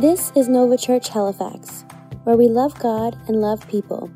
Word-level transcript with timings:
This 0.00 0.32
is 0.34 0.48
Nova 0.48 0.78
Church 0.78 1.10
Halifax, 1.10 1.84
where 2.24 2.34
we 2.34 2.48
love 2.48 2.72
God 2.78 3.18
and 3.28 3.42
love 3.42 3.68
people. 3.68 4.10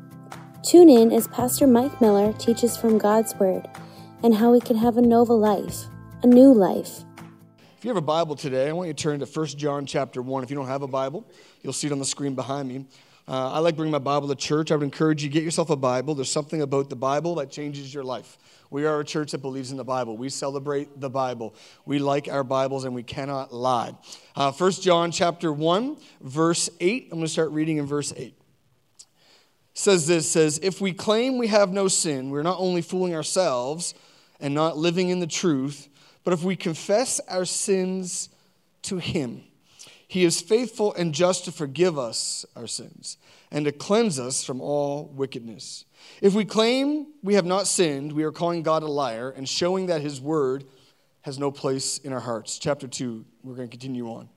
Tune 0.63 0.89
in 0.89 1.11
as 1.11 1.27
Pastor 1.27 1.67
Mike 1.67 2.01
Miller 2.01 2.33
teaches 2.33 2.75
from 2.75 2.97
God's 2.97 3.35
Word 3.35 3.69
and 4.23 4.33
how 4.33 4.51
we 4.51 4.59
can 4.59 4.77
have 4.77 4.97
a 4.97 5.01
Nova 5.03 5.33
life, 5.33 5.83
a 6.23 6.27
new 6.27 6.51
life. 6.51 7.03
If 7.77 7.85
you 7.85 7.89
have 7.89 7.97
a 7.97 8.01
Bible 8.01 8.35
today, 8.35 8.67
I 8.67 8.71
want 8.71 8.87
you 8.87 8.95
to 8.95 9.03
turn 9.03 9.19
to 9.19 9.27
1 9.27 9.45
John 9.49 9.85
chapter 9.85 10.23
1. 10.23 10.43
If 10.43 10.49
you 10.49 10.55
don't 10.55 10.65
have 10.65 10.81
a 10.81 10.87
Bible, 10.87 11.23
you'll 11.61 11.71
see 11.71 11.85
it 11.85 11.93
on 11.93 11.99
the 11.99 12.05
screen 12.05 12.33
behind 12.33 12.67
me. 12.67 12.87
Uh, 13.27 13.53
I 13.53 13.59
like 13.59 13.75
bringing 13.75 13.91
my 13.91 13.97
Bible 13.97 14.27
to 14.27 14.35
church. 14.35 14.71
I 14.71 14.75
would 14.75 14.83
encourage 14.83 15.23
you 15.23 15.29
get 15.29 15.43
yourself 15.43 15.71
a 15.71 15.75
Bible. 15.75 16.13
There's 16.13 16.31
something 16.31 16.61
about 16.61 16.89
the 16.89 16.95
Bible 16.95 17.35
that 17.35 17.49
changes 17.49 17.91
your 17.91 18.03
life. 18.03 18.37
We 18.69 18.85
are 18.85 18.99
a 18.99 19.05
church 19.05 19.31
that 19.31 19.39
believes 19.39 19.71
in 19.71 19.77
the 19.77 19.83
Bible. 19.83 20.15
We 20.15 20.29
celebrate 20.29 20.99
the 20.99 21.09
Bible. 21.09 21.55
We 21.85 21.97
like 21.97 22.27
our 22.27 22.43
Bibles 22.43 22.83
and 22.83 22.93
we 22.93 23.01
cannot 23.01 23.51
lie. 23.51 23.95
Uh, 24.35 24.51
1 24.51 24.71
John 24.73 25.11
chapter 25.11 25.51
1, 25.51 25.97
verse 26.21 26.69
8. 26.79 27.05
I'm 27.05 27.09
going 27.17 27.23
to 27.23 27.27
start 27.27 27.49
reading 27.49 27.77
in 27.77 27.87
verse 27.87 28.13
8. 28.15 28.35
says 29.73 30.05
this 30.05 30.29
says, 30.29 30.59
If 30.61 30.79
we 30.79 30.93
claim 30.93 31.39
we 31.39 31.47
have 31.47 31.73
no 31.73 31.87
sin, 31.87 32.29
we're 32.29 32.43
not 32.43 32.59
only 32.59 32.83
fooling 32.83 33.15
ourselves 33.15 33.95
and 34.39 34.53
not 34.53 34.77
living 34.77 35.09
in 35.09 35.19
the 35.19 35.27
truth, 35.27 35.87
but 36.23 36.33
if 36.33 36.43
we 36.43 36.55
confess 36.55 37.19
our 37.27 37.45
sins 37.45 38.29
to 38.83 38.97
him, 38.97 39.43
he 40.07 40.23
is 40.23 40.41
faithful 40.41 40.93
and 40.93 41.13
just 41.13 41.45
to 41.45 41.51
forgive 41.51 41.97
us 41.97 42.45
our 42.55 42.67
sins 42.67 43.17
and 43.51 43.65
to 43.65 43.71
cleanse 43.71 44.19
us 44.19 44.43
from 44.43 44.61
all 44.61 45.05
wickedness. 45.15 45.85
If 46.21 46.33
we 46.33 46.45
claim 46.45 47.07
we 47.23 47.35
have 47.35 47.45
not 47.45 47.67
sinned, 47.67 48.11
we 48.11 48.23
are 48.23 48.31
calling 48.31 48.63
God 48.63 48.83
a 48.83 48.87
liar 48.87 49.29
and 49.29 49.47
showing 49.47 49.87
that 49.87 50.01
his 50.01 50.21
word 50.21 50.65
has 51.21 51.39
no 51.39 51.51
place 51.51 51.97
in 51.97 52.13
our 52.13 52.19
hearts. 52.19 52.59
Chapter 52.59 52.87
2, 52.87 53.25
we're 53.43 53.55
going 53.55 53.67
to 53.67 53.71
continue 53.71 54.07
on. 54.07 54.29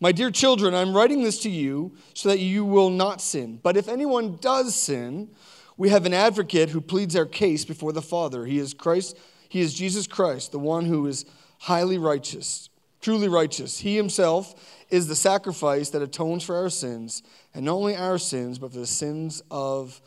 My 0.00 0.12
dear 0.12 0.30
children, 0.30 0.74
I'm 0.74 0.94
writing 0.94 1.22
this 1.22 1.40
to 1.40 1.50
you 1.50 1.94
so 2.14 2.28
that 2.28 2.38
you 2.38 2.64
will 2.64 2.90
not 2.90 3.20
sin. 3.20 3.60
But 3.62 3.76
if 3.76 3.88
anyone 3.88 4.36
does 4.36 4.74
sin, 4.74 5.30
we 5.76 5.90
have 5.90 6.06
an 6.06 6.14
advocate 6.14 6.70
who 6.70 6.80
pleads 6.80 7.16
our 7.16 7.26
case 7.26 7.64
before 7.64 7.92
the 7.92 8.02
Father. 8.02 8.46
He 8.46 8.58
is 8.58 8.74
Christ, 8.74 9.16
he 9.48 9.60
is 9.60 9.74
Jesus 9.74 10.06
Christ, 10.06 10.52
the 10.52 10.58
one 10.58 10.84
who 10.84 11.06
is 11.06 11.24
highly 11.58 11.98
righteous, 11.98 12.68
truly 13.00 13.28
righteous. 13.28 13.78
He 13.78 13.96
himself 13.96 14.84
is 14.90 15.06
the 15.06 15.16
sacrifice 15.16 15.90
that 15.90 16.02
atones 16.02 16.44
for 16.44 16.56
our 16.56 16.70
sins, 16.70 17.22
and 17.54 17.64
not 17.64 17.74
only 17.74 17.96
our 17.96 18.18
sins, 18.18 18.58
but 18.58 18.72
for 18.72 18.78
the 18.78 18.86
sins 18.86 19.42
of 19.50 20.00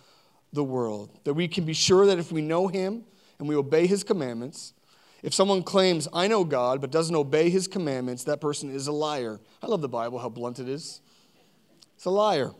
the 0.54 0.64
world. 0.64 1.10
That 1.24 1.34
we 1.34 1.48
can 1.48 1.66
be 1.66 1.74
sure 1.74 2.06
that 2.06 2.20
if 2.20 2.32
we 2.32 2.42
know 2.42 2.68
him 2.68 3.04
and 3.40 3.48
we 3.48 3.56
obey 3.56 3.88
his 3.88 4.04
commandments, 4.04 4.74
if 5.24 5.34
someone 5.34 5.62
claims, 5.62 6.08
I 6.12 6.28
know 6.28 6.44
God, 6.44 6.82
but 6.82 6.92
doesn't 6.92 7.16
obey 7.16 7.50
his 7.50 7.68
commandments, 7.68 8.24
that 8.24 8.42
person 8.42 8.74
is 8.74 8.88
a 8.88 8.92
liar. 8.92 9.40
I 9.62 9.68
love 9.68 9.82
the 9.82 9.90
Bible, 9.90 10.18
how 10.18 10.30
blunt 10.30 10.60
it 10.60 10.68
is. 10.68 11.02
It's 11.96 12.06
a 12.06 12.10
liar 12.10 12.52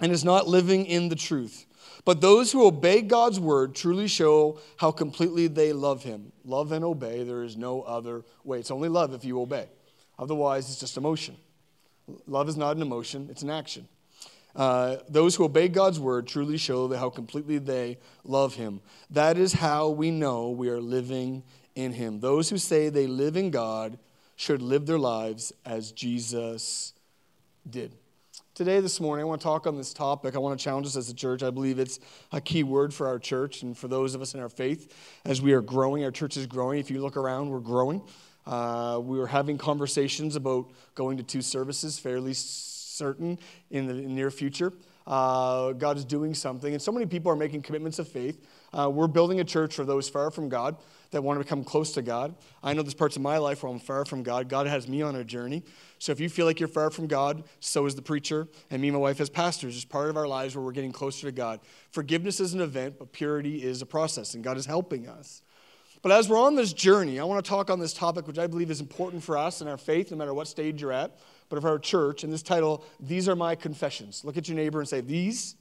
and 0.00 0.12
is 0.12 0.24
not 0.24 0.46
living 0.46 0.84
in 0.86 1.08
the 1.08 1.16
truth. 1.16 1.66
But 2.08 2.22
those 2.22 2.50
who 2.50 2.66
obey 2.66 3.02
God's 3.02 3.38
word 3.38 3.74
truly 3.74 4.08
show 4.08 4.58
how 4.78 4.90
completely 4.90 5.46
they 5.46 5.74
love 5.74 6.04
him. 6.04 6.32
Love 6.42 6.72
and 6.72 6.82
obey, 6.82 7.22
there 7.22 7.42
is 7.42 7.54
no 7.54 7.82
other 7.82 8.24
way. 8.44 8.60
It's 8.60 8.70
only 8.70 8.88
love 8.88 9.12
if 9.12 9.26
you 9.26 9.38
obey. 9.38 9.66
Otherwise, 10.18 10.70
it's 10.70 10.80
just 10.80 10.96
emotion. 10.96 11.36
Love 12.26 12.48
is 12.48 12.56
not 12.56 12.76
an 12.76 12.80
emotion, 12.80 13.28
it's 13.30 13.42
an 13.42 13.50
action. 13.50 13.86
Uh, 14.56 14.96
those 15.10 15.36
who 15.36 15.44
obey 15.44 15.68
God's 15.68 16.00
word 16.00 16.26
truly 16.26 16.56
show 16.56 16.90
how 16.96 17.10
completely 17.10 17.58
they 17.58 17.98
love 18.24 18.54
Him. 18.54 18.80
That 19.10 19.36
is 19.36 19.52
how 19.52 19.90
we 19.90 20.10
know 20.10 20.48
we 20.48 20.70
are 20.70 20.80
living 20.80 21.42
in 21.74 21.92
Him. 21.92 22.20
Those 22.20 22.48
who 22.48 22.56
say 22.56 22.88
they 22.88 23.06
live 23.06 23.36
in 23.36 23.50
God 23.50 23.98
should 24.34 24.62
live 24.62 24.86
their 24.86 24.98
lives 24.98 25.52
as 25.66 25.92
Jesus 25.92 26.94
did. 27.68 27.92
Today, 28.58 28.80
this 28.80 28.98
morning, 29.00 29.22
I 29.22 29.24
want 29.24 29.40
to 29.40 29.44
talk 29.44 29.68
on 29.68 29.76
this 29.76 29.92
topic. 29.92 30.34
I 30.34 30.38
want 30.38 30.58
to 30.58 30.64
challenge 30.64 30.84
us 30.84 30.96
as 30.96 31.08
a 31.08 31.14
church. 31.14 31.44
I 31.44 31.50
believe 31.50 31.78
it's 31.78 32.00
a 32.32 32.40
key 32.40 32.64
word 32.64 32.92
for 32.92 33.06
our 33.06 33.20
church 33.20 33.62
and 33.62 33.78
for 33.78 33.86
those 33.86 34.16
of 34.16 34.20
us 34.20 34.34
in 34.34 34.40
our 34.40 34.48
faith 34.48 34.92
as 35.24 35.40
we 35.40 35.52
are 35.52 35.60
growing. 35.60 36.02
Our 36.02 36.10
church 36.10 36.36
is 36.36 36.44
growing. 36.48 36.80
If 36.80 36.90
you 36.90 37.00
look 37.00 37.16
around, 37.16 37.50
we're 37.50 37.60
growing. 37.60 38.02
Uh, 38.44 38.98
we 39.00 39.16
were 39.16 39.28
having 39.28 39.58
conversations 39.58 40.34
about 40.34 40.72
going 40.96 41.16
to 41.18 41.22
two 41.22 41.40
services 41.40 42.00
fairly 42.00 42.34
certain 42.34 43.38
in 43.70 43.86
the 43.86 43.94
near 43.94 44.28
future. 44.28 44.72
Uh, 45.06 45.70
God 45.70 45.96
is 45.96 46.04
doing 46.04 46.34
something, 46.34 46.72
and 46.72 46.82
so 46.82 46.90
many 46.90 47.06
people 47.06 47.30
are 47.30 47.36
making 47.36 47.62
commitments 47.62 48.00
of 48.00 48.08
faith. 48.08 48.44
Uh, 48.76 48.90
we're 48.92 49.06
building 49.06 49.38
a 49.38 49.44
church 49.44 49.76
for 49.76 49.84
those 49.84 50.08
far 50.08 50.32
from 50.32 50.48
God 50.48 50.76
that 51.10 51.22
want 51.22 51.38
to 51.38 51.44
become 51.44 51.64
close 51.64 51.92
to 51.92 52.02
God. 52.02 52.34
I 52.62 52.74
know 52.74 52.82
there's 52.82 52.94
parts 52.94 53.16
of 53.16 53.22
my 53.22 53.38
life 53.38 53.62
where 53.62 53.72
I'm 53.72 53.78
far 53.78 54.04
from 54.04 54.22
God. 54.22 54.48
God 54.48 54.66
has 54.66 54.86
me 54.86 55.00
on 55.02 55.16
a 55.16 55.24
journey. 55.24 55.62
So 55.98 56.12
if 56.12 56.20
you 56.20 56.28
feel 56.28 56.44
like 56.44 56.60
you're 56.60 56.68
far 56.68 56.90
from 56.90 57.06
God, 57.06 57.44
so 57.60 57.86
is 57.86 57.94
the 57.94 58.02
preacher, 58.02 58.46
and 58.70 58.82
me 58.82 58.88
and 58.88 58.94
my 58.94 59.00
wife 59.00 59.20
as 59.20 59.30
pastors. 59.30 59.76
It's 59.76 59.84
part 59.84 60.10
of 60.10 60.16
our 60.16 60.28
lives 60.28 60.54
where 60.54 60.64
we're 60.64 60.72
getting 60.72 60.92
closer 60.92 61.26
to 61.26 61.32
God. 61.32 61.60
Forgiveness 61.90 62.40
is 62.40 62.52
an 62.54 62.60
event, 62.60 62.98
but 62.98 63.12
purity 63.12 63.62
is 63.62 63.80
a 63.80 63.86
process, 63.86 64.34
and 64.34 64.44
God 64.44 64.58
is 64.58 64.66
helping 64.66 65.08
us. 65.08 65.42
But 66.02 66.12
as 66.12 66.28
we're 66.28 66.40
on 66.40 66.54
this 66.54 66.72
journey, 66.72 67.18
I 67.18 67.24
want 67.24 67.44
to 67.44 67.48
talk 67.48 67.70
on 67.70 67.80
this 67.80 67.92
topic, 67.92 68.26
which 68.26 68.38
I 68.38 68.46
believe 68.46 68.70
is 68.70 68.80
important 68.80 69.22
for 69.22 69.36
us 69.36 69.60
in 69.60 69.68
our 69.68 69.78
faith, 69.78 70.10
no 70.10 70.16
matter 70.16 70.32
what 70.32 70.46
stage 70.46 70.80
you're 70.80 70.92
at, 70.92 71.18
but 71.48 71.56
of 71.56 71.64
our 71.64 71.78
church. 71.78 72.22
And 72.22 72.32
this 72.32 72.42
title, 72.42 72.84
These 73.00 73.28
Are 73.28 73.34
My 73.34 73.54
Confessions. 73.54 74.24
Look 74.24 74.36
at 74.36 74.48
your 74.48 74.56
neighbor 74.56 74.78
and 74.78 74.88
say, 74.88 75.00
These. 75.00 75.56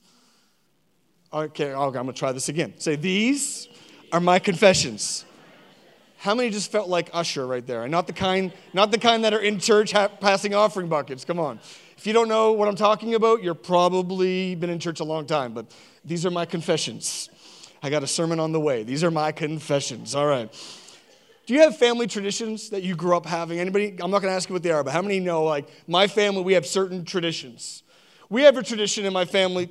Okay, 1.34 1.74
okay 1.74 1.74
I'm 1.74 1.92
going 1.92 2.08
to 2.08 2.14
try 2.14 2.32
this 2.32 2.50
again. 2.50 2.74
Say, 2.78 2.98
These 2.98 3.68
are 4.12 4.20
my 4.20 4.38
confessions. 4.38 5.26
How 6.18 6.34
many 6.34 6.50
just 6.50 6.72
felt 6.72 6.90
like 6.90 7.10
Usher 7.14 7.46
right 7.46 7.66
there? 7.66 7.84
And 7.84 7.92
not 7.92 8.08
the 8.08 8.14
kind, 8.14 8.52
not 8.74 8.92
the 8.92 8.98
kind 8.98 9.24
that 9.24 9.34
are 9.34 9.40
in 9.40 9.60
church 9.60 9.92
ha- 9.92 10.08
passing 10.08 10.56
offering 10.56 10.88
buckets. 10.88 11.24
Come 11.24 11.40
on. 11.40 11.60
If 11.98 12.08
you 12.08 12.14
don't 12.14 12.28
know 12.28 12.54
what 12.54 12.68
I'm 12.68 12.76
talking 12.76 13.16
about, 13.16 13.44
you're 13.44 13.54
probably 13.54 14.56
been 14.56 14.70
in 14.70 14.80
church 14.80 15.00
a 15.00 15.04
long 15.04 15.26
time. 15.26 15.54
But 15.54 15.72
these 16.04 16.26
are 16.26 16.32
my 16.32 16.46
confessions. 16.46 17.30
I 17.84 17.92
got 17.92 18.02
a 18.02 18.08
sermon 18.08 18.40
on 18.40 18.52
the 18.52 18.60
way. 18.60 18.84
These 18.84 19.04
are 19.04 19.12
my 19.12 19.32
confessions. 19.32 20.16
All 20.16 20.26
right. 20.26 20.52
Do 21.46 21.54
you 21.54 21.62
have 21.62 21.78
family 21.78 22.08
traditions 22.08 22.72
that 22.72 22.84
you 22.84 22.96
grew 22.96 23.16
up 23.16 23.26
having? 23.26 23.60
Anybody? 23.60 23.96
I'm 24.02 24.12
not 24.12 24.22
going 24.22 24.32
to 24.32 24.36
ask 24.36 24.50
you 24.50 24.54
what 24.54 24.64
they 24.64 24.72
are, 24.72 24.84
but 24.84 24.92
how 24.92 25.02
many 25.02 25.20
know, 25.20 25.44
like, 25.44 25.70
my 25.88 26.08
family, 26.08 26.42
we 26.42 26.54
have 26.54 26.66
certain 26.66 27.06
traditions. 27.06 27.84
We 28.30 28.42
have 28.42 28.58
a 28.58 28.64
tradition 28.64 29.06
in 29.06 29.14
my 29.14 29.24
family 29.24 29.70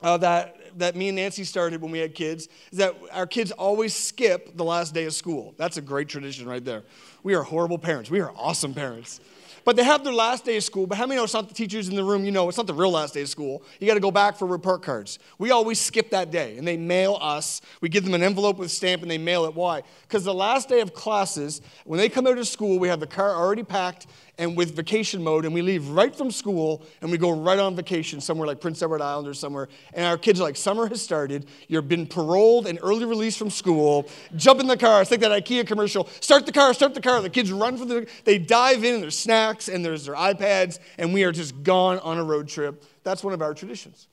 uh, 0.00 0.16
that, 0.18 0.56
that 0.78 0.96
me 0.96 1.08
and 1.08 1.16
Nancy 1.16 1.44
started 1.44 1.80
when 1.80 1.90
we 1.90 1.98
had 1.98 2.14
kids, 2.14 2.48
is 2.70 2.78
that 2.78 2.94
our 3.12 3.26
kids 3.26 3.50
always 3.52 3.94
skip 3.94 4.56
the 4.56 4.64
last 4.64 4.94
day 4.94 5.04
of 5.04 5.14
school. 5.14 5.54
That's 5.56 5.76
a 5.76 5.82
great 5.82 6.08
tradition 6.08 6.48
right 6.48 6.64
there. 6.64 6.82
We 7.22 7.34
are 7.34 7.42
horrible 7.42 7.78
parents. 7.78 8.10
We 8.10 8.20
are 8.20 8.32
awesome 8.36 8.74
parents. 8.74 9.20
But 9.64 9.76
they 9.76 9.84
have 9.84 10.04
their 10.04 10.12
last 10.12 10.44
day 10.44 10.56
of 10.56 10.64
school. 10.64 10.86
But 10.86 10.96
how 10.98 11.06
many 11.06 11.16
know 11.16 11.24
it's 11.24 11.34
not 11.34 11.48
the 11.48 11.54
teachers 11.54 11.88
in 11.88 11.94
the 11.94 12.04
room? 12.04 12.24
You 12.24 12.30
know, 12.30 12.48
it's 12.48 12.56
not 12.56 12.66
the 12.66 12.74
real 12.74 12.90
last 12.90 13.14
day 13.14 13.22
of 13.22 13.28
school. 13.28 13.62
You 13.78 13.86
got 13.86 13.94
to 13.94 14.00
go 14.00 14.10
back 14.10 14.36
for 14.36 14.46
report 14.46 14.82
cards. 14.82 15.18
We 15.38 15.50
always 15.50 15.78
skip 15.78 16.10
that 16.10 16.30
day, 16.30 16.56
and 16.56 16.66
they 16.66 16.76
mail 16.76 17.18
us. 17.20 17.60
We 17.80 17.88
give 17.88 18.04
them 18.04 18.14
an 18.14 18.22
envelope 18.22 18.56
with 18.56 18.66
a 18.66 18.70
stamp, 18.70 19.02
and 19.02 19.10
they 19.10 19.18
mail 19.18 19.44
it. 19.44 19.54
Why? 19.54 19.82
Because 20.02 20.24
the 20.24 20.34
last 20.34 20.68
day 20.68 20.80
of 20.80 20.94
classes, 20.94 21.60
when 21.84 21.98
they 21.98 22.08
come 22.08 22.26
out 22.26 22.38
of 22.38 22.48
school, 22.48 22.78
we 22.78 22.88
have 22.88 23.00
the 23.00 23.06
car 23.06 23.34
already 23.34 23.62
packed 23.62 24.06
and 24.40 24.56
with 24.56 24.74
vacation 24.74 25.22
mode, 25.22 25.44
and 25.44 25.52
we 25.52 25.60
leave 25.60 25.86
right 25.90 26.16
from 26.16 26.30
school 26.30 26.82
and 27.02 27.10
we 27.10 27.18
go 27.18 27.30
right 27.30 27.58
on 27.58 27.76
vacation 27.76 28.22
somewhere 28.22 28.46
like 28.46 28.58
Prince 28.58 28.82
Edward 28.82 29.02
Island 29.02 29.28
or 29.28 29.34
somewhere. 29.34 29.68
And 29.92 30.06
our 30.06 30.16
kids 30.16 30.40
are 30.40 30.44
like, 30.44 30.56
summer 30.56 30.88
has 30.88 31.02
started. 31.02 31.46
You've 31.68 31.88
been 31.88 32.06
paroled 32.06 32.66
and 32.66 32.78
early 32.82 33.04
released 33.04 33.38
from 33.38 33.50
school. 33.50 34.08
Jump 34.36 34.60
in 34.60 34.66
the 34.66 34.78
car. 34.78 35.02
It's 35.02 35.10
like 35.10 35.20
that 35.20 35.30
IKEA 35.30 35.66
commercial. 35.66 36.08
Start 36.20 36.46
the 36.46 36.52
car, 36.52 36.72
start 36.72 36.94
the 36.94 37.02
car. 37.02 37.20
The 37.20 37.28
kids 37.28 37.52
run 37.52 37.76
for 37.76 37.84
the, 37.84 38.08
they 38.24 38.38
dive 38.38 38.82
in, 38.82 38.94
and 38.94 39.02
there's 39.02 39.18
snacks 39.18 39.68
and 39.68 39.84
there's 39.84 40.06
their 40.06 40.14
iPads, 40.14 40.78
and 40.96 41.12
we 41.12 41.22
are 41.24 41.32
just 41.32 41.62
gone 41.62 41.98
on 41.98 42.16
a 42.16 42.24
road 42.24 42.48
trip. 42.48 42.82
That's 43.04 43.22
one 43.22 43.34
of 43.34 43.42
our 43.42 43.52
traditions. 43.52 44.08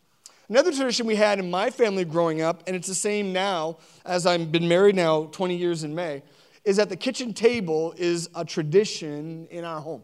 Another 0.49 0.73
tradition 0.73 1.07
we 1.07 1.15
had 1.15 1.39
in 1.39 1.49
my 1.49 1.69
family 1.69 2.03
growing 2.03 2.41
up, 2.41 2.63
and 2.67 2.75
it's 2.75 2.87
the 2.89 2.95
same 2.95 3.31
now 3.31 3.77
as 4.05 4.25
I've 4.25 4.51
been 4.51 4.67
married 4.67 4.97
now 4.97 5.27
20 5.31 5.55
years 5.55 5.85
in 5.85 5.95
May, 5.95 6.21
is 6.65 6.75
that 6.75 6.89
the 6.89 6.97
kitchen 6.97 7.33
table 7.33 7.93
is 7.95 8.29
a 8.35 8.43
tradition 8.43 9.47
in 9.49 9.63
our 9.63 9.79
home. 9.79 10.03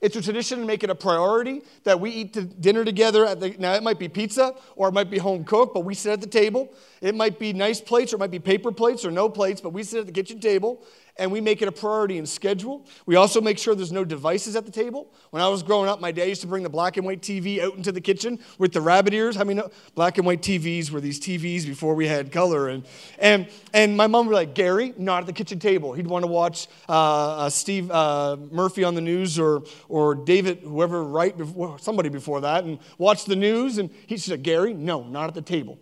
It's 0.00 0.16
a 0.16 0.22
tradition 0.22 0.60
to 0.60 0.64
make 0.64 0.84
it 0.84 0.90
a 0.90 0.94
priority 0.94 1.62
that 1.84 1.98
we 1.98 2.10
eat 2.10 2.60
dinner 2.60 2.84
together. 2.84 3.34
The, 3.34 3.54
now, 3.58 3.74
it 3.74 3.82
might 3.82 3.98
be 3.98 4.08
pizza 4.08 4.54
or 4.74 4.88
it 4.88 4.92
might 4.92 5.10
be 5.10 5.18
home 5.18 5.44
cooked, 5.44 5.74
but 5.74 5.84
we 5.84 5.94
sit 5.94 6.12
at 6.12 6.20
the 6.20 6.26
table. 6.26 6.72
It 7.00 7.14
might 7.14 7.38
be 7.38 7.52
nice 7.52 7.80
plates 7.80 8.12
or 8.12 8.16
it 8.16 8.18
might 8.20 8.30
be 8.30 8.38
paper 8.38 8.72
plates 8.72 9.04
or 9.04 9.10
no 9.10 9.28
plates, 9.28 9.60
but 9.60 9.70
we 9.70 9.82
sit 9.82 10.00
at 10.00 10.06
the 10.06 10.12
kitchen 10.12 10.40
table 10.40 10.82
and 11.18 11.32
we 11.32 11.40
make 11.40 11.62
it 11.62 11.68
a 11.68 11.72
priority 11.72 12.18
in 12.18 12.26
schedule. 12.26 12.86
We 13.06 13.16
also 13.16 13.40
make 13.40 13.58
sure 13.58 13.74
there's 13.74 13.92
no 13.92 14.04
devices 14.04 14.56
at 14.56 14.66
the 14.66 14.72
table. 14.72 15.12
When 15.30 15.42
I 15.42 15.48
was 15.48 15.62
growing 15.62 15.88
up, 15.88 16.00
my 16.00 16.12
dad 16.12 16.28
used 16.28 16.42
to 16.42 16.46
bring 16.46 16.62
the 16.62 16.70
black 16.70 16.96
and 16.96 17.06
white 17.06 17.22
TV 17.22 17.60
out 17.60 17.74
into 17.74 17.92
the 17.92 18.00
kitchen 18.00 18.38
with 18.58 18.72
the 18.72 18.80
rabbit 18.80 19.12
ears. 19.12 19.36
I 19.36 19.44
mean. 19.44 19.60
Black 19.94 20.18
and 20.18 20.26
white 20.26 20.42
TVs 20.42 20.90
were 20.90 21.00
these 21.00 21.18
TVs 21.18 21.66
before 21.66 21.94
we 21.94 22.06
had 22.06 22.30
color. 22.30 22.68
And, 22.68 22.84
and, 23.18 23.48
and 23.72 23.96
my 23.96 24.06
mom 24.06 24.26
would 24.26 24.32
be 24.32 24.36
like, 24.36 24.54
Gary, 24.54 24.92
not 24.98 25.20
at 25.20 25.26
the 25.26 25.32
kitchen 25.32 25.58
table. 25.58 25.92
He'd 25.92 26.06
want 26.06 26.22
to 26.24 26.30
watch 26.30 26.68
uh, 26.88 27.36
uh, 27.36 27.50
Steve 27.50 27.90
uh, 27.90 28.36
Murphy 28.50 28.84
on 28.84 28.94
the 28.94 29.00
news 29.00 29.38
or, 29.38 29.62
or 29.88 30.14
David, 30.14 30.58
whoever, 30.58 31.02
right, 31.02 31.36
before, 31.36 31.78
somebody 31.78 32.08
before 32.08 32.42
that, 32.42 32.64
and 32.64 32.78
watch 32.98 33.24
the 33.24 33.36
news. 33.36 33.78
And 33.78 33.90
he 34.06 34.16
said, 34.16 34.42
Gary, 34.42 34.74
no, 34.74 35.02
not 35.02 35.28
at 35.28 35.34
the 35.34 35.42
table. 35.42 35.78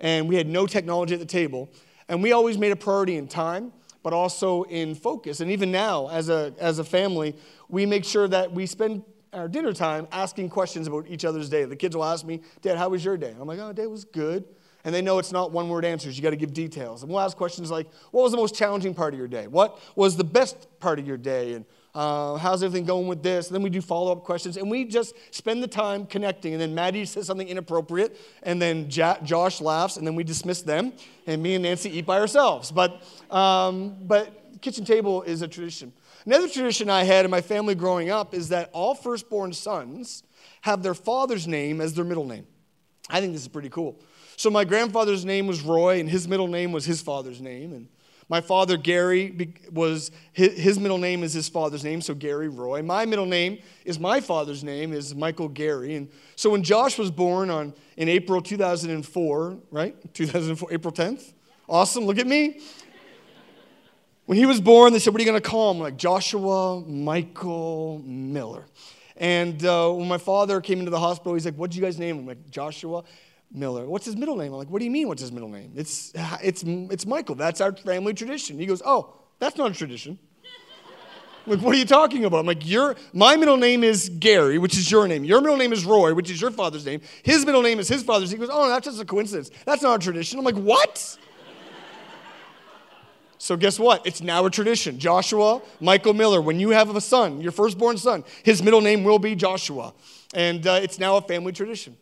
And 0.00 0.28
we 0.28 0.36
had 0.36 0.46
no 0.46 0.66
technology 0.66 1.14
at 1.14 1.20
the 1.20 1.26
table. 1.26 1.70
And 2.08 2.22
we 2.22 2.32
always 2.32 2.56
made 2.56 2.72
a 2.72 2.76
priority 2.76 3.16
in 3.16 3.26
time 3.26 3.72
but 4.06 4.12
also 4.12 4.62
in 4.62 4.94
focus. 4.94 5.40
And 5.40 5.50
even 5.50 5.72
now, 5.72 6.06
as 6.06 6.28
a, 6.28 6.54
as 6.60 6.78
a 6.78 6.84
family, 6.84 7.34
we 7.68 7.84
make 7.86 8.04
sure 8.04 8.28
that 8.28 8.52
we 8.52 8.64
spend 8.64 9.02
our 9.32 9.48
dinner 9.48 9.72
time 9.72 10.06
asking 10.12 10.48
questions 10.48 10.86
about 10.86 11.08
each 11.08 11.24
other's 11.24 11.48
day. 11.48 11.64
The 11.64 11.74
kids 11.74 11.96
will 11.96 12.04
ask 12.04 12.24
me, 12.24 12.40
Dad, 12.62 12.78
how 12.78 12.90
was 12.90 13.04
your 13.04 13.16
day? 13.16 13.34
I'm 13.36 13.48
like, 13.48 13.58
oh, 13.58 13.72
day 13.72 13.88
was 13.88 14.04
good. 14.04 14.44
And 14.84 14.94
they 14.94 15.02
know 15.02 15.18
it's 15.18 15.32
not 15.32 15.50
one 15.50 15.68
word 15.68 15.84
answers. 15.84 16.16
You 16.16 16.22
got 16.22 16.30
to 16.30 16.36
give 16.36 16.52
details. 16.52 17.02
And 17.02 17.10
we'll 17.10 17.18
ask 17.18 17.36
questions 17.36 17.68
like, 17.68 17.88
what 18.12 18.22
was 18.22 18.30
the 18.30 18.38
most 18.38 18.54
challenging 18.54 18.94
part 18.94 19.12
of 19.12 19.18
your 19.18 19.26
day? 19.26 19.48
What 19.48 19.76
was 19.96 20.16
the 20.16 20.22
best 20.22 20.68
part 20.78 21.00
of 21.00 21.06
your 21.08 21.16
day? 21.16 21.54
And 21.54 21.64
uh, 21.96 22.36
how's 22.36 22.62
everything 22.62 22.84
going 22.84 23.06
with 23.06 23.22
this? 23.22 23.46
And 23.46 23.54
then 23.54 23.62
we 23.62 23.70
do 23.70 23.80
follow 23.80 24.12
up 24.12 24.22
questions, 24.22 24.58
and 24.58 24.70
we 24.70 24.84
just 24.84 25.14
spend 25.34 25.62
the 25.62 25.68
time 25.68 26.04
connecting. 26.04 26.52
And 26.52 26.60
then 26.60 26.74
Maddie 26.74 27.06
says 27.06 27.26
something 27.26 27.48
inappropriate, 27.48 28.20
and 28.42 28.60
then 28.60 28.90
Josh 28.90 29.62
laughs, 29.62 29.96
and 29.96 30.06
then 30.06 30.14
we 30.14 30.22
dismiss 30.22 30.60
them, 30.60 30.92
and 31.26 31.42
me 31.42 31.54
and 31.54 31.62
Nancy 31.62 31.96
eat 31.96 32.04
by 32.04 32.18
ourselves. 32.18 32.70
But, 32.70 33.02
um, 33.30 33.96
but 34.02 34.60
kitchen 34.60 34.84
table 34.84 35.22
is 35.22 35.40
a 35.40 35.48
tradition. 35.48 35.90
Another 36.26 36.48
tradition 36.48 36.90
I 36.90 37.04
had 37.04 37.24
in 37.24 37.30
my 37.30 37.40
family 37.40 37.74
growing 37.74 38.10
up 38.10 38.34
is 38.34 38.50
that 38.50 38.68
all 38.74 38.94
firstborn 38.94 39.54
sons 39.54 40.22
have 40.60 40.82
their 40.82 40.94
father's 40.94 41.48
name 41.48 41.80
as 41.80 41.94
their 41.94 42.04
middle 42.04 42.26
name. 42.26 42.46
I 43.08 43.20
think 43.20 43.32
this 43.32 43.40
is 43.42 43.48
pretty 43.48 43.70
cool. 43.70 44.02
So 44.36 44.50
my 44.50 44.66
grandfather's 44.66 45.24
name 45.24 45.46
was 45.46 45.62
Roy, 45.62 45.98
and 45.98 46.10
his 46.10 46.28
middle 46.28 46.48
name 46.48 46.72
was 46.72 46.84
his 46.84 47.00
father's 47.00 47.40
name, 47.40 47.72
and 47.72 47.88
my 48.28 48.40
father, 48.40 48.76
Gary, 48.76 49.54
was 49.70 50.10
his 50.32 50.80
middle 50.80 50.98
name 50.98 51.22
is 51.22 51.32
his 51.32 51.48
father's 51.48 51.84
name, 51.84 52.00
so 52.00 52.12
Gary 52.12 52.48
Roy. 52.48 52.82
My 52.82 53.06
middle 53.06 53.26
name 53.26 53.58
is 53.84 54.00
my 54.00 54.20
father's 54.20 54.64
name, 54.64 54.92
is 54.92 55.14
Michael 55.14 55.48
Gary. 55.48 55.94
And 55.94 56.08
so 56.34 56.50
when 56.50 56.64
Josh 56.64 56.98
was 56.98 57.12
born 57.12 57.50
on 57.50 57.72
in 57.96 58.08
April 58.08 58.42
2004, 58.42 59.58
right? 59.70 60.14
2004, 60.14 60.72
April 60.72 60.92
10th. 60.92 61.32
Awesome. 61.68 62.04
Look 62.04 62.18
at 62.18 62.26
me. 62.26 62.60
When 64.26 64.36
he 64.36 64.44
was 64.44 64.60
born, 64.60 64.92
they 64.92 64.98
said, 64.98 65.12
What 65.12 65.20
are 65.20 65.24
you 65.24 65.30
going 65.30 65.40
to 65.40 65.48
call 65.48 65.70
him? 65.70 65.78
Like 65.78 65.96
Joshua 65.96 66.80
Michael 66.80 68.02
Miller. 68.04 68.64
And 69.16 69.64
uh, 69.64 69.90
when 69.92 70.08
my 70.08 70.18
father 70.18 70.60
came 70.60 70.80
into 70.80 70.90
the 70.90 70.98
hospital, 70.98 71.34
he's 71.34 71.44
like, 71.44 71.54
What 71.54 71.70
did 71.70 71.76
you 71.76 71.82
guys 71.82 71.96
name 71.96 72.16
him? 72.16 72.22
I'm 72.22 72.26
like, 72.26 72.50
Joshua. 72.50 73.04
Miller. 73.52 73.86
What's 73.86 74.04
his 74.04 74.16
middle 74.16 74.36
name? 74.36 74.52
I'm 74.52 74.58
like, 74.58 74.70
what 74.70 74.80
do 74.80 74.84
you 74.84 74.90
mean, 74.90 75.08
what's 75.08 75.22
his 75.22 75.32
middle 75.32 75.48
name? 75.48 75.72
It's, 75.76 76.12
it's, 76.42 76.62
it's 76.66 77.06
Michael. 77.06 77.34
That's 77.34 77.60
our 77.60 77.72
family 77.72 78.14
tradition. 78.14 78.58
He 78.58 78.66
goes, 78.66 78.82
oh, 78.84 79.14
that's 79.38 79.56
not 79.56 79.70
a 79.70 79.74
tradition. 79.74 80.18
like, 81.46 81.60
what 81.60 81.74
are 81.74 81.78
you 81.78 81.84
talking 81.84 82.24
about? 82.24 82.40
I'm 82.40 82.46
like, 82.46 82.66
your, 82.66 82.96
my 83.12 83.36
middle 83.36 83.56
name 83.56 83.84
is 83.84 84.08
Gary, 84.08 84.58
which 84.58 84.76
is 84.76 84.90
your 84.90 85.06
name. 85.06 85.24
Your 85.24 85.40
middle 85.40 85.56
name 85.56 85.72
is 85.72 85.84
Roy, 85.84 86.14
which 86.14 86.30
is 86.30 86.40
your 86.40 86.50
father's 86.50 86.84
name. 86.84 87.00
His 87.22 87.46
middle 87.46 87.62
name 87.62 87.78
is 87.78 87.88
his 87.88 88.02
father's. 88.02 88.30
He 88.30 88.36
goes, 88.36 88.48
oh, 88.50 88.68
that's 88.68 88.86
just 88.86 89.00
a 89.00 89.04
coincidence. 89.04 89.50
That's 89.64 89.82
not 89.82 90.00
a 90.00 90.02
tradition. 90.02 90.38
I'm 90.38 90.44
like, 90.44 90.56
what? 90.56 91.18
So 93.38 93.56
guess 93.56 93.78
what? 93.78 94.06
It's 94.06 94.20
now 94.20 94.44
a 94.46 94.50
tradition. 94.50 94.98
Joshua, 94.98 95.60
Michael 95.80 96.14
Miller. 96.14 96.40
When 96.40 96.58
you 96.58 96.70
have 96.70 96.94
a 96.94 97.00
son, 97.00 97.40
your 97.40 97.52
firstborn 97.52 97.98
son, 97.98 98.24
his 98.42 98.62
middle 98.62 98.80
name 98.80 99.04
will 99.04 99.18
be 99.18 99.34
Joshua, 99.34 99.92
and 100.34 100.66
uh, 100.66 100.80
it's 100.82 100.98
now 100.98 101.16
a 101.16 101.20
family 101.20 101.52
tradition. 101.52 101.96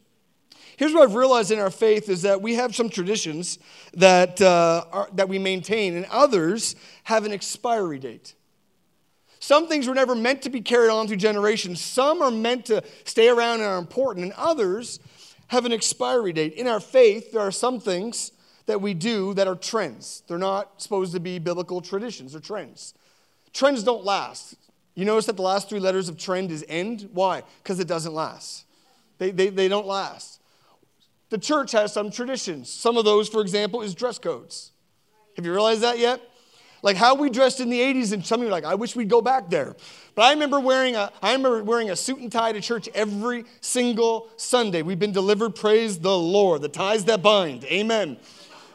Here's 0.76 0.92
what 0.92 1.02
I've 1.02 1.14
realized 1.14 1.50
in 1.50 1.58
our 1.58 1.70
faith 1.70 2.08
is 2.08 2.22
that 2.22 2.42
we 2.42 2.54
have 2.54 2.74
some 2.74 2.88
traditions 2.88 3.58
that, 3.94 4.40
uh, 4.40 4.84
are, 4.90 5.08
that 5.14 5.28
we 5.28 5.38
maintain, 5.38 5.96
and 5.96 6.06
others 6.10 6.74
have 7.04 7.24
an 7.24 7.32
expiry 7.32 7.98
date. 7.98 8.34
Some 9.38 9.68
things 9.68 9.86
were 9.86 9.94
never 9.94 10.14
meant 10.14 10.42
to 10.42 10.50
be 10.50 10.60
carried 10.60 10.90
on 10.90 11.06
through 11.06 11.18
generations. 11.18 11.80
Some 11.80 12.22
are 12.22 12.30
meant 12.30 12.66
to 12.66 12.82
stay 13.04 13.28
around 13.28 13.60
and 13.60 13.68
are 13.68 13.78
important, 13.78 14.24
and 14.24 14.32
others 14.36 15.00
have 15.48 15.64
an 15.64 15.72
expiry 15.72 16.32
date. 16.32 16.54
In 16.54 16.66
our 16.66 16.80
faith, 16.80 17.30
there 17.30 17.42
are 17.42 17.52
some 17.52 17.78
things 17.78 18.32
that 18.66 18.80
we 18.80 18.94
do 18.94 19.34
that 19.34 19.46
are 19.46 19.54
trends. 19.54 20.22
They're 20.26 20.38
not 20.38 20.80
supposed 20.80 21.12
to 21.12 21.20
be 21.20 21.38
biblical 21.38 21.80
traditions, 21.80 22.32
they're 22.32 22.40
trends. 22.40 22.94
Trends 23.52 23.84
don't 23.84 24.04
last. 24.04 24.56
You 24.94 25.04
notice 25.04 25.26
that 25.26 25.36
the 25.36 25.42
last 25.42 25.68
three 25.68 25.80
letters 25.80 26.08
of 26.08 26.16
trend 26.16 26.50
is 26.50 26.64
end? 26.68 27.08
Why? 27.12 27.42
Because 27.62 27.80
it 27.80 27.88
doesn't 27.88 28.14
last. 28.14 28.64
They, 29.18 29.30
they, 29.30 29.48
they 29.48 29.68
don't 29.68 29.86
last. 29.86 30.40
The 31.34 31.40
church 31.40 31.72
has 31.72 31.92
some 31.92 32.12
traditions. 32.12 32.72
Some 32.72 32.96
of 32.96 33.04
those, 33.04 33.28
for 33.28 33.40
example, 33.40 33.82
is 33.82 33.92
dress 33.92 34.20
codes. 34.20 34.70
Have 35.34 35.44
you 35.44 35.50
realized 35.50 35.80
that 35.80 35.98
yet? 35.98 36.20
Like 36.80 36.96
how 36.96 37.16
we 37.16 37.28
dressed 37.28 37.58
in 37.58 37.70
the 37.70 37.80
80s, 37.80 38.12
and 38.12 38.24
some 38.24 38.38
of 38.38 38.44
you 38.44 38.50
are 38.50 38.52
like, 38.52 38.62
I 38.62 38.76
wish 38.76 38.94
we'd 38.94 39.08
go 39.08 39.20
back 39.20 39.50
there. 39.50 39.74
But 40.14 40.22
I 40.22 40.30
remember 40.30 40.60
wearing 40.60 40.94
a, 40.94 41.10
I 41.20 41.32
remember 41.32 41.64
wearing 41.64 41.90
a 41.90 41.96
suit 41.96 42.20
and 42.20 42.30
tie 42.30 42.52
to 42.52 42.60
church 42.60 42.88
every 42.94 43.46
single 43.60 44.28
Sunday. 44.36 44.82
We've 44.82 45.00
been 45.00 45.10
delivered, 45.10 45.56
praise 45.56 45.98
the 45.98 46.16
Lord, 46.16 46.62
the 46.62 46.68
ties 46.68 47.04
that 47.06 47.20
bind. 47.20 47.64
Amen. 47.64 48.16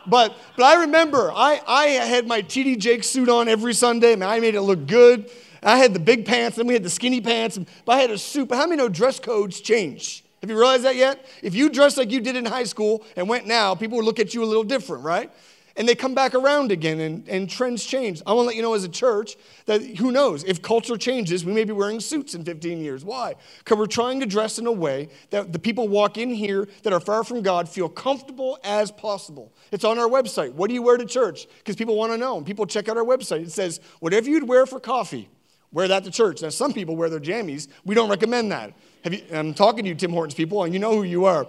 But, 0.06 0.36
but 0.58 0.66
I 0.66 0.82
remember 0.82 1.32
I, 1.32 1.62
I 1.66 1.86
had 1.86 2.28
my 2.28 2.42
TD 2.42 2.78
Jake 2.78 3.06
suit 3.06 3.30
on 3.30 3.48
every 3.48 3.74
Sunday, 3.74 4.12
and 4.12 4.22
I 4.22 4.42
made 4.42 4.56
it 4.56 4.62
look 4.64 4.86
good. 4.86 5.32
I 5.64 5.78
had 5.78 5.94
the 5.94 6.02
big 6.02 6.26
pants, 6.26 6.58
then 6.58 6.68
we 6.68 6.74
had 6.74 6.84
the 6.84 6.90
skinny 6.90 7.22
pants, 7.22 7.58
but 7.86 7.94
I 7.94 8.02
had 8.02 8.12
a 8.12 8.18
suit. 8.18 8.50
But 8.50 8.58
how 8.58 8.68
many 8.68 8.76
know 8.76 8.90
dress 8.90 9.18
codes 9.18 9.62
change? 9.62 10.26
Have 10.42 10.50
you 10.50 10.58
realized 10.58 10.84
that 10.84 10.96
yet? 10.96 11.26
If 11.42 11.54
you 11.54 11.70
dress 11.70 11.98
like 11.98 12.12
you 12.12 12.22
did 12.22 12.36
in 12.36 12.46
high 12.46 12.64
school 12.64 13.04
and 13.16 13.28
went 13.28 13.46
now, 13.46 13.76
people 13.76 13.98
would 13.98 14.06
look 14.06 14.20
at 14.20 14.34
you 14.34 14.44
a 14.44 14.46
little 14.46 14.64
different, 14.64 15.04
right? 15.04 15.32
And 15.76 15.88
they 15.88 15.96
come 15.96 16.14
back 16.14 16.36
around 16.36 16.74
again 16.74 17.00
and, 17.00 17.28
and 17.30 17.50
trends 17.50 17.86
change. 17.86 18.22
I 18.28 18.34
want 18.34 18.44
to 18.44 18.48
let 18.48 18.56
you 18.58 18.62
know 18.62 18.74
as 18.74 18.84
a 18.84 18.90
church 18.90 19.38
that 19.66 19.82
who 19.82 20.12
knows, 20.12 20.44
if 20.44 20.62
culture 20.62 20.98
changes, 20.98 21.46
we 21.46 21.54
may 21.54 21.64
be 21.64 21.72
wearing 21.72 22.02
suits 22.02 22.36
in 22.36 22.44
15 22.44 22.82
years. 22.82 23.06
Why? 23.06 23.36
Because 23.60 23.78
we're 23.78 23.86
trying 23.86 24.20
to 24.20 24.26
dress 24.26 24.60
in 24.60 24.68
a 24.68 24.72
way 24.72 25.08
that 25.30 25.54
the 25.54 25.60
people 25.60 25.88
walk 25.88 26.18
in 26.18 26.32
here 26.32 26.68
that 26.84 26.92
are 26.92 27.00
far 27.00 27.24
from 27.24 27.42
God 27.42 27.70
feel 27.70 27.88
comfortable 27.88 28.60
as 28.66 28.92
possible. 28.92 29.54
It's 29.72 29.86
on 29.86 29.98
our 30.00 30.10
website. 30.10 30.52
What 30.54 30.68
do 30.68 30.74
you 30.74 30.82
wear 30.82 30.98
to 30.98 31.06
church? 31.06 31.48
Because 31.60 31.78
people 31.78 31.96
want 31.96 32.12
to 32.12 32.18
know. 32.18 32.36
And 32.36 32.46
people 32.46 32.66
check 32.66 32.90
out 32.90 32.98
our 32.98 33.06
website. 33.06 33.44
It 33.44 33.52
says, 33.52 33.80
whatever 34.02 34.30
you'd 34.30 34.48
wear 34.50 34.66
for 34.66 34.82
coffee, 34.82 35.30
wear 35.72 35.88
that 35.88 36.04
to 36.04 36.12
church. 36.12 36.42
Now, 36.42 36.50
some 36.50 36.74
people 36.74 36.98
wear 36.98 37.10
their 37.10 37.22
jammies. 37.22 37.70
We 37.86 37.96
don't 37.96 38.10
recommend 38.10 38.52
that. 38.52 38.74
You, 39.06 39.22
I'm 39.34 39.54
talking 39.54 39.84
to 39.84 39.90
you, 39.90 39.96
Tim 39.96 40.12
Hortons 40.12 40.34
people, 40.34 40.64
and 40.64 40.74
you 40.74 40.80
know 40.80 40.94
who 40.94 41.04
you 41.04 41.26
are. 41.26 41.48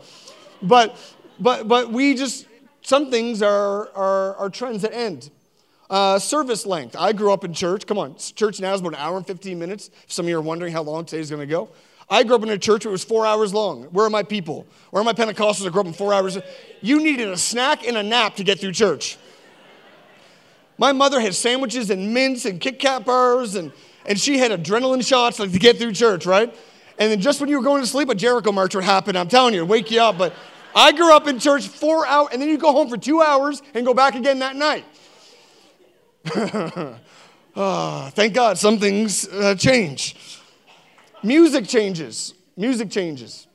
But, 0.63 0.97
but, 1.39 1.67
but 1.67 1.93
we 1.93 2.15
just, 2.15 2.47
some 2.83 3.11
things 3.11 3.43
are, 3.43 3.89
are, 3.95 4.37
are 4.37 4.51
trends 4.51 4.83
that 4.83 4.95
end. 4.95 5.31
Uh, 5.89 6.19
service 6.19 6.67
length. 6.67 6.95
I 6.97 7.13
grew 7.13 7.33
up 7.33 7.45
in 7.45 7.53
church. 7.53 7.87
Come 7.87 7.99
on, 7.99 8.15
church 8.17 8.61
now 8.61 8.73
is 8.73 8.81
about 8.81 8.95
an 8.95 9.01
hour 9.01 9.17
and 9.17 9.27
15 9.27 9.59
minutes. 9.59 9.91
Some 10.07 10.27
of 10.27 10.29
you 10.31 10.39
are 10.39 10.43
wondering 10.43 10.73
how 10.73 10.83
long 10.83 11.05
today's 11.05 11.31
going 11.31 11.41
to 11.41 11.47
go. 11.47 11.69
I 12.09 12.23
grew 12.25 12.37
up 12.37 12.43
in 12.43 12.49
a 12.51 12.59
church 12.59 12.85
where 12.85 12.91
it 12.91 12.93
was 12.93 13.05
four 13.05 13.27
hours 13.27 13.55
long. 13.55 13.85
Where 13.85 14.07
are 14.07 14.11
my 14.11 14.23
people? 14.23 14.67
Where 14.91 15.01
are 15.01 15.05
my 15.05 15.13
Pentecostals 15.13 15.65
that 15.65 15.73
grew 15.73 15.81
up 15.81 15.87
in 15.87 15.93
four 15.93 16.13
hours? 16.13 16.39
You 16.81 17.01
needed 17.01 17.29
a 17.29 17.37
snack 17.37 17.87
and 17.87 17.97
a 17.97 18.03
nap 18.03 18.37
to 18.37 18.45
get 18.45 18.59
through 18.59 18.73
church. 18.73 19.17
My 20.77 20.93
mother 20.93 21.21
had 21.21 21.35
sandwiches 21.35 21.91
and 21.91 22.15
mints 22.15 22.47
and 22.47 22.61
Kit 22.61 22.79
Kat 22.79 23.05
bars, 23.05 23.55
and, 23.55 23.71
and 24.07 24.19
she 24.19 24.39
had 24.39 24.51
adrenaline 24.51 25.07
shots 25.07 25.39
like 25.39 25.53
to 25.53 25.59
get 25.59 25.79
through 25.79 25.93
church, 25.93 26.25
right? 26.25 26.57
And 27.01 27.11
then 27.11 27.21
just 27.21 27.41
when 27.41 27.49
you 27.49 27.57
were 27.57 27.65
going 27.65 27.81
to 27.81 27.87
sleep, 27.89 28.11
a 28.11 28.15
Jericho 28.15 28.53
march 28.53 28.75
would 28.75 28.85
happen. 28.85 29.17
I'm 29.17 29.27
telling 29.27 29.55
you, 29.55 29.65
wake 29.65 29.91
you 29.91 30.03
up. 30.03 30.19
But 30.19 30.35
I 30.77 30.93
grew 30.93 31.13
up 31.13 31.27
in 31.27 31.39
church 31.39 31.67
four 31.67 32.07
hours, 32.07 32.29
and 32.33 32.43
then 32.43 32.51
you 32.51 32.59
go 32.59 32.73
home 32.73 32.91
for 32.91 32.99
two 32.99 33.23
hours 33.23 33.63
and 33.73 33.87
go 33.87 33.95
back 33.95 34.15
again 34.15 34.41
that 34.41 34.55
night. 34.55 34.85
oh, 37.57 38.11
thank 38.13 38.35
God 38.35 38.59
some 38.59 38.79
things 38.79 39.27
uh, 39.29 39.55
change. 39.55 40.15
Music 41.23 41.67
changes. 41.67 42.35
Music 42.55 42.91
changes. 42.91 43.47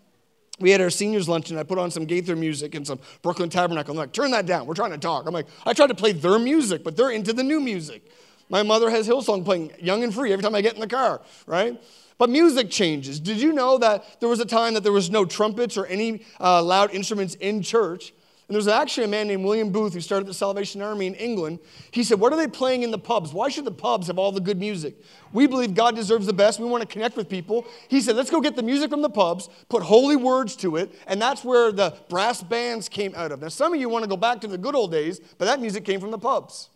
We 0.59 0.71
had 0.71 0.81
our 0.81 0.89
seniors 0.89 1.29
luncheon. 1.29 1.59
I 1.59 1.63
put 1.63 1.77
on 1.77 1.91
some 1.91 2.05
Gaither 2.05 2.35
music 2.35 2.73
and 2.73 2.87
some 2.87 2.99
Brooklyn 3.21 3.49
Tabernacle. 3.49 3.91
I'm 3.91 3.97
like, 3.97 4.11
turn 4.11 4.31
that 4.31 4.47
down. 4.47 4.65
We're 4.65 4.73
trying 4.73 4.91
to 4.91 4.97
talk. 4.97 5.27
I'm 5.27 5.33
like, 5.35 5.47
I 5.67 5.73
tried 5.73 5.87
to 5.87 5.95
play 5.95 6.13
their 6.13 6.39
music, 6.39 6.83
but 6.83 6.97
they're 6.97 7.11
into 7.11 7.31
the 7.31 7.43
new 7.43 7.59
music. 7.59 8.09
My 8.49 8.63
mother 8.63 8.89
has 8.89 9.07
Hillsong 9.07 9.45
playing 9.45 9.71
Young 9.79 10.03
and 10.03 10.13
Free 10.13 10.33
every 10.33 10.41
time 10.41 10.55
I 10.55 10.61
get 10.61 10.73
in 10.73 10.79
the 10.79 10.87
car, 10.87 11.21
right? 11.45 11.79
But 12.17 12.29
music 12.29 12.69
changes. 12.69 13.19
Did 13.19 13.41
you 13.41 13.51
know 13.51 13.77
that 13.77 14.19
there 14.19 14.29
was 14.29 14.39
a 14.39 14.45
time 14.45 14.73
that 14.75 14.83
there 14.83 14.91
was 14.91 15.09
no 15.09 15.25
trumpets 15.25 15.77
or 15.77 15.85
any 15.85 16.23
uh, 16.39 16.63
loud 16.63 16.93
instruments 16.93 17.35
in 17.35 17.61
church? 17.61 18.13
And 18.47 18.53
there's 18.53 18.67
actually 18.67 19.05
a 19.05 19.07
man 19.07 19.27
named 19.27 19.43
William 19.43 19.71
Booth 19.71 19.95
who 19.95 20.01
started 20.01 20.27
the 20.27 20.33
Salvation 20.33 20.79
Army 20.79 21.07
in 21.07 21.15
England. 21.15 21.57
He 21.89 22.03
said, 22.03 22.19
What 22.19 22.31
are 22.31 22.35
they 22.35 22.47
playing 22.47 22.83
in 22.83 22.91
the 22.91 22.99
pubs? 22.99 23.33
Why 23.33 23.49
should 23.49 23.65
the 23.65 23.71
pubs 23.71 24.05
have 24.05 24.19
all 24.19 24.31
the 24.31 24.39
good 24.39 24.59
music? 24.59 25.01
We 25.33 25.47
believe 25.47 25.73
God 25.73 25.95
deserves 25.95 26.27
the 26.27 26.33
best. 26.33 26.59
We 26.59 26.67
want 26.67 26.81
to 26.81 26.87
connect 26.87 27.17
with 27.17 27.27
people. 27.27 27.65
He 27.87 28.01
said, 28.01 28.15
Let's 28.15 28.29
go 28.29 28.39
get 28.41 28.55
the 28.55 28.61
music 28.61 28.91
from 28.91 29.01
the 29.01 29.09
pubs, 29.09 29.49
put 29.67 29.81
holy 29.81 30.15
words 30.15 30.55
to 30.57 30.75
it, 30.75 30.93
and 31.07 31.19
that's 31.19 31.43
where 31.43 31.71
the 31.71 31.97
brass 32.07 32.43
bands 32.43 32.87
came 32.87 33.15
out 33.15 33.31
of. 33.31 33.41
Now, 33.41 33.47
some 33.47 33.73
of 33.73 33.79
you 33.79 33.89
want 33.89 34.03
to 34.03 34.09
go 34.09 34.17
back 34.17 34.41
to 34.41 34.47
the 34.47 34.59
good 34.59 34.75
old 34.75 34.91
days, 34.91 35.19
but 35.39 35.45
that 35.45 35.59
music 35.59 35.83
came 35.83 35.99
from 35.99 36.11
the 36.11 36.19
pubs. 36.19 36.69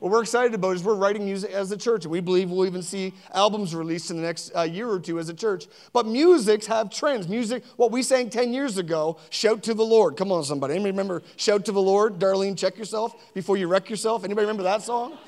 What 0.00 0.12
we're 0.12 0.22
excited 0.22 0.54
about 0.54 0.76
is 0.76 0.84
we're 0.84 0.94
writing 0.94 1.24
music 1.24 1.50
as 1.50 1.72
a 1.72 1.76
church, 1.76 2.04
and 2.04 2.12
we 2.12 2.20
believe 2.20 2.50
we'll 2.50 2.66
even 2.66 2.82
see 2.82 3.14
albums 3.34 3.74
released 3.74 4.10
in 4.10 4.16
the 4.16 4.22
next 4.22 4.52
uh, 4.54 4.62
year 4.62 4.88
or 4.88 5.00
two 5.00 5.18
as 5.18 5.28
a 5.28 5.34
church. 5.34 5.66
But 5.92 6.06
musics 6.06 6.66
have 6.66 6.90
trends. 6.90 7.26
Music, 7.26 7.64
what 7.76 7.90
we 7.90 8.04
sang 8.04 8.30
10 8.30 8.52
years 8.52 8.78
ago, 8.78 9.18
Shout 9.30 9.64
to 9.64 9.74
the 9.74 9.84
Lord. 9.84 10.16
Come 10.16 10.30
on, 10.30 10.44
somebody. 10.44 10.74
Anybody 10.74 10.92
remember 10.92 11.22
Shout 11.36 11.64
to 11.64 11.72
the 11.72 11.82
Lord? 11.82 12.20
Darlene, 12.20 12.56
check 12.56 12.78
yourself 12.78 13.34
before 13.34 13.56
you 13.56 13.66
wreck 13.66 13.90
yourself. 13.90 14.24
Anybody 14.24 14.44
remember 14.44 14.62
that 14.62 14.82
song? 14.82 15.18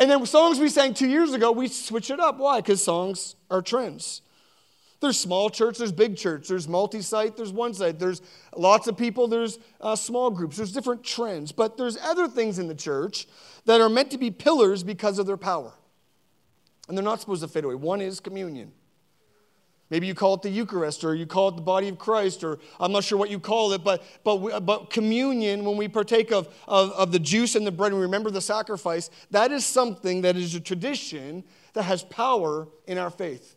And 0.00 0.10
then 0.10 0.24
songs 0.26 0.58
we 0.58 0.68
sang 0.68 0.94
two 0.94 1.08
years 1.08 1.32
ago, 1.32 1.52
we 1.52 1.68
switch 1.68 2.10
it 2.10 2.18
up. 2.18 2.38
Why? 2.38 2.60
Because 2.60 2.82
songs 2.82 3.36
are 3.50 3.62
trends. 3.62 4.22
There's 5.00 5.18
small 5.18 5.48
church, 5.48 5.78
there's 5.78 5.92
big 5.92 6.16
church, 6.16 6.48
there's 6.48 6.66
multi 6.66 7.02
site, 7.02 7.36
there's 7.36 7.52
one 7.52 7.72
site, 7.72 8.00
there's 8.00 8.20
lots 8.56 8.88
of 8.88 8.96
people, 8.96 9.28
there's 9.28 9.58
uh, 9.80 9.94
small 9.94 10.30
groups, 10.30 10.56
there's 10.56 10.72
different 10.72 11.04
trends. 11.04 11.52
But 11.52 11.76
there's 11.76 11.96
other 11.98 12.26
things 12.26 12.58
in 12.58 12.66
the 12.66 12.74
church 12.74 13.28
that 13.64 13.80
are 13.80 13.88
meant 13.88 14.10
to 14.10 14.18
be 14.18 14.30
pillars 14.30 14.82
because 14.82 15.20
of 15.20 15.26
their 15.26 15.36
power. 15.36 15.72
And 16.88 16.96
they're 16.96 17.04
not 17.04 17.20
supposed 17.20 17.42
to 17.42 17.48
fade 17.48 17.64
away. 17.64 17.76
One 17.76 18.00
is 18.00 18.18
communion. 18.18 18.72
Maybe 19.90 20.06
you 20.06 20.14
call 20.14 20.34
it 20.34 20.42
the 20.42 20.50
Eucharist 20.50 21.02
or 21.04 21.14
you 21.14 21.26
call 21.26 21.48
it 21.48 21.56
the 21.56 21.62
body 21.62 21.88
of 21.88 21.98
Christ, 21.98 22.44
or 22.44 22.58
I'm 22.78 22.92
not 22.92 23.04
sure 23.04 23.16
what 23.18 23.30
you 23.30 23.38
call 23.38 23.72
it, 23.72 23.82
but, 23.82 24.02
but, 24.22 24.60
but 24.60 24.90
communion, 24.90 25.64
when 25.64 25.76
we 25.76 25.88
partake 25.88 26.30
of, 26.30 26.48
of, 26.66 26.90
of 26.92 27.12
the 27.12 27.18
juice 27.18 27.54
and 27.54 27.66
the 27.66 27.72
bread 27.72 27.92
and 27.92 27.98
we 27.98 28.04
remember 28.04 28.30
the 28.30 28.40
sacrifice, 28.40 29.10
that 29.30 29.50
is 29.50 29.64
something 29.64 30.22
that 30.22 30.36
is 30.36 30.54
a 30.54 30.60
tradition 30.60 31.44
that 31.72 31.84
has 31.84 32.02
power 32.02 32.68
in 32.86 32.98
our 32.98 33.10
faith. 33.10 33.54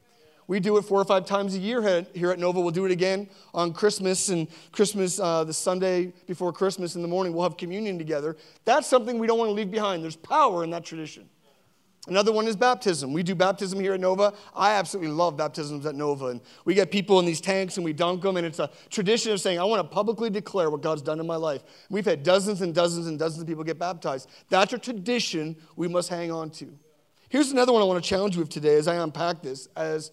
We 0.52 0.60
do 0.60 0.76
it 0.76 0.82
four 0.82 1.00
or 1.00 1.06
five 1.06 1.26
times 1.26 1.56
a 1.56 1.60
year 1.60 1.82
here 2.14 2.30
at 2.30 2.38
Nova. 2.38 2.60
We'll 2.60 2.72
do 2.72 2.84
it 2.84 2.92
again 2.92 3.30
on 3.54 3.72
Christmas 3.72 4.28
and 4.28 4.50
Christmas, 4.74 5.18
uh, 5.18 5.46
the 5.46 5.54
Sunday 5.54 6.12
before 6.28 6.52
Christmas 6.52 6.98
in 6.98 7.02
the 7.02 7.08
morning. 7.08 7.32
We'll 7.32 7.44
have 7.44 7.56
communion 7.56 7.98
together. 7.98 8.36
That's 8.66 8.86
something 8.86 9.18
we 9.18 9.28
don't 9.28 9.38
want 9.38 9.48
to 9.48 9.54
leave 9.54 9.72
behind. 9.72 10.04
There's 10.04 10.18
power 10.18 10.66
in 10.66 10.70
that 10.72 10.84
tradition. 10.84 11.30
Another 12.08 12.34
one 12.34 12.48
is 12.48 12.58
baptism. 12.58 13.14
We 13.14 13.24
do 13.24 13.34
baptism 13.34 13.80
here 13.80 13.94
at 13.94 14.02
Nova. 14.02 14.34
I 14.54 14.74
absolutely 14.74 15.14
love 15.14 15.38
baptisms 15.38 15.86
at 15.86 15.96
Nova. 15.96 16.26
And 16.26 16.42
we 16.66 16.74
get 16.74 16.92
people 16.92 17.18
in 17.22 17.26
these 17.26 17.40
tanks 17.40 17.78
and 17.78 17.86
we 17.86 17.94
dunk 17.94 18.22
them. 18.22 18.36
And 18.36 18.46
it's 18.46 18.60
a 18.60 18.70
tradition 18.90 19.32
of 19.32 19.40
saying, 19.40 19.58
I 19.58 19.64
want 19.64 19.80
to 19.82 19.88
publicly 19.88 20.30
declare 20.30 20.70
what 20.70 20.82
God's 20.82 21.02
done 21.02 21.22
in 21.22 21.26
my 21.26 21.38
life. 21.38 21.64
We've 21.90 22.04
had 22.04 22.24
dozens 22.24 22.60
and 22.60 22.76
dozens 22.76 23.08
and 23.08 23.18
dozens 23.18 23.42
of 23.42 23.48
people 23.48 23.64
get 23.64 23.80
baptized. 23.80 24.30
That's 24.50 24.74
a 24.74 24.78
tradition 24.78 25.56
we 25.78 25.88
must 25.88 26.10
hang 26.10 26.30
on 26.30 26.50
to. 26.50 26.78
Here's 27.32 27.52
another 27.52 27.72
one 27.72 27.82
I 27.82 27.86
want 27.86 28.04
to 28.04 28.10
challenge 28.10 28.36
you 28.36 28.42
with 28.42 28.50
today 28.50 28.76
as 28.76 28.90
I 28.90 28.96
unpack 28.96 29.42
this 29.42 29.70
as, 29.78 30.12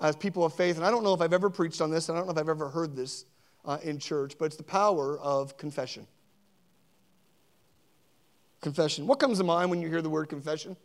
as 0.00 0.16
people 0.16 0.44
of 0.44 0.54
faith. 0.54 0.76
And 0.76 0.84
I 0.84 0.90
don't 0.90 1.04
know 1.04 1.14
if 1.14 1.20
I've 1.20 1.32
ever 1.32 1.50
preached 1.50 1.80
on 1.80 1.90
this, 1.90 2.08
and 2.08 2.16
I 2.16 2.20
don't 2.20 2.26
know 2.26 2.32
if 2.32 2.38
I've 2.38 2.48
ever 2.48 2.68
heard 2.68 2.94
this 2.94 3.24
uh, 3.64 3.78
in 3.82 3.98
church, 3.98 4.36
but 4.38 4.46
it's 4.46 4.56
the 4.56 4.62
power 4.62 5.18
of 5.18 5.56
confession. 5.56 6.06
Confession. 8.60 9.06
What 9.06 9.18
comes 9.18 9.38
to 9.38 9.44
mind 9.44 9.70
when 9.70 9.80
you 9.80 9.88
hear 9.88 10.02
the 10.02 10.10
word 10.10 10.28
confession? 10.28 10.76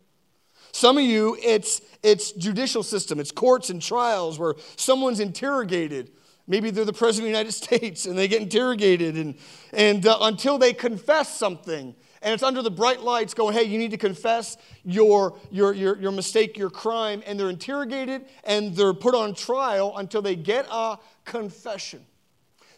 Some 0.72 0.98
of 0.98 1.04
you, 1.04 1.36
it's, 1.42 1.82
it's 2.02 2.32
judicial 2.32 2.82
system, 2.82 3.20
it's 3.20 3.30
courts 3.30 3.70
and 3.70 3.80
trials 3.80 4.38
where 4.38 4.54
someone's 4.76 5.20
interrogated. 5.20 6.10
Maybe 6.46 6.70
they're 6.70 6.84
the 6.84 6.92
president 6.92 7.30
of 7.30 7.32
the 7.32 7.38
United 7.38 7.52
States 7.80 8.06
and 8.06 8.18
they 8.18 8.28
get 8.28 8.42
interrogated 8.42 9.16
and, 9.16 9.34
and 9.72 10.06
uh, 10.06 10.18
until 10.22 10.58
they 10.58 10.72
confess 10.72 11.36
something. 11.36 11.94
And 12.24 12.32
it's 12.32 12.42
under 12.42 12.62
the 12.62 12.70
bright 12.70 13.02
lights 13.02 13.34
going, 13.34 13.54
hey, 13.54 13.64
you 13.64 13.76
need 13.76 13.90
to 13.90 13.98
confess 13.98 14.56
your, 14.82 15.38
your, 15.50 15.74
your, 15.74 15.98
your 15.98 16.10
mistake, 16.10 16.56
your 16.56 16.70
crime. 16.70 17.22
And 17.26 17.38
they're 17.38 17.50
interrogated 17.50 18.24
and 18.44 18.74
they're 18.74 18.94
put 18.94 19.14
on 19.14 19.34
trial 19.34 19.96
until 19.98 20.22
they 20.22 20.34
get 20.34 20.66
a 20.70 20.96
confession. 21.26 22.04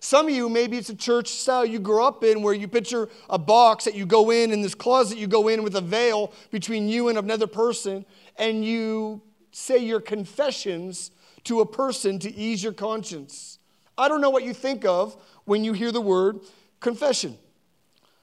Some 0.01 0.27
of 0.27 0.35
you, 0.35 0.49
maybe 0.49 0.77
it's 0.77 0.89
a 0.89 0.97
church 0.97 1.29
style 1.29 1.65
you 1.65 1.79
grew 1.79 2.05
up 2.05 2.25
in 2.25 2.43
where 2.43 2.55
you 2.55 2.67
picture 2.67 3.09
a 3.31 3.39
box 3.39 3.85
that 3.85 3.95
you 3.95 4.05
go 4.05 4.31
in, 4.31 4.51
in 4.51 4.63
this 4.63 4.75
closet 4.75 5.17
you 5.17 5.29
go 5.29 5.47
in 5.47 5.63
with 5.63 5.77
a 5.77 5.81
veil 5.81 6.33
between 6.51 6.89
you 6.89 7.09
and 7.09 7.17
another 7.17 7.47
person, 7.47 8.05
and 8.37 8.65
you 8.65 9.23
say 9.53 9.79
your 9.79 10.01
confessions 10.01 11.13
to 11.45 11.61
a 11.61 11.67
person 11.67 12.19
to 12.19 12.35
ease 12.35 12.63
your 12.63 12.73
conscience. 12.73 13.59
I 13.97 14.09
don't 14.09 14.21
know 14.21 14.31
what 14.31 14.43
you 14.43 14.53
think 14.53 14.85
of 14.85 15.17
when 15.45 15.63
you 15.65 15.73
hear 15.73 15.93
the 15.93 16.01
word 16.01 16.41
confession. 16.81 17.39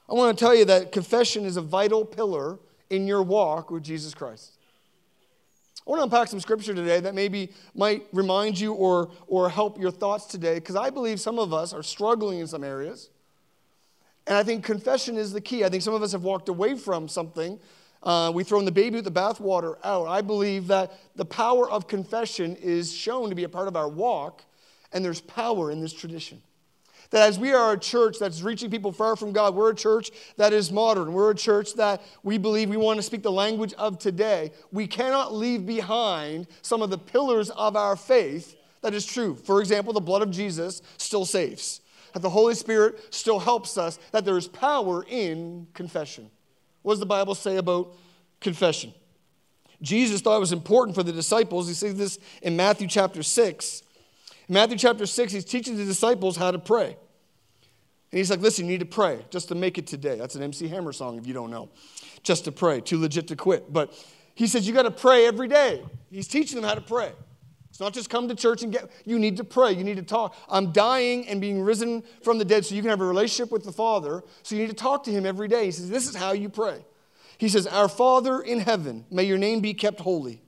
I 0.08 0.12
want 0.12 0.36
to 0.36 0.44
tell 0.44 0.54
you 0.54 0.66
that 0.66 0.92
confession 0.92 1.44
is 1.44 1.56
a 1.56 1.62
vital 1.62 2.04
pillar 2.04 2.58
in 2.90 3.06
your 3.06 3.22
walk 3.22 3.70
with 3.70 3.82
Jesus 3.82 4.14
Christ. 4.14 4.58
I 5.86 5.90
want 5.90 6.00
to 6.00 6.04
unpack 6.04 6.28
some 6.28 6.40
scripture 6.40 6.74
today 6.74 7.00
that 7.00 7.14
maybe 7.14 7.52
might 7.74 8.06
remind 8.12 8.58
you 8.58 8.72
or, 8.72 9.10
or 9.26 9.48
help 9.48 9.78
your 9.78 9.90
thoughts 9.90 10.26
today, 10.26 10.54
because 10.54 10.76
I 10.76 10.90
believe 10.90 11.20
some 11.20 11.38
of 11.38 11.52
us 11.52 11.72
are 11.72 11.82
struggling 11.82 12.38
in 12.38 12.46
some 12.46 12.64
areas. 12.64 13.10
And 14.26 14.36
I 14.36 14.42
think 14.42 14.64
confession 14.64 15.16
is 15.18 15.32
the 15.32 15.40
key. 15.40 15.64
I 15.64 15.68
think 15.68 15.82
some 15.82 15.92
of 15.94 16.02
us 16.02 16.12
have 16.12 16.22
walked 16.22 16.48
away 16.48 16.76
from 16.76 17.08
something. 17.08 17.58
Uh, 18.02 18.30
we've 18.34 18.46
thrown 18.46 18.64
the 18.64 18.72
baby 18.72 18.96
with 18.96 19.04
the 19.04 19.10
bathwater 19.10 19.76
out. 19.84 20.06
I 20.06 20.20
believe 20.20 20.66
that 20.68 20.92
the 21.16 21.24
power 21.24 21.70
of 21.70 21.86
confession 21.88 22.56
is 22.56 22.92
shown 22.92 23.28
to 23.28 23.34
be 23.34 23.44
a 23.44 23.48
part 23.48 23.68
of 23.68 23.76
our 23.76 23.88
walk, 23.88 24.42
and 24.92 25.04
there's 25.04 25.20
power 25.20 25.70
in 25.70 25.80
this 25.80 25.92
tradition. 25.92 26.42
That 27.10 27.28
as 27.28 27.38
we 27.38 27.52
are 27.52 27.72
a 27.72 27.78
church 27.78 28.18
that's 28.18 28.42
reaching 28.42 28.70
people 28.70 28.92
far 28.92 29.16
from 29.16 29.32
God, 29.32 29.54
we're 29.54 29.70
a 29.70 29.74
church 29.74 30.10
that 30.36 30.52
is 30.52 30.72
modern. 30.72 31.12
We're 31.12 31.30
a 31.30 31.34
church 31.34 31.74
that 31.74 32.02
we 32.22 32.38
believe 32.38 32.70
we 32.70 32.76
want 32.76 32.98
to 32.98 33.02
speak 33.02 33.22
the 33.22 33.32
language 33.32 33.74
of 33.74 33.98
today. 33.98 34.52
We 34.72 34.86
cannot 34.86 35.34
leave 35.34 35.66
behind 35.66 36.46
some 36.62 36.82
of 36.82 36.90
the 36.90 36.98
pillars 36.98 37.50
of 37.50 37.76
our 37.76 37.96
faith 37.96 38.56
that 38.80 38.94
is 38.94 39.06
true. 39.06 39.34
For 39.34 39.60
example, 39.60 39.92
the 39.92 40.00
blood 40.00 40.22
of 40.22 40.30
Jesus 40.30 40.82
still 40.98 41.24
saves, 41.24 41.80
that 42.12 42.20
the 42.20 42.30
Holy 42.30 42.54
Spirit 42.54 43.14
still 43.14 43.38
helps 43.38 43.78
us, 43.78 43.98
that 44.12 44.24
there 44.24 44.36
is 44.36 44.46
power 44.46 45.04
in 45.08 45.66
confession. 45.72 46.30
What 46.82 46.92
does 46.92 47.00
the 47.00 47.06
Bible 47.06 47.34
say 47.34 47.56
about 47.56 47.94
confession? 48.40 48.92
Jesus 49.80 50.20
thought 50.20 50.36
it 50.36 50.40
was 50.40 50.52
important 50.52 50.94
for 50.94 51.02
the 51.02 51.12
disciples. 51.12 51.66
He 51.66 51.74
says 51.74 51.94
this 51.94 52.18
in 52.42 52.56
Matthew 52.56 52.88
chapter 52.88 53.22
6. 53.22 53.82
Matthew 54.48 54.76
chapter 54.76 55.06
6, 55.06 55.32
he's 55.32 55.44
teaching 55.44 55.76
the 55.76 55.84
disciples 55.84 56.36
how 56.36 56.50
to 56.50 56.58
pray. 56.58 56.96
And 58.14 58.18
he's 58.18 58.30
like, 58.30 58.40
listen, 58.40 58.66
you 58.66 58.72
need 58.72 58.80
to 58.80 58.86
pray 58.86 59.24
just 59.30 59.48
to 59.48 59.54
make 59.54 59.78
it 59.78 59.86
today. 59.86 60.16
That's 60.16 60.34
an 60.34 60.42
MC 60.42 60.68
Hammer 60.68 60.92
song 60.92 61.18
if 61.18 61.26
you 61.26 61.34
don't 61.34 61.50
know. 61.50 61.70
Just 62.22 62.44
to 62.44 62.52
pray, 62.52 62.80
too 62.80 62.98
legit 62.98 63.28
to 63.28 63.36
quit. 63.36 63.72
But 63.72 63.92
he 64.34 64.46
says, 64.46 64.66
you 64.66 64.74
got 64.74 64.82
to 64.82 64.90
pray 64.90 65.26
every 65.26 65.48
day. 65.48 65.82
He's 66.10 66.28
teaching 66.28 66.56
them 66.60 66.68
how 66.68 66.74
to 66.74 66.80
pray. 66.80 67.12
It's 67.74 67.80
not 67.80 67.92
just 67.92 68.08
come 68.08 68.28
to 68.28 68.36
church 68.36 68.62
and 68.62 68.72
get, 68.72 68.88
you 69.04 69.18
need 69.18 69.36
to 69.38 69.42
pray. 69.42 69.72
You 69.72 69.82
need 69.82 69.96
to 69.96 70.04
talk. 70.04 70.36
I'm 70.48 70.70
dying 70.70 71.26
and 71.26 71.40
being 71.40 71.60
risen 71.60 72.04
from 72.22 72.38
the 72.38 72.44
dead 72.44 72.64
so 72.64 72.76
you 72.76 72.82
can 72.82 72.90
have 72.90 73.00
a 73.00 73.04
relationship 73.04 73.50
with 73.50 73.64
the 73.64 73.72
Father. 73.72 74.22
So 74.44 74.54
you 74.54 74.62
need 74.62 74.70
to 74.70 74.76
talk 74.76 75.02
to 75.04 75.10
Him 75.10 75.26
every 75.26 75.48
day. 75.48 75.64
He 75.64 75.70
says, 75.72 75.90
This 75.90 76.08
is 76.08 76.14
how 76.14 76.30
you 76.30 76.48
pray. 76.48 76.84
He 77.36 77.48
says, 77.48 77.66
Our 77.66 77.88
Father 77.88 78.40
in 78.40 78.60
heaven, 78.60 79.06
may 79.10 79.24
your 79.24 79.38
name 79.38 79.58
be 79.58 79.74
kept 79.74 79.98
holy. 79.98 80.40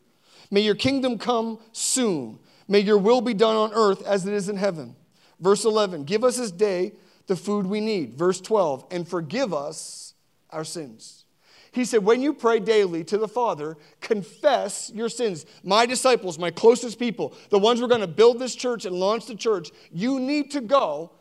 May 0.52 0.60
your 0.60 0.76
kingdom 0.76 1.18
come 1.18 1.58
soon. 1.72 2.38
May 2.68 2.80
your 2.80 2.98
will 2.98 3.20
be 3.20 3.34
done 3.34 3.56
on 3.56 3.72
earth 3.72 4.04
as 4.04 4.26
it 4.26 4.34
is 4.34 4.48
in 4.48 4.56
heaven. 4.56 4.96
Verse 5.40 5.64
11, 5.64 6.04
give 6.04 6.24
us 6.24 6.38
this 6.38 6.50
day 6.50 6.92
the 7.26 7.36
food 7.36 7.66
we 7.66 7.80
need. 7.80 8.14
Verse 8.14 8.40
12, 8.40 8.86
and 8.90 9.06
forgive 9.06 9.52
us 9.52 10.14
our 10.50 10.64
sins. 10.64 11.24
He 11.72 11.84
said, 11.84 12.04
when 12.04 12.22
you 12.22 12.32
pray 12.32 12.58
daily 12.58 13.04
to 13.04 13.18
the 13.18 13.28
Father, 13.28 13.76
confess 14.00 14.90
your 14.94 15.10
sins. 15.10 15.44
My 15.62 15.84
disciples, 15.84 16.38
my 16.38 16.50
closest 16.50 16.98
people, 16.98 17.34
the 17.50 17.58
ones 17.58 17.78
who 17.78 17.84
are 17.84 17.88
going 17.88 18.00
to 18.00 18.06
build 18.06 18.38
this 18.38 18.54
church 18.54 18.86
and 18.86 18.96
launch 18.96 19.26
the 19.26 19.34
church, 19.34 19.70
you 19.92 20.18
need 20.18 20.50
to 20.52 20.62
go 20.62 21.12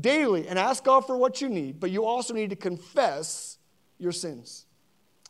daily 0.00 0.46
and 0.46 0.58
ask 0.58 0.84
God 0.84 1.00
for 1.00 1.16
what 1.16 1.40
you 1.40 1.48
need, 1.48 1.80
but 1.80 1.90
you 1.90 2.04
also 2.04 2.34
need 2.34 2.50
to 2.50 2.56
confess 2.56 3.58
your 3.98 4.12
sins. 4.12 4.66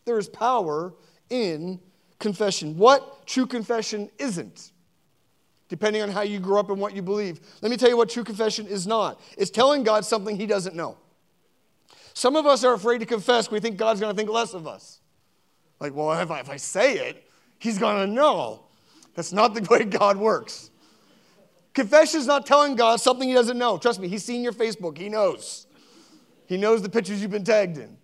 There 0.05 0.19
is 0.19 0.29
power 0.29 0.93
in 1.31 1.81
confession. 2.19 2.77
What 2.77 3.27
true 3.27 3.47
confession 3.47 4.11
isn't? 4.19 4.73
Depending 5.69 6.03
on 6.03 6.11
how 6.11 6.23
you 6.23 6.39
grew 6.39 6.59
up 6.59 6.71
and 6.71 6.81
what 6.81 6.95
you 6.95 7.03
believe. 7.03 7.41
Let 7.61 7.71
me 7.71 7.77
tell 7.77 7.89
you 7.89 7.97
what 7.97 8.09
true 8.09 8.25
confession 8.25 8.67
is 8.67 8.87
not 8.87 9.21
it's 9.37 9.51
telling 9.51 9.83
God 9.83 10.05
something 10.05 10.37
he 10.37 10.47
doesn't 10.47 10.77
know. 10.77 10.97
Some 12.15 12.35
of 12.35 12.47
us 12.47 12.65
are 12.65 12.73
afraid 12.73 12.99
to 13.01 13.07
confess, 13.07 13.51
we 13.51 13.61
think 13.61 13.77
God's 13.77 14.01
going 14.01 14.15
to 14.15 14.17
think 14.17 14.31
less 14.31 14.55
of 14.55 14.67
us. 14.67 15.01
Like, 15.81 15.95
well, 15.95 16.19
if 16.19 16.31
I, 16.31 16.41
if 16.41 16.49
I 16.49 16.57
say 16.57 16.97
it, 16.97 17.29
he's 17.59 17.79
going 17.79 18.07
to 18.07 18.11
know. 18.11 18.63
That's 19.15 19.33
not 19.33 19.55
the 19.55 19.61
way 19.71 19.85
God 19.85 20.17
works. 20.17 20.71
Confession 21.75 22.21
is 22.21 22.27
not 22.27 22.47
telling 22.47 22.75
God 22.75 23.01
something 23.01 23.29
he 23.29 23.35
doesn't 23.35 23.59
know. 23.59 23.77
Trust 23.77 24.01
me, 24.01 24.09
he's 24.09 24.25
seen 24.25 24.43
your 24.43 24.55
Facebook, 24.55 24.97
he 24.97 25.11
knows. 25.11 25.67
He 26.47 26.57
knows 26.57 26.81
the 26.81 26.89
pictures 26.89 27.21
you've 27.21 27.31
been 27.31 27.45
tagged 27.45 27.77
in. 27.77 27.99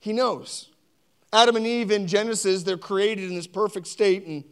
He 0.00 0.12
knows. 0.12 0.70
Adam 1.32 1.56
and 1.56 1.66
Eve 1.66 1.90
in 1.90 2.06
Genesis, 2.06 2.62
they're 2.62 2.78
created 2.78 3.28
in 3.28 3.36
this 3.36 3.46
perfect 3.46 3.86
state, 3.86 4.26
and 4.26 4.42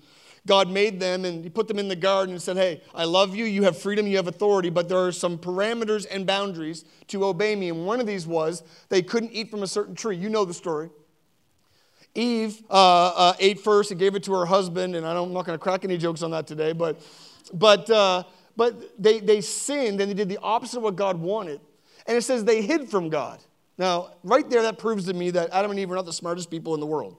God 0.46 0.70
made 0.70 0.98
them 1.00 1.24
and 1.24 1.44
He 1.44 1.50
put 1.50 1.68
them 1.68 1.78
in 1.78 1.88
the 1.88 1.96
garden 1.96 2.32
and 2.32 2.42
said, 2.42 2.56
Hey, 2.56 2.82
I 2.94 3.04
love 3.04 3.34
you, 3.34 3.44
you 3.44 3.64
have 3.64 3.78
freedom, 3.78 4.06
you 4.06 4.16
have 4.16 4.28
authority, 4.28 4.70
but 4.70 4.88
there 4.88 4.98
are 4.98 5.12
some 5.12 5.36
parameters 5.36 6.06
and 6.10 6.26
boundaries 6.26 6.84
to 7.08 7.24
obey 7.24 7.54
me. 7.56 7.68
And 7.68 7.86
one 7.86 8.00
of 8.00 8.06
these 8.06 8.26
was 8.26 8.62
they 8.88 9.02
couldn't 9.02 9.32
eat 9.32 9.50
from 9.50 9.62
a 9.62 9.66
certain 9.66 9.94
tree. 9.94 10.16
You 10.16 10.28
know 10.28 10.44
the 10.44 10.54
story. 10.54 10.90
Eve 12.14 12.62
uh, 12.70 13.06
uh, 13.14 13.34
ate 13.38 13.60
first 13.60 13.90
and 13.90 14.00
gave 14.00 14.14
it 14.14 14.22
to 14.24 14.32
her 14.32 14.46
husband, 14.46 14.96
and 14.96 15.06
I 15.06 15.20
am 15.20 15.32
not 15.32 15.44
going 15.44 15.58
to 15.58 15.62
crack 15.62 15.84
any 15.84 15.98
jokes 15.98 16.22
on 16.22 16.30
that 16.30 16.46
today, 16.46 16.72
but, 16.72 17.00
but, 17.52 17.90
uh, 17.90 18.22
but 18.56 19.00
they, 19.02 19.20
they 19.20 19.42
sinned 19.42 20.00
and 20.00 20.10
they 20.10 20.14
did 20.14 20.28
the 20.28 20.38
opposite 20.38 20.78
of 20.78 20.82
what 20.82 20.96
God 20.96 21.20
wanted. 21.20 21.60
And 22.06 22.16
it 22.16 22.22
says 22.22 22.44
they 22.44 22.62
hid 22.62 22.88
from 22.88 23.10
God. 23.10 23.40
Now, 23.78 24.14
right 24.22 24.48
there, 24.48 24.62
that 24.62 24.78
proves 24.78 25.04
to 25.06 25.14
me 25.14 25.30
that 25.30 25.50
Adam 25.52 25.70
and 25.70 25.78
Eve 25.78 25.90
are 25.90 25.96
not 25.96 26.06
the 26.06 26.12
smartest 26.12 26.50
people 26.50 26.72
in 26.74 26.80
the 26.80 26.86
world. 26.86 27.16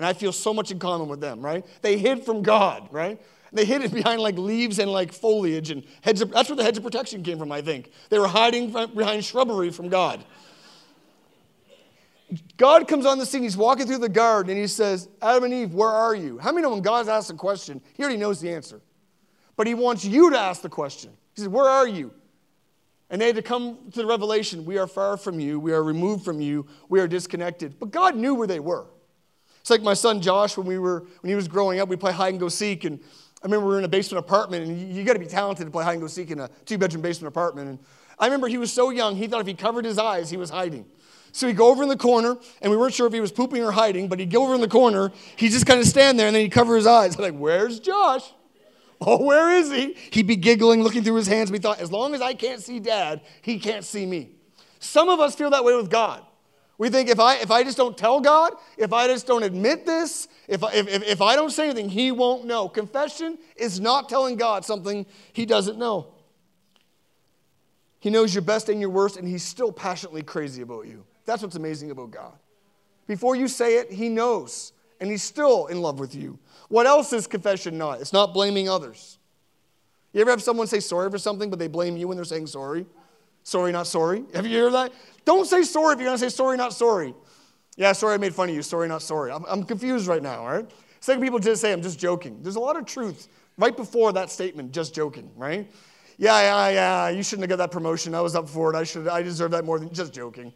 And 0.00 0.06
I 0.06 0.14
feel 0.14 0.32
so 0.32 0.54
much 0.54 0.70
in 0.70 0.78
common 0.78 1.08
with 1.08 1.20
them, 1.20 1.42
right? 1.42 1.62
They 1.82 1.98
hid 1.98 2.24
from 2.24 2.42
God, 2.42 2.88
right? 2.90 3.20
They 3.52 3.66
hid 3.66 3.82
it 3.82 3.92
behind 3.92 4.22
like 4.22 4.38
leaves 4.38 4.78
and 4.78 4.90
like 4.90 5.12
foliage 5.12 5.70
and 5.70 5.84
heads 6.00 6.22
of, 6.22 6.30
that's 6.30 6.48
where 6.48 6.56
the 6.56 6.64
hedge 6.64 6.78
of 6.78 6.84
protection 6.84 7.22
came 7.22 7.38
from, 7.38 7.52
I 7.52 7.60
think. 7.60 7.90
They 8.08 8.18
were 8.18 8.26
hiding 8.26 8.72
behind 8.72 9.26
shrubbery 9.26 9.68
from 9.68 9.90
God. 9.90 10.24
God 12.56 12.88
comes 12.88 13.04
on 13.04 13.18
the 13.18 13.26
scene, 13.26 13.42
he's 13.42 13.58
walking 13.58 13.86
through 13.86 13.98
the 13.98 14.08
garden, 14.08 14.52
and 14.52 14.58
he 14.58 14.66
says, 14.66 15.06
Adam 15.20 15.44
and 15.44 15.52
Eve, 15.52 15.74
where 15.74 15.90
are 15.90 16.14
you? 16.14 16.38
How 16.38 16.50
many 16.50 16.62
know 16.62 16.70
when 16.70 16.80
God 16.80 17.06
asks 17.06 17.28
a 17.28 17.34
question, 17.34 17.82
he 17.92 18.02
already 18.02 18.18
knows 18.18 18.40
the 18.40 18.50
answer? 18.50 18.80
But 19.54 19.66
he 19.66 19.74
wants 19.74 20.02
you 20.02 20.30
to 20.30 20.38
ask 20.38 20.62
the 20.62 20.70
question. 20.70 21.10
He 21.34 21.42
says, 21.42 21.48
Where 21.48 21.68
are 21.68 21.86
you? 21.86 22.10
And 23.10 23.20
they 23.20 23.26
had 23.26 23.36
to 23.36 23.42
come 23.42 23.90
to 23.92 24.00
the 24.00 24.06
revelation 24.06 24.64
we 24.64 24.78
are 24.78 24.86
far 24.86 25.18
from 25.18 25.40
you, 25.40 25.60
we 25.60 25.74
are 25.74 25.82
removed 25.82 26.24
from 26.24 26.40
you, 26.40 26.66
we 26.88 27.00
are 27.00 27.08
disconnected. 27.08 27.78
But 27.78 27.90
God 27.90 28.16
knew 28.16 28.34
where 28.34 28.46
they 28.46 28.60
were. 28.60 28.86
It's 29.60 29.70
like 29.70 29.82
my 29.82 29.94
son 29.94 30.20
Josh 30.20 30.56
when 30.56 30.66
we 30.66 30.78
were 30.78 31.06
when 31.20 31.28
he 31.28 31.34
was 31.34 31.48
growing 31.48 31.80
up, 31.80 31.88
we 31.88 31.96
play 31.96 32.12
hide 32.12 32.30
and 32.30 32.40
go 32.40 32.48
seek, 32.48 32.84
and 32.84 32.98
I 33.42 33.46
remember 33.46 33.66
we 33.66 33.72
were 33.72 33.78
in 33.78 33.84
a 33.84 33.88
basement 33.88 34.24
apartment, 34.24 34.66
and 34.66 34.80
you, 34.80 34.86
you 34.98 35.04
got 35.04 35.14
to 35.14 35.18
be 35.18 35.26
talented 35.26 35.66
to 35.66 35.70
play 35.70 35.84
hide 35.84 35.92
and 35.92 36.02
go 36.02 36.06
seek 36.08 36.30
in 36.30 36.40
a 36.40 36.48
two 36.66 36.78
bedroom 36.78 37.02
basement 37.02 37.28
apartment. 37.28 37.68
And 37.68 37.78
I 38.18 38.26
remember 38.26 38.48
he 38.48 38.58
was 38.58 38.72
so 38.72 38.90
young, 38.90 39.16
he 39.16 39.26
thought 39.26 39.40
if 39.40 39.46
he 39.46 39.54
covered 39.54 39.84
his 39.84 39.98
eyes, 39.98 40.30
he 40.30 40.36
was 40.36 40.50
hiding. 40.50 40.86
So 41.32 41.46
he'd 41.46 41.56
go 41.56 41.68
over 41.68 41.82
in 41.82 41.88
the 41.88 41.96
corner, 41.96 42.36
and 42.60 42.70
we 42.70 42.76
weren't 42.76 42.92
sure 42.92 43.06
if 43.06 43.12
he 43.12 43.20
was 43.20 43.32
pooping 43.32 43.62
or 43.62 43.70
hiding, 43.70 44.08
but 44.08 44.18
he'd 44.18 44.30
go 44.30 44.42
over 44.44 44.54
in 44.54 44.60
the 44.60 44.68
corner, 44.68 45.12
he'd 45.36 45.50
just 45.50 45.64
kind 45.64 45.80
of 45.80 45.86
stand 45.86 46.18
there, 46.18 46.26
and 46.26 46.34
then 46.34 46.42
he'd 46.42 46.52
cover 46.52 46.76
his 46.76 46.86
eyes. 46.86 47.16
I'm 47.16 47.22
like, 47.22 47.38
where's 47.38 47.78
Josh? 47.80 48.32
Oh, 49.00 49.24
where 49.24 49.50
is 49.50 49.70
he? 49.70 49.94
He'd 50.10 50.26
be 50.26 50.36
giggling, 50.36 50.82
looking 50.82 51.02
through 51.02 51.14
his 51.14 51.26
hands. 51.26 51.50
We 51.50 51.58
thought, 51.58 51.80
as 51.80 51.90
long 51.90 52.14
as 52.14 52.20
I 52.20 52.34
can't 52.34 52.60
see 52.60 52.80
dad, 52.80 53.22
he 53.40 53.58
can't 53.58 53.84
see 53.84 54.04
me. 54.04 54.32
Some 54.78 55.08
of 55.08 55.20
us 55.20 55.34
feel 55.34 55.50
that 55.50 55.64
way 55.64 55.74
with 55.74 55.90
God. 55.90 56.22
We 56.80 56.88
think 56.88 57.10
if 57.10 57.20
I, 57.20 57.36
if 57.36 57.50
I 57.50 57.62
just 57.62 57.76
don't 57.76 57.94
tell 57.94 58.22
God, 58.22 58.54
if 58.78 58.94
I 58.94 59.06
just 59.06 59.26
don't 59.26 59.42
admit 59.42 59.84
this, 59.84 60.28
if 60.48 60.64
I, 60.64 60.72
if, 60.72 60.88
if 60.88 61.20
I 61.20 61.36
don't 61.36 61.50
say 61.50 61.66
anything, 61.66 61.90
He 61.90 62.10
won't 62.10 62.46
know. 62.46 62.70
Confession 62.70 63.36
is 63.54 63.80
not 63.80 64.08
telling 64.08 64.36
God 64.36 64.64
something 64.64 65.04
He 65.34 65.44
doesn't 65.44 65.78
know. 65.78 66.14
He 67.98 68.08
knows 68.08 68.34
your 68.34 68.40
best 68.40 68.70
and 68.70 68.80
your 68.80 68.88
worst, 68.88 69.18
and 69.18 69.28
He's 69.28 69.42
still 69.42 69.70
passionately 69.70 70.22
crazy 70.22 70.62
about 70.62 70.86
you. 70.86 71.04
That's 71.26 71.42
what's 71.42 71.54
amazing 71.54 71.90
about 71.90 72.12
God. 72.12 72.32
Before 73.06 73.36
you 73.36 73.46
say 73.46 73.76
it, 73.76 73.92
He 73.92 74.08
knows, 74.08 74.72
and 75.00 75.10
He's 75.10 75.22
still 75.22 75.66
in 75.66 75.82
love 75.82 76.00
with 76.00 76.14
you. 76.14 76.38
What 76.68 76.86
else 76.86 77.12
is 77.12 77.26
confession 77.26 77.76
not? 77.76 78.00
It's 78.00 78.14
not 78.14 78.32
blaming 78.32 78.70
others. 78.70 79.18
You 80.14 80.22
ever 80.22 80.30
have 80.30 80.42
someone 80.42 80.66
say 80.66 80.80
sorry 80.80 81.10
for 81.10 81.18
something, 81.18 81.50
but 81.50 81.58
they 81.58 81.68
blame 81.68 81.98
you 81.98 82.08
when 82.08 82.16
they're 82.16 82.24
saying 82.24 82.46
sorry? 82.46 82.86
Sorry, 83.42 83.72
not 83.72 83.86
sorry. 83.86 84.24
Have 84.34 84.46
you 84.46 84.58
heard 84.58 84.74
that? 84.74 84.92
Don't 85.24 85.46
say 85.46 85.62
sorry 85.62 85.94
if 85.94 86.00
you're 86.00 86.08
going 86.08 86.18
to 86.18 86.30
say 86.30 86.34
sorry, 86.34 86.56
not 86.56 86.72
sorry. 86.72 87.14
Yeah, 87.76 87.92
sorry, 87.92 88.14
I 88.14 88.18
made 88.18 88.34
fun 88.34 88.48
of 88.48 88.54
you. 88.54 88.62
Sorry, 88.62 88.88
not 88.88 89.02
sorry. 89.02 89.30
I'm, 89.30 89.44
I'm 89.48 89.64
confused 89.64 90.06
right 90.06 90.22
now, 90.22 90.40
all 90.40 90.50
right? 90.50 90.70
Second, 91.00 91.22
people 91.22 91.38
just 91.38 91.62
say, 91.62 91.72
I'm 91.72 91.82
just 91.82 91.98
joking. 91.98 92.42
There's 92.42 92.56
a 92.56 92.60
lot 92.60 92.76
of 92.76 92.84
truth 92.84 93.28
right 93.56 93.76
before 93.76 94.12
that 94.12 94.30
statement, 94.30 94.72
just 94.72 94.94
joking, 94.94 95.30
right? 95.36 95.70
Yeah, 96.18 96.40
yeah, 96.40 96.68
yeah, 96.68 97.08
you 97.08 97.22
shouldn't 97.22 97.44
have 97.44 97.58
got 97.58 97.64
that 97.64 97.70
promotion. 97.70 98.14
I 98.14 98.20
was 98.20 98.34
up 98.34 98.48
for 98.48 98.72
it. 98.72 98.76
I 98.76 98.84
should, 98.84 99.08
I 99.08 99.22
deserve 99.22 99.52
that 99.52 99.64
more 99.64 99.78
than 99.78 99.92
just 99.92 100.12
joking. 100.12 100.52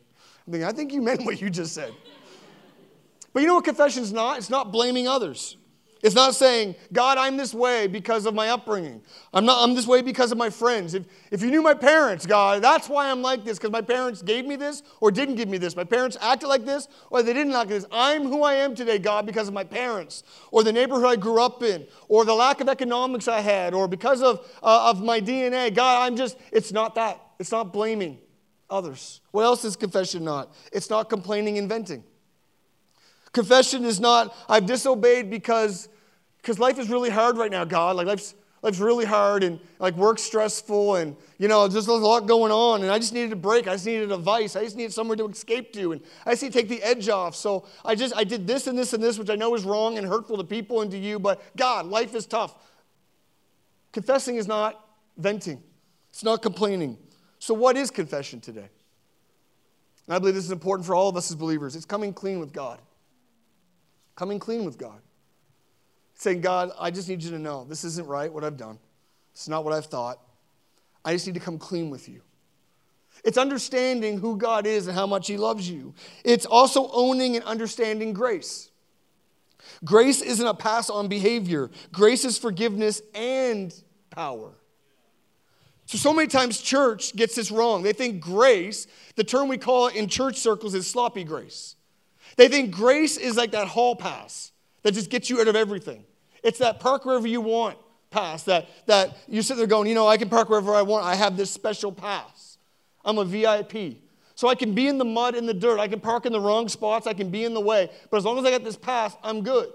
I'm 0.46 0.62
I 0.62 0.72
think 0.72 0.92
you 0.92 1.00
meant 1.00 1.24
what 1.24 1.40
you 1.40 1.48
just 1.48 1.72
said. 1.72 1.92
But 3.32 3.40
you 3.40 3.48
know 3.48 3.54
what 3.54 3.64
confession's 3.64 4.12
not? 4.12 4.38
It's 4.38 4.50
not 4.50 4.72
blaming 4.72 5.08
others. 5.08 5.56
It's 6.04 6.14
not 6.14 6.34
saying, 6.34 6.74
God, 6.92 7.16
I'm 7.16 7.38
this 7.38 7.54
way 7.54 7.86
because 7.86 8.26
of 8.26 8.34
my 8.34 8.50
upbringing. 8.50 9.00
I'm, 9.32 9.46
not, 9.46 9.66
I'm 9.66 9.74
this 9.74 9.86
way 9.86 10.02
because 10.02 10.32
of 10.32 10.36
my 10.36 10.50
friends. 10.50 10.92
If, 10.92 11.06
if 11.30 11.40
you 11.40 11.50
knew 11.50 11.62
my 11.62 11.72
parents, 11.72 12.26
God, 12.26 12.62
that's 12.62 12.90
why 12.90 13.10
I'm 13.10 13.22
like 13.22 13.42
this, 13.42 13.56
because 13.56 13.70
my 13.70 13.80
parents 13.80 14.20
gave 14.20 14.44
me 14.44 14.56
this 14.56 14.82
or 15.00 15.10
didn't 15.10 15.36
give 15.36 15.48
me 15.48 15.56
this. 15.56 15.74
My 15.74 15.82
parents 15.82 16.18
acted 16.20 16.48
like 16.48 16.66
this 16.66 16.88
or 17.08 17.22
they 17.22 17.32
didn't 17.32 17.52
act 17.52 17.56
like 17.56 17.68
this. 17.68 17.86
I'm 17.90 18.24
who 18.24 18.42
I 18.42 18.52
am 18.52 18.74
today, 18.74 18.98
God, 18.98 19.24
because 19.24 19.48
of 19.48 19.54
my 19.54 19.64
parents 19.64 20.24
or 20.50 20.62
the 20.62 20.74
neighborhood 20.74 21.06
I 21.06 21.16
grew 21.16 21.42
up 21.42 21.62
in 21.62 21.86
or 22.08 22.26
the 22.26 22.34
lack 22.34 22.60
of 22.60 22.68
economics 22.68 23.26
I 23.26 23.40
had 23.40 23.72
or 23.72 23.88
because 23.88 24.20
of, 24.20 24.46
uh, 24.62 24.90
of 24.90 25.02
my 25.02 25.22
DNA. 25.22 25.74
God, 25.74 26.02
I'm 26.06 26.16
just, 26.16 26.36
it's 26.52 26.70
not 26.70 26.96
that. 26.96 27.18
It's 27.38 27.50
not 27.50 27.72
blaming 27.72 28.18
others. 28.68 29.22
What 29.30 29.44
else 29.44 29.64
is 29.64 29.74
confession 29.74 30.22
not? 30.22 30.54
It's 30.70 30.90
not 30.90 31.08
complaining 31.08 31.56
and 31.56 31.66
venting. 31.66 32.04
Confession 33.34 33.84
is 33.84 34.00
not, 34.00 34.34
I've 34.48 34.64
disobeyed 34.64 35.28
because 35.28 35.90
because 36.38 36.58
life 36.58 36.78
is 36.78 36.90
really 36.90 37.08
hard 37.10 37.38
right 37.38 37.50
now, 37.50 37.64
God. 37.64 37.96
Like 37.96 38.06
life's 38.06 38.34
life's 38.62 38.78
really 38.78 39.04
hard 39.04 39.42
and 39.42 39.60
like 39.78 39.94
work's 39.94 40.22
stressful 40.22 40.96
and 40.96 41.16
you 41.38 41.48
know 41.48 41.68
there's 41.68 41.86
a 41.86 41.92
lot 41.92 42.26
going 42.26 42.50
on 42.50 42.82
and 42.82 42.90
i 42.90 42.98
just 42.98 43.12
needed 43.12 43.30
a 43.30 43.36
break. 43.36 43.68
I 43.68 43.72
just 43.72 43.84
needed 43.84 44.10
a 44.10 44.16
vice 44.16 44.56
i 44.56 44.64
just 44.64 44.76
needed 44.76 44.90
somewhere 44.90 45.16
to 45.18 45.28
escape 45.28 45.72
to 45.74 45.92
and 45.92 46.00
i 46.24 46.30
just 46.30 46.44
need 46.44 46.52
to 46.52 46.58
take 46.58 46.68
the 46.68 46.82
edge 46.82 47.10
off. 47.10 47.34
So 47.34 47.66
i 47.84 47.94
just 47.94 48.16
i 48.16 48.24
did 48.24 48.46
this 48.46 48.66
and 48.66 48.78
this 48.78 48.94
and 48.94 49.02
this 49.02 49.18
which 49.18 49.28
i 49.28 49.34
know 49.34 49.54
is 49.54 49.64
wrong 49.64 49.98
and 49.98 50.06
hurtful 50.06 50.38
to 50.38 50.44
people 50.44 50.80
and 50.80 50.90
to 50.92 50.98
you 50.98 51.18
but 51.18 51.42
god 51.56 51.86
life 51.86 52.14
is 52.14 52.24
tough. 52.24 52.54
Confessing 53.92 54.36
is 54.36 54.48
not 54.48 54.88
venting. 55.18 55.62
It's 56.10 56.24
not 56.24 56.40
complaining. 56.40 56.96
So 57.38 57.52
what 57.52 57.76
is 57.76 57.90
confession 57.90 58.40
today? 58.40 58.70
And 60.06 60.14
i 60.14 60.18
believe 60.18 60.34
this 60.34 60.44
is 60.44 60.52
important 60.52 60.86
for 60.86 60.94
all 60.94 61.10
of 61.10 61.16
us 61.16 61.30
as 61.30 61.36
believers. 61.36 61.76
It's 61.76 61.84
coming 61.84 62.14
clean 62.14 62.38
with 62.38 62.52
god 62.52 62.80
coming 64.16 64.38
clean 64.38 64.64
with 64.64 64.78
god 64.78 65.00
saying, 66.14 66.40
God, 66.40 66.70
I 66.78 66.90
just 66.90 67.08
need 67.08 67.22
you 67.22 67.30
to 67.30 67.38
know 67.38 67.64
this 67.64 67.84
isn't 67.84 68.06
right 68.06 68.32
what 68.32 68.44
I've 68.44 68.56
done. 68.56 68.78
It's 69.32 69.48
not 69.48 69.64
what 69.64 69.72
I've 69.72 69.86
thought. 69.86 70.20
I 71.04 71.12
just 71.12 71.26
need 71.26 71.34
to 71.34 71.40
come 71.40 71.58
clean 71.58 71.90
with 71.90 72.08
you. 72.08 72.22
It's 73.24 73.38
understanding 73.38 74.18
who 74.18 74.36
God 74.36 74.66
is 74.66 74.86
and 74.86 74.96
how 74.96 75.06
much 75.06 75.26
He 75.26 75.36
loves 75.36 75.68
you. 75.68 75.94
It's 76.24 76.46
also 76.46 76.90
owning 76.92 77.36
and 77.36 77.44
understanding 77.44 78.12
grace. 78.12 78.70
Grace 79.84 80.20
isn't 80.20 80.46
a 80.46 80.54
pass 80.54 80.90
on 80.90 81.08
behavior, 81.08 81.70
grace 81.92 82.24
is 82.24 82.38
forgiveness 82.38 83.02
and 83.14 83.74
power. 84.10 84.52
So, 85.86 85.98
so 85.98 86.14
many 86.14 86.28
times 86.28 86.60
church 86.60 87.14
gets 87.14 87.34
this 87.34 87.50
wrong. 87.50 87.82
They 87.82 87.92
think 87.92 88.20
grace, 88.20 88.86
the 89.16 89.24
term 89.24 89.48
we 89.48 89.58
call 89.58 89.88
it 89.88 89.96
in 89.96 90.08
church 90.08 90.38
circles, 90.38 90.74
is 90.74 90.86
sloppy 90.86 91.24
grace. 91.24 91.76
They 92.36 92.48
think 92.48 92.74
grace 92.74 93.16
is 93.16 93.36
like 93.36 93.52
that 93.52 93.68
hall 93.68 93.96
pass 93.96 94.52
that 94.82 94.92
just 94.94 95.10
gets 95.10 95.30
you 95.30 95.40
out 95.40 95.48
of 95.48 95.56
everything. 95.56 96.04
It's 96.42 96.58
that 96.58 96.80
park 96.80 97.04
wherever 97.04 97.26
you 97.26 97.40
want 97.40 97.78
pass 98.10 98.44
that, 98.44 98.68
that 98.86 99.16
you 99.26 99.42
sit 99.42 99.56
there 99.56 99.66
going, 99.66 99.88
you 99.88 99.94
know, 99.94 100.06
I 100.06 100.16
can 100.16 100.28
park 100.28 100.48
wherever 100.48 100.74
I 100.74 100.82
want. 100.82 101.04
I 101.04 101.16
have 101.16 101.36
this 101.36 101.50
special 101.50 101.90
pass. 101.90 102.58
I'm 103.04 103.18
a 103.18 103.24
VIP. 103.24 103.98
So 104.36 104.48
I 104.48 104.54
can 104.54 104.74
be 104.74 104.88
in 104.88 104.98
the 104.98 105.04
mud 105.04 105.34
and 105.34 105.48
the 105.48 105.54
dirt. 105.54 105.78
I 105.78 105.88
can 105.88 106.00
park 106.00 106.26
in 106.26 106.32
the 106.32 106.40
wrong 106.40 106.68
spots. 106.68 107.06
I 107.06 107.12
can 107.12 107.30
be 107.30 107.44
in 107.44 107.54
the 107.54 107.60
way. 107.60 107.90
But 108.10 108.16
as 108.16 108.24
long 108.24 108.38
as 108.38 108.44
I 108.44 108.50
got 108.50 108.64
this 108.64 108.76
pass, 108.76 109.16
I'm 109.22 109.42
good. 109.42 109.70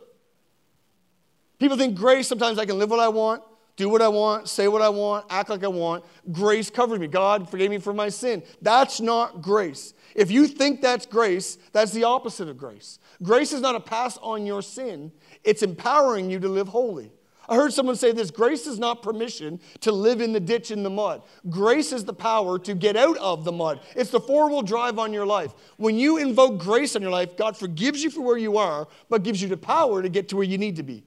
People 1.59 1.77
think 1.77 1.95
grace, 1.95 2.27
sometimes 2.27 2.57
I 2.57 2.65
can 2.65 2.79
live 2.79 2.89
what 2.89 2.99
I 2.99 3.09
want, 3.09 3.43
do 3.79 3.87
what 3.87 4.01
I 4.01 4.09
want, 4.09 4.49
say 4.49 4.67
what 4.67 4.81
I 4.81 4.89
want, 4.89 5.25
act 5.29 5.49
like 5.49 5.63
I 5.63 5.69
want. 5.69 6.03
Grace 6.33 6.69
covers 6.69 6.99
me. 6.99 7.07
God 7.07 7.49
forgave 7.49 7.69
me 7.69 7.77
for 7.77 7.93
my 7.93 8.09
sin. 8.09 8.43
That's 8.61 8.99
not 8.99 9.41
grace. 9.41 9.93
If 10.15 10.29
you 10.29 10.47
think 10.47 10.81
that's 10.81 11.05
grace, 11.05 11.57
that's 11.71 11.93
the 11.93 12.03
opposite 12.03 12.49
of 12.49 12.57
grace. 12.57 12.99
Grace 13.23 13.53
is 13.53 13.61
not 13.61 13.75
a 13.75 13.79
pass 13.79 14.17
on 14.17 14.45
your 14.45 14.61
sin, 14.61 15.13
it's 15.45 15.63
empowering 15.63 16.29
you 16.29 16.39
to 16.41 16.49
live 16.49 16.67
holy. 16.67 17.13
I 17.47 17.55
heard 17.55 17.71
someone 17.71 17.95
say 17.95 18.11
this 18.11 18.31
grace 18.31 18.67
is 18.67 18.79
not 18.79 19.01
permission 19.01 19.61
to 19.79 19.93
live 19.93 20.19
in 20.19 20.33
the 20.33 20.41
ditch 20.41 20.71
in 20.71 20.83
the 20.83 20.89
mud. 20.89 21.23
Grace 21.49 21.93
is 21.93 22.03
the 22.03 22.13
power 22.13 22.59
to 22.59 22.75
get 22.75 22.97
out 22.97 23.17
of 23.17 23.45
the 23.45 23.51
mud. 23.53 23.79
It's 23.95 24.11
the 24.11 24.19
four 24.19 24.49
wheel 24.49 24.61
drive 24.61 24.99
on 24.99 25.13
your 25.13 25.25
life. 25.25 25.53
When 25.77 25.97
you 25.97 26.17
invoke 26.17 26.59
grace 26.59 26.97
on 26.97 27.01
your 27.01 27.11
life, 27.11 27.37
God 27.37 27.55
forgives 27.55 28.03
you 28.03 28.09
for 28.09 28.21
where 28.21 28.37
you 28.37 28.57
are, 28.57 28.89
but 29.09 29.23
gives 29.23 29.41
you 29.41 29.47
the 29.47 29.57
power 29.57 30.03
to 30.03 30.09
get 30.09 30.27
to 30.29 30.35
where 30.35 30.45
you 30.45 30.57
need 30.57 30.75
to 30.75 30.83
be. 30.83 31.05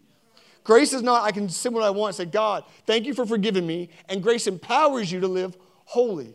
Grace 0.65 0.93
is 0.93 1.03
not, 1.03 1.25
I 1.25 1.33
can 1.33 1.49
sin 1.49 1.73
what 1.73 1.83
I 1.83 1.91
want, 1.91 2.15
say, 2.15 2.25
God, 2.25 2.65
thank 2.87 3.05
you 3.05 3.15
for 3.15 3.27
forgiving 3.27 3.67
me, 3.67 3.89
and 4.09 4.23
grace 4.23 4.47
empowers 4.47 5.11
you 5.11 5.21
to 5.21 5.29
live 5.29 5.57
holy. 5.85 6.35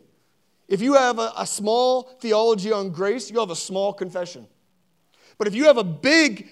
If 0.68 0.82
you 0.82 0.94
have 0.94 1.18
a, 1.18 1.32
a 1.36 1.46
small 1.46 2.02
theology 2.20 2.70
on 2.70 2.90
grace, 2.90 3.30
you 3.30 3.40
have 3.40 3.50
a 3.50 3.56
small 3.56 3.92
confession. 3.92 4.46
But 5.38 5.46
if 5.46 5.54
you 5.54 5.64
have 5.64 5.78
a 5.78 5.84
big 5.84 6.48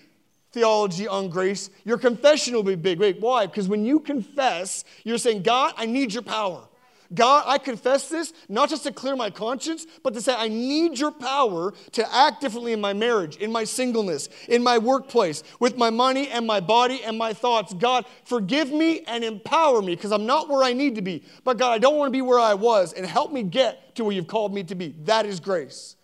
theology 0.52 1.06
on 1.06 1.28
grace, 1.28 1.68
your 1.84 1.98
confession 1.98 2.54
will 2.54 2.62
be 2.62 2.76
big. 2.76 2.98
Wait, 2.98 3.20
why? 3.20 3.46
Because 3.46 3.68
when 3.68 3.84
you 3.84 4.00
confess, 4.00 4.84
you're 5.04 5.18
saying, 5.18 5.42
God, 5.42 5.74
I 5.76 5.84
need 5.84 6.14
your 6.14 6.22
power. 6.22 6.66
God, 7.14 7.44
I 7.46 7.58
confess 7.58 8.08
this 8.08 8.32
not 8.48 8.68
just 8.68 8.84
to 8.84 8.92
clear 8.92 9.16
my 9.16 9.30
conscience, 9.30 9.86
but 10.02 10.14
to 10.14 10.20
say, 10.20 10.34
I 10.34 10.48
need 10.48 10.98
your 10.98 11.10
power 11.10 11.72
to 11.92 12.14
act 12.14 12.40
differently 12.40 12.72
in 12.72 12.80
my 12.80 12.92
marriage, 12.92 13.36
in 13.36 13.52
my 13.52 13.64
singleness, 13.64 14.28
in 14.48 14.62
my 14.62 14.78
workplace, 14.78 15.42
with 15.60 15.76
my 15.76 15.90
money 15.90 16.28
and 16.28 16.46
my 16.46 16.60
body 16.60 17.02
and 17.04 17.18
my 17.18 17.32
thoughts. 17.32 17.74
God, 17.74 18.06
forgive 18.24 18.70
me 18.70 19.00
and 19.06 19.24
empower 19.24 19.82
me 19.82 19.94
because 19.94 20.12
I'm 20.12 20.26
not 20.26 20.48
where 20.48 20.62
I 20.62 20.72
need 20.72 20.94
to 20.96 21.02
be. 21.02 21.24
But 21.44 21.58
God, 21.58 21.72
I 21.72 21.78
don't 21.78 21.96
want 21.96 22.08
to 22.08 22.12
be 22.12 22.22
where 22.22 22.38
I 22.38 22.54
was 22.54 22.92
and 22.92 23.04
help 23.04 23.32
me 23.32 23.42
get 23.42 23.94
to 23.96 24.04
where 24.04 24.14
you've 24.14 24.28
called 24.28 24.54
me 24.54 24.62
to 24.64 24.74
be. 24.74 24.94
That 25.04 25.26
is 25.26 25.40
grace. 25.40 25.95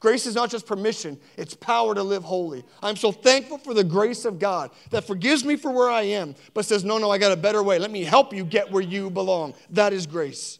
Grace 0.00 0.24
is 0.24 0.34
not 0.34 0.50
just 0.50 0.66
permission, 0.66 1.20
it's 1.36 1.54
power 1.54 1.94
to 1.94 2.02
live 2.02 2.24
holy. 2.24 2.64
I'm 2.82 2.96
so 2.96 3.12
thankful 3.12 3.58
for 3.58 3.74
the 3.74 3.84
grace 3.84 4.24
of 4.24 4.38
God 4.38 4.70
that 4.88 5.04
forgives 5.06 5.44
me 5.44 5.56
for 5.56 5.70
where 5.70 5.90
I 5.90 6.02
am, 6.02 6.34
but 6.54 6.64
says, 6.64 6.84
No, 6.84 6.96
no, 6.96 7.10
I 7.10 7.18
got 7.18 7.32
a 7.32 7.36
better 7.36 7.62
way. 7.62 7.78
Let 7.78 7.90
me 7.90 8.02
help 8.02 8.32
you 8.32 8.44
get 8.44 8.70
where 8.72 8.82
you 8.82 9.10
belong. 9.10 9.54
That 9.68 9.92
is 9.92 10.06
grace. 10.06 10.58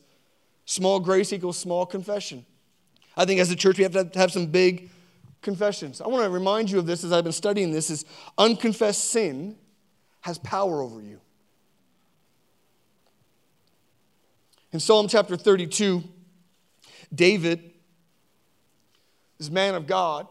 Small 0.66 1.00
grace 1.00 1.32
equals 1.32 1.58
small 1.58 1.86
confession. 1.86 2.44
I 3.16 3.24
think 3.24 3.40
as 3.40 3.50
a 3.50 3.56
church, 3.56 3.78
we 3.78 3.84
have 3.84 4.12
to 4.12 4.18
have 4.18 4.30
some 4.30 4.46
big 4.46 4.90
confessions. 5.40 6.02
I 6.02 6.08
want 6.08 6.22
to 6.22 6.30
remind 6.30 6.70
you 6.70 6.78
of 6.78 6.86
this 6.86 7.02
as 7.02 7.10
I've 7.10 7.24
been 7.24 7.32
studying 7.32 7.72
this 7.72 7.88
is 7.88 8.04
unconfessed 8.36 9.10
sin 9.10 9.56
has 10.20 10.38
power 10.38 10.82
over 10.82 11.00
you. 11.00 11.18
In 14.70 14.80
Psalm 14.80 15.08
chapter 15.08 15.36
32, 15.36 16.04
David 17.12 17.69
this 19.40 19.50
man 19.50 19.74
of 19.74 19.86
God. 19.86 20.28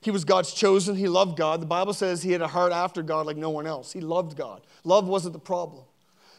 He 0.00 0.12
was 0.12 0.24
God's 0.24 0.54
chosen. 0.54 0.94
He 0.94 1.08
loved 1.08 1.36
God. 1.36 1.60
The 1.60 1.66
Bible 1.66 1.92
says 1.92 2.22
he 2.22 2.30
had 2.30 2.40
a 2.40 2.46
heart 2.46 2.70
after 2.70 3.02
God 3.02 3.26
like 3.26 3.36
no 3.36 3.50
one 3.50 3.66
else. 3.66 3.92
He 3.92 4.00
loved 4.00 4.36
God. 4.36 4.62
Love 4.84 5.08
wasn't 5.08 5.32
the 5.32 5.40
problem. 5.40 5.82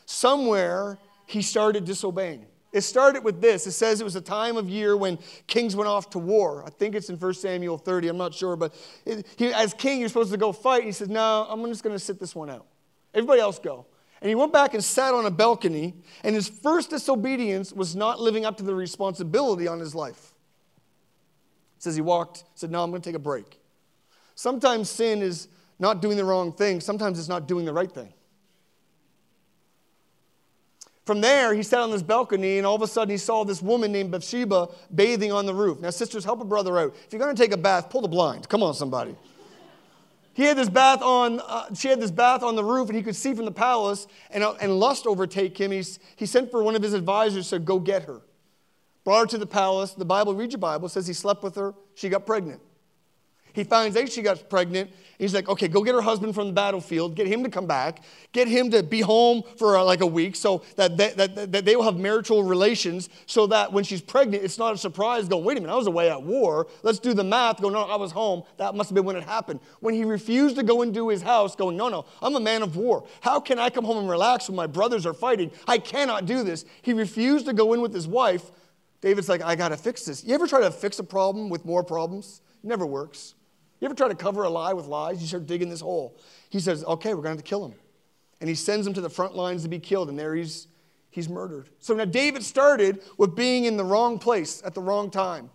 Somewhere 0.05 0.97
he 1.25 1.41
started 1.41 1.83
disobeying. 1.83 2.45
It 2.71 2.81
started 2.81 3.25
with 3.25 3.41
this. 3.41 3.67
It 3.67 3.73
says 3.73 3.99
it 3.99 4.05
was 4.05 4.15
a 4.15 4.21
time 4.21 4.55
of 4.55 4.69
year 4.69 4.95
when 4.95 5.19
kings 5.47 5.75
went 5.75 5.89
off 5.89 6.09
to 6.11 6.19
war. 6.19 6.63
I 6.65 6.69
think 6.69 6.95
it's 6.95 7.09
in 7.09 7.17
1 7.17 7.33
Samuel 7.33 7.77
30. 7.77 8.07
I'm 8.07 8.17
not 8.17 8.33
sure. 8.33 8.55
But 8.55 8.73
it, 9.05 9.27
he, 9.35 9.53
as 9.53 9.73
king, 9.73 9.99
you're 9.99 10.07
supposed 10.07 10.31
to 10.31 10.37
go 10.37 10.53
fight. 10.53 10.85
He 10.85 10.93
says, 10.93 11.09
No, 11.09 11.47
I'm 11.49 11.65
just 11.65 11.83
going 11.83 11.95
to 11.95 11.99
sit 11.99 12.17
this 12.17 12.33
one 12.33 12.49
out. 12.49 12.65
Everybody 13.13 13.41
else 13.41 13.59
go. 13.59 13.87
And 14.21 14.29
he 14.29 14.35
went 14.35 14.53
back 14.53 14.73
and 14.73 14.81
sat 14.81 15.13
on 15.13 15.25
a 15.25 15.31
balcony, 15.31 15.95
and 16.23 16.33
his 16.33 16.47
first 16.47 16.91
disobedience 16.91 17.73
was 17.73 17.93
not 17.93 18.21
living 18.21 18.45
up 18.45 18.55
to 18.57 18.63
the 18.63 18.73
responsibility 18.73 19.67
on 19.67 19.79
his 19.79 19.93
life. 19.93 20.34
Says 21.85 21.93
he 21.93 22.01
walked, 22.01 22.45
said, 22.55 22.71
No, 22.71 22.83
I'm 22.83 22.89
going 22.89 22.99
to 22.99 23.07
take 23.07 23.15
a 23.15 23.19
break. 23.19 23.59
Sometimes 24.33 24.89
sin 24.89 25.21
is 25.21 25.49
not 25.77 26.01
doing 26.01 26.17
the 26.17 26.25
wrong 26.25 26.51
thing, 26.51 26.81
sometimes 26.81 27.19
it's 27.19 27.27
not 27.27 27.47
doing 27.47 27.63
the 27.63 27.73
right 27.73 27.91
thing. 27.91 28.11
From 31.05 31.21
there, 31.21 31.53
he 31.53 31.61
sat 31.61 31.81
on 31.81 31.91
this 31.91 32.01
balcony, 32.01 32.57
and 32.57 32.65
all 32.65 32.73
of 32.73 32.81
a 32.81 32.87
sudden, 32.87 33.11
he 33.11 33.19
saw 33.19 33.43
this 33.43 33.61
woman 33.61 33.91
named 33.91 34.09
Bathsheba 34.09 34.69
bathing 34.95 35.31
on 35.31 35.45
the 35.45 35.53
roof. 35.53 35.79
Now, 35.79 35.91
sisters, 35.91 36.25
help 36.25 36.41
a 36.41 36.43
brother 36.43 36.79
out. 36.79 36.95
If 37.05 37.13
you're 37.13 37.19
going 37.19 37.35
to 37.35 37.39
take 37.39 37.51
a 37.51 37.57
bath, 37.57 37.91
pull 37.91 38.01
the 38.01 38.07
blind. 38.07 38.49
Come 38.49 38.63
on, 38.63 38.73
somebody. 38.73 39.15
He 40.33 40.41
had 40.41 40.57
this 40.57 40.69
bath 40.69 41.03
on, 41.03 41.39
uh, 41.39 41.71
she 41.75 41.89
had 41.89 41.99
this 41.99 42.09
bath 42.09 42.41
on 42.41 42.55
the 42.55 42.63
roof, 42.63 42.89
and 42.89 42.97
he 42.97 43.03
could 43.03 43.15
see 43.15 43.35
from 43.35 43.45
the 43.45 43.51
palace, 43.51 44.07
and, 44.31 44.43
uh, 44.43 44.55
and 44.59 44.79
lust 44.79 45.05
overtake 45.05 45.55
him. 45.55 45.69
He's, 45.69 45.99
he 46.15 46.25
sent 46.25 46.49
for 46.49 46.63
one 46.63 46.75
of 46.75 46.81
his 46.81 46.93
advisors, 46.95 47.45
said, 47.45 47.63
Go 47.63 47.77
get 47.77 48.05
her. 48.05 48.21
Brought 49.05 49.21
her 49.21 49.25
to 49.27 49.37
the 49.37 49.45
palace. 49.45 49.93
The 49.93 50.03
Bible, 50.03 50.35
read 50.35 50.51
your 50.51 50.59
Bible, 50.59 50.89
says 50.89 51.07
he 51.07 51.13
slept 51.13 51.43
with 51.43 51.55
her. 51.55 51.73
She 51.93 52.09
got 52.09 52.25
pregnant. 52.25 52.59
He 53.55 53.63
finds 53.63 53.95
out 53.95 54.11
she 54.11 54.21
got 54.21 54.49
pregnant. 54.49 54.91
He's 55.17 55.33
like, 55.33 55.47
okay, 55.47 55.69
go 55.69 55.81
get 55.81 55.95
her 55.95 56.01
husband 56.01 56.35
from 56.35 56.47
the 56.47 56.53
battlefield, 56.53 57.15
get 57.15 57.25
him 57.25 57.41
to 57.45 57.49
come 57.49 57.65
back, 57.65 58.03
get 58.33 58.49
him 58.49 58.69
to 58.71 58.83
be 58.83 58.99
home 58.99 59.43
for 59.57 59.77
uh, 59.77 59.83
like 59.83 60.01
a 60.01 60.05
week 60.05 60.35
so 60.35 60.61
that 60.75 60.97
they, 60.97 61.11
that, 61.11 61.53
that 61.53 61.63
they 61.63 61.77
will 61.77 61.83
have 61.83 61.95
marital 61.95 62.43
relations 62.43 63.07
so 63.27 63.47
that 63.47 63.71
when 63.71 63.85
she's 63.85 64.01
pregnant, 64.01 64.43
it's 64.43 64.57
not 64.57 64.73
a 64.73 64.77
surprise 64.77 65.29
going, 65.29 65.45
wait 65.45 65.57
a 65.57 65.61
minute, 65.61 65.71
I 65.71 65.77
was 65.77 65.87
away 65.87 66.09
at 66.09 66.21
war. 66.21 66.67
Let's 66.83 66.99
do 66.99 67.13
the 67.13 67.23
math. 67.23 67.61
Go, 67.61 67.69
no, 67.69 67.83
I 67.83 67.95
was 67.95 68.11
home. 68.11 68.43
That 68.57 68.75
must 68.75 68.89
have 68.89 68.95
been 68.95 69.05
when 69.05 69.15
it 69.15 69.23
happened. 69.23 69.61
When 69.79 69.93
he 69.93 70.03
refused 70.03 70.57
to 70.57 70.63
go 70.63 70.81
into 70.81 71.07
his 71.07 71.21
house, 71.21 71.55
going, 71.55 71.77
no, 71.77 71.87
no, 71.87 72.05
I'm 72.21 72.35
a 72.35 72.41
man 72.41 72.61
of 72.61 72.75
war. 72.75 73.05
How 73.21 73.39
can 73.39 73.57
I 73.57 73.69
come 73.69 73.85
home 73.85 73.99
and 73.99 74.09
relax 74.09 74.49
when 74.49 74.57
my 74.57 74.67
brothers 74.67 75.05
are 75.05 75.13
fighting? 75.13 75.49
I 75.65 75.77
cannot 75.77 76.25
do 76.25 76.43
this. 76.43 76.65
He 76.81 76.91
refused 76.91 77.45
to 77.45 77.53
go 77.53 77.71
in 77.71 77.79
with 77.79 77.93
his 77.93 78.07
wife. 78.07 78.51
David's 79.01 79.29
like, 79.29 79.41
I 79.41 79.55
got 79.55 79.69
to 79.69 79.77
fix 79.77 80.05
this. 80.05 80.23
You 80.23 80.33
ever 80.33 80.47
try 80.47 80.61
to 80.61 80.71
fix 80.71 80.99
a 80.99 81.03
problem 81.03 81.49
with 81.49 81.65
more 81.65 81.83
problems? 81.83 82.41
It 82.63 82.67
never 82.67 82.85
works. 82.85 83.35
You 83.79 83.85
ever 83.85 83.95
try 83.95 84.07
to 84.07 84.15
cover 84.15 84.43
a 84.43 84.49
lie 84.49 84.73
with 84.73 84.87
lies? 84.87 85.21
You 85.21 85.27
start 85.27 85.45
digging 85.45 85.69
this 85.69 85.81
hole. 85.81 86.17
He 86.49 86.59
says, 86.59 86.83
okay, 86.85 87.09
we're 87.09 87.21
going 87.21 87.35
to, 87.35 87.37
have 87.37 87.37
to 87.37 87.43
kill 87.43 87.65
him. 87.65 87.73
And 88.41 88.49
he 88.49 88.55
sends 88.55 88.87
him 88.87 88.93
to 88.93 89.01
the 89.01 89.09
front 89.09 89.35
lines 89.35 89.63
to 89.63 89.69
be 89.69 89.79
killed, 89.79 90.09
and 90.09 90.17
there 90.17 90.35
he's, 90.35 90.67
he's 91.09 91.29
murdered. 91.29 91.69
So 91.79 91.93
now 91.93 92.05
David 92.05 92.43
started 92.43 93.01
with 93.17 93.35
being 93.35 93.65
in 93.65 93.77
the 93.77 93.83
wrong 93.83 94.17
place 94.17 94.61
at 94.65 94.73
the 94.73 94.81
wrong 94.81 95.11
time, 95.11 95.49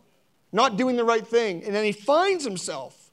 not 0.53 0.77
doing 0.77 0.97
the 0.97 1.05
right 1.05 1.27
thing. 1.27 1.65
And 1.65 1.75
then 1.75 1.85
he 1.85 1.93
finds 1.93 2.45
himself 2.45 3.11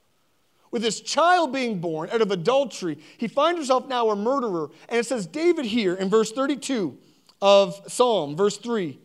with 0.71 0.81
this 0.81 1.01
child 1.01 1.53
being 1.53 1.79
born 1.79 2.09
out 2.11 2.21
of 2.21 2.31
adultery. 2.31 2.97
He 3.17 3.27
finds 3.27 3.59
himself 3.59 3.87
now 3.87 4.09
a 4.09 4.15
murderer. 4.15 4.69
And 4.89 4.99
it 4.99 5.05
says, 5.05 5.25
David 5.25 5.65
here 5.65 5.95
in 5.95 6.09
verse 6.09 6.31
32 6.31 6.97
of 7.41 7.81
Psalm, 7.87 8.35
verse 8.35 8.57
3, 8.57 8.99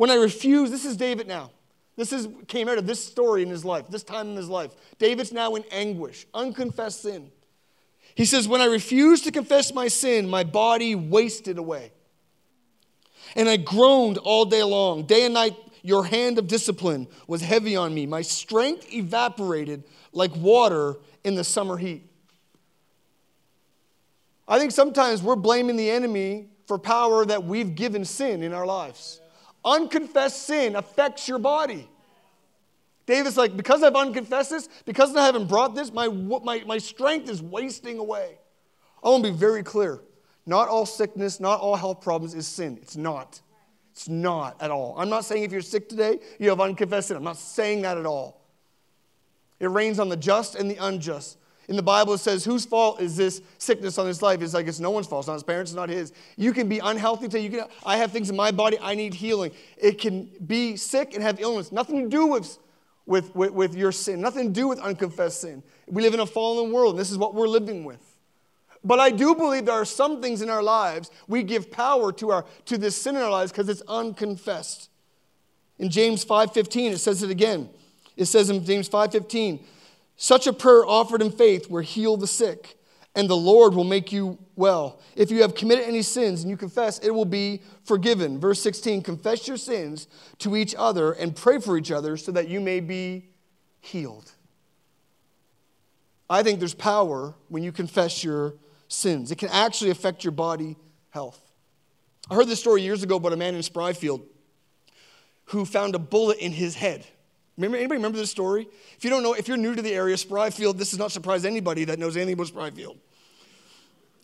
when 0.00 0.08
I 0.08 0.14
refuse, 0.14 0.70
this 0.70 0.86
is 0.86 0.96
David 0.96 1.28
now. 1.28 1.50
This 1.94 2.10
is, 2.10 2.26
came 2.48 2.70
out 2.70 2.78
of 2.78 2.86
this 2.86 3.04
story 3.04 3.42
in 3.42 3.50
his 3.50 3.66
life, 3.66 3.86
this 3.90 4.02
time 4.02 4.30
in 4.30 4.36
his 4.36 4.48
life. 4.48 4.74
David's 4.98 5.30
now 5.30 5.56
in 5.56 5.64
anguish, 5.70 6.26
unconfessed 6.32 7.02
sin. 7.02 7.30
He 8.14 8.24
says, 8.24 8.48
When 8.48 8.62
I 8.62 8.64
refused 8.64 9.24
to 9.24 9.30
confess 9.30 9.74
my 9.74 9.88
sin, 9.88 10.26
my 10.26 10.42
body 10.42 10.94
wasted 10.94 11.58
away. 11.58 11.92
And 13.36 13.46
I 13.46 13.58
groaned 13.58 14.16
all 14.16 14.46
day 14.46 14.62
long. 14.62 15.04
Day 15.04 15.26
and 15.26 15.34
night, 15.34 15.54
your 15.82 16.06
hand 16.06 16.38
of 16.38 16.46
discipline 16.46 17.06
was 17.26 17.42
heavy 17.42 17.76
on 17.76 17.92
me. 17.92 18.06
My 18.06 18.22
strength 18.22 18.90
evaporated 18.94 19.84
like 20.14 20.34
water 20.34 20.96
in 21.24 21.34
the 21.34 21.44
summer 21.44 21.76
heat. 21.76 22.10
I 24.48 24.58
think 24.58 24.72
sometimes 24.72 25.22
we're 25.22 25.36
blaming 25.36 25.76
the 25.76 25.90
enemy 25.90 26.48
for 26.66 26.78
power 26.78 27.26
that 27.26 27.44
we've 27.44 27.74
given 27.74 28.06
sin 28.06 28.42
in 28.42 28.54
our 28.54 28.64
lives. 28.64 29.19
Unconfessed 29.64 30.46
sin 30.46 30.76
affects 30.76 31.28
your 31.28 31.38
body. 31.38 31.88
David's 33.06 33.36
like, 33.36 33.56
because 33.56 33.82
I've 33.82 33.96
unconfessed 33.96 34.50
this, 34.50 34.68
because 34.84 35.14
I 35.16 35.24
haven't 35.24 35.48
brought 35.48 35.74
this, 35.74 35.92
my, 35.92 36.08
my, 36.08 36.62
my 36.66 36.78
strength 36.78 37.28
is 37.28 37.42
wasting 37.42 37.98
away. 37.98 38.38
I 39.02 39.08
want 39.08 39.24
to 39.24 39.32
be 39.32 39.36
very 39.36 39.62
clear. 39.62 40.00
Not 40.46 40.68
all 40.68 40.86
sickness, 40.86 41.40
not 41.40 41.60
all 41.60 41.76
health 41.76 42.00
problems 42.00 42.34
is 42.34 42.46
sin. 42.46 42.78
It's 42.80 42.96
not. 42.96 43.40
It's 43.92 44.08
not 44.08 44.60
at 44.62 44.70
all. 44.70 44.94
I'm 44.96 45.08
not 45.08 45.24
saying 45.24 45.42
if 45.42 45.52
you're 45.52 45.60
sick 45.60 45.88
today, 45.88 46.20
you 46.38 46.48
have 46.50 46.60
unconfessed 46.60 47.08
sin. 47.08 47.16
I'm 47.16 47.24
not 47.24 47.36
saying 47.36 47.82
that 47.82 47.98
at 47.98 48.06
all. 48.06 48.40
It 49.58 49.66
rains 49.66 49.98
on 49.98 50.08
the 50.08 50.16
just 50.16 50.54
and 50.54 50.70
the 50.70 50.76
unjust. 50.76 51.36
In 51.70 51.76
the 51.76 51.82
Bible, 51.82 52.14
it 52.14 52.18
says, 52.18 52.44
whose 52.44 52.64
fault 52.64 53.00
is 53.00 53.16
this 53.16 53.40
sickness 53.58 53.96
on 53.96 54.08
his 54.08 54.22
life? 54.22 54.42
It's 54.42 54.54
like 54.54 54.66
it's 54.66 54.80
no 54.80 54.90
one's 54.90 55.06
fault. 55.06 55.20
It's 55.20 55.28
not 55.28 55.34
his 55.34 55.44
parents, 55.44 55.70
it's 55.70 55.76
not 55.76 55.88
his. 55.88 56.12
You 56.36 56.52
can 56.52 56.68
be 56.68 56.80
unhealthy 56.80 57.28
till 57.28 57.40
you 57.40 57.48
can. 57.48 57.64
I 57.86 57.96
have 57.96 58.10
things 58.10 58.28
in 58.28 58.34
my 58.34 58.50
body, 58.50 58.76
I 58.82 58.96
need 58.96 59.14
healing. 59.14 59.52
It 59.76 59.98
can 59.98 60.28
be 60.44 60.76
sick 60.76 61.14
and 61.14 61.22
have 61.22 61.38
illness. 61.40 61.70
Nothing 61.70 62.02
to 62.02 62.08
do 62.08 62.26
with, 62.26 62.58
with, 63.06 63.32
with, 63.36 63.52
with 63.52 63.76
your 63.76 63.92
sin, 63.92 64.20
nothing 64.20 64.48
to 64.48 64.52
do 64.52 64.66
with 64.66 64.80
unconfessed 64.80 65.42
sin. 65.42 65.62
We 65.86 66.02
live 66.02 66.12
in 66.12 66.18
a 66.18 66.26
fallen 66.26 66.72
world, 66.72 66.94
and 66.94 66.98
this 66.98 67.12
is 67.12 67.18
what 67.18 67.36
we're 67.36 67.46
living 67.46 67.84
with. 67.84 68.04
But 68.82 68.98
I 68.98 69.10
do 69.10 69.36
believe 69.36 69.66
there 69.66 69.74
are 69.76 69.84
some 69.84 70.20
things 70.20 70.42
in 70.42 70.50
our 70.50 70.64
lives 70.64 71.12
we 71.28 71.44
give 71.44 71.70
power 71.70 72.10
to, 72.14 72.30
our, 72.30 72.46
to 72.64 72.78
this 72.78 72.96
sin 72.96 73.14
in 73.14 73.22
our 73.22 73.30
lives 73.30 73.52
because 73.52 73.68
it's 73.68 73.82
unconfessed. 73.86 74.90
In 75.78 75.88
James 75.88 76.24
5.15, 76.24 76.94
it 76.94 76.98
says 76.98 77.22
it 77.22 77.30
again. 77.30 77.70
It 78.16 78.24
says 78.24 78.50
in 78.50 78.64
James 78.64 78.88
5.15, 78.88 79.60
such 80.22 80.46
a 80.46 80.52
prayer 80.52 80.84
offered 80.84 81.22
in 81.22 81.30
faith 81.30 81.70
will 81.70 81.80
heal 81.80 82.18
the 82.18 82.26
sick, 82.26 82.76
and 83.14 83.28
the 83.28 83.34
Lord 83.34 83.72
will 83.72 83.84
make 83.84 84.12
you 84.12 84.36
well. 84.54 85.00
If 85.16 85.30
you 85.30 85.40
have 85.40 85.54
committed 85.54 85.86
any 85.86 86.02
sins 86.02 86.42
and 86.42 86.50
you 86.50 86.58
confess, 86.58 86.98
it 86.98 87.08
will 87.08 87.24
be 87.24 87.62
forgiven. 87.84 88.38
Verse 88.38 88.60
16 88.60 89.00
Confess 89.00 89.48
your 89.48 89.56
sins 89.56 90.08
to 90.40 90.56
each 90.56 90.74
other 90.76 91.12
and 91.12 91.34
pray 91.34 91.58
for 91.58 91.78
each 91.78 91.90
other 91.90 92.18
so 92.18 92.32
that 92.32 92.48
you 92.48 92.60
may 92.60 92.80
be 92.80 93.30
healed. 93.80 94.30
I 96.28 96.42
think 96.42 96.58
there's 96.58 96.74
power 96.74 97.34
when 97.48 97.62
you 97.62 97.72
confess 97.72 98.22
your 98.22 98.56
sins, 98.88 99.30
it 99.30 99.38
can 99.38 99.48
actually 99.48 99.88
affect 99.88 100.22
your 100.22 100.32
body 100.32 100.76
health. 101.08 101.40
I 102.28 102.34
heard 102.34 102.46
this 102.46 102.60
story 102.60 102.82
years 102.82 103.02
ago 103.02 103.16
about 103.16 103.32
a 103.32 103.38
man 103.38 103.54
in 103.54 103.62
Spryfield 103.62 104.20
who 105.46 105.64
found 105.64 105.94
a 105.94 105.98
bullet 105.98 106.36
in 106.40 106.52
his 106.52 106.74
head. 106.74 107.06
Remember, 107.56 107.76
anybody 107.76 107.98
remember 107.98 108.18
this 108.18 108.30
story? 108.30 108.68
If 108.96 109.04
you 109.04 109.10
don't 109.10 109.22
know, 109.22 109.34
if 109.34 109.48
you're 109.48 109.56
new 109.56 109.74
to 109.74 109.82
the 109.82 109.92
area, 109.92 110.16
Spryfield, 110.16 110.78
this 110.78 110.90
does 110.90 110.98
not 110.98 111.12
surprise 111.12 111.44
anybody 111.44 111.84
that 111.84 111.98
knows 111.98 112.16
anything 112.16 112.34
about 112.34 112.46
Spryfield. 112.46 112.96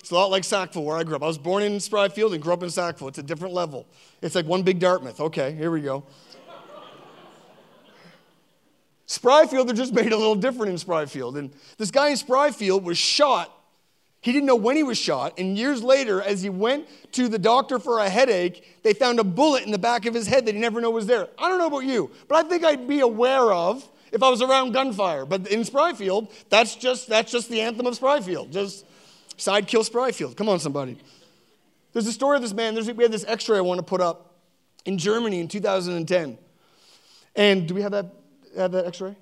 It's 0.01 0.11
a 0.11 0.15
lot 0.15 0.31
like 0.31 0.45
Sackville, 0.45 0.85
where 0.85 0.97
I 0.97 1.03
grew 1.03 1.17
up. 1.17 1.23
I 1.23 1.27
was 1.27 1.37
born 1.37 1.65
in 1.65 1.79
Spryfield 1.79 2.33
and 2.33 2.41
grew 2.41 2.53
up 2.53 2.63
in 2.63 2.71
Sackville. 2.71 3.09
It's 3.09 3.19
a 3.19 3.25
different 3.25 3.55
level. 3.55 3.87
It's 4.23 4.35
like 4.35 4.47
one 4.47 4.63
big 4.63 4.79
Dartmouth. 4.79 5.21
Okay, 5.21 5.53
here 5.53 5.71
we 5.71 5.81
go. 5.81 6.05
Spryfield, 9.09 9.67
they're 9.67 9.75
just 9.75 9.93
made 9.93 10.13
a 10.13 10.17
little 10.17 10.35
different 10.35 10.71
in 10.71 10.77
Spryfield. 10.77 11.37
And 11.39 11.51
this 11.79 11.91
guy 11.91 12.11
in 12.11 12.17
Spryfield 12.17 12.83
was 12.83 12.99
shot 12.99 13.56
he 14.27 14.33
didn't 14.33 14.47
know 14.47 14.57
when 14.57 14.75
he 14.75 14.83
was 14.83 14.99
shot, 14.99 15.39
and 15.39 15.57
years 15.57 15.85
later, 15.85 16.21
as 16.21 16.43
he 16.43 16.51
went 16.51 16.89
to 17.13 17.29
the 17.29 17.39
doctor 17.39 17.79
for 17.79 18.01
a 18.01 18.09
headache, 18.09 18.83
they 18.83 18.93
found 18.93 19.21
a 19.21 19.25
bullet 19.25 19.63
in 19.63 19.71
the 19.71 19.79
back 19.79 20.05
of 20.05 20.15
his 20.15 20.27
head 20.27 20.47
that 20.47 20.55
he 20.57 20.61
never 20.61 20.81
knew 20.81 20.91
was 20.91 21.07
there. 21.07 21.29
I 21.39 21.49
don't 21.49 21.59
know 21.59 21.69
about 21.69 21.85
you, 21.85 22.11
but 22.27 22.45
I 22.45 22.49
think 22.49 22.65
I'd 22.65 22.89
be 22.89 22.99
aware 22.99 23.53
of 23.53 23.89
if 24.11 24.25
I 24.25 24.29
was 24.29 24.43
around 24.43 24.73
gunfire. 24.73 25.27
But 25.27 25.47
in 25.47 25.61
Spryfield, 25.61 26.33
that's 26.49 26.75
just 26.75 27.09
that's 27.09 27.31
just 27.31 27.49
the 27.49 27.61
anthem 27.61 27.87
of 27.87 27.97
Spryfield. 27.97 28.51
Just 28.51 28.85
side 29.37 29.69
kill 29.69 29.85
Spryfield. 29.85 30.37
Come 30.37 30.49
on, 30.49 30.59
somebody. 30.59 30.99
There's 31.93 32.09
a 32.09 32.13
story 32.13 32.35
of 32.35 32.43
this 32.43 32.53
man. 32.53 32.75
There's, 32.75 32.91
we 32.91 33.05
had 33.05 33.13
this 33.13 33.25
X-ray 33.29 33.59
I 33.59 33.61
want 33.61 33.79
to 33.79 33.85
put 33.85 34.01
up 34.01 34.35
in 34.87 34.99
Germany 34.99 35.39
in 35.39 35.47
2010. 35.47 36.37
And 37.37 37.69
do 37.69 37.77
we 37.77 37.83
have 37.83 37.93
that 37.93 38.07
have 38.57 38.73
that 38.73 38.87
X-ray? 38.87 39.15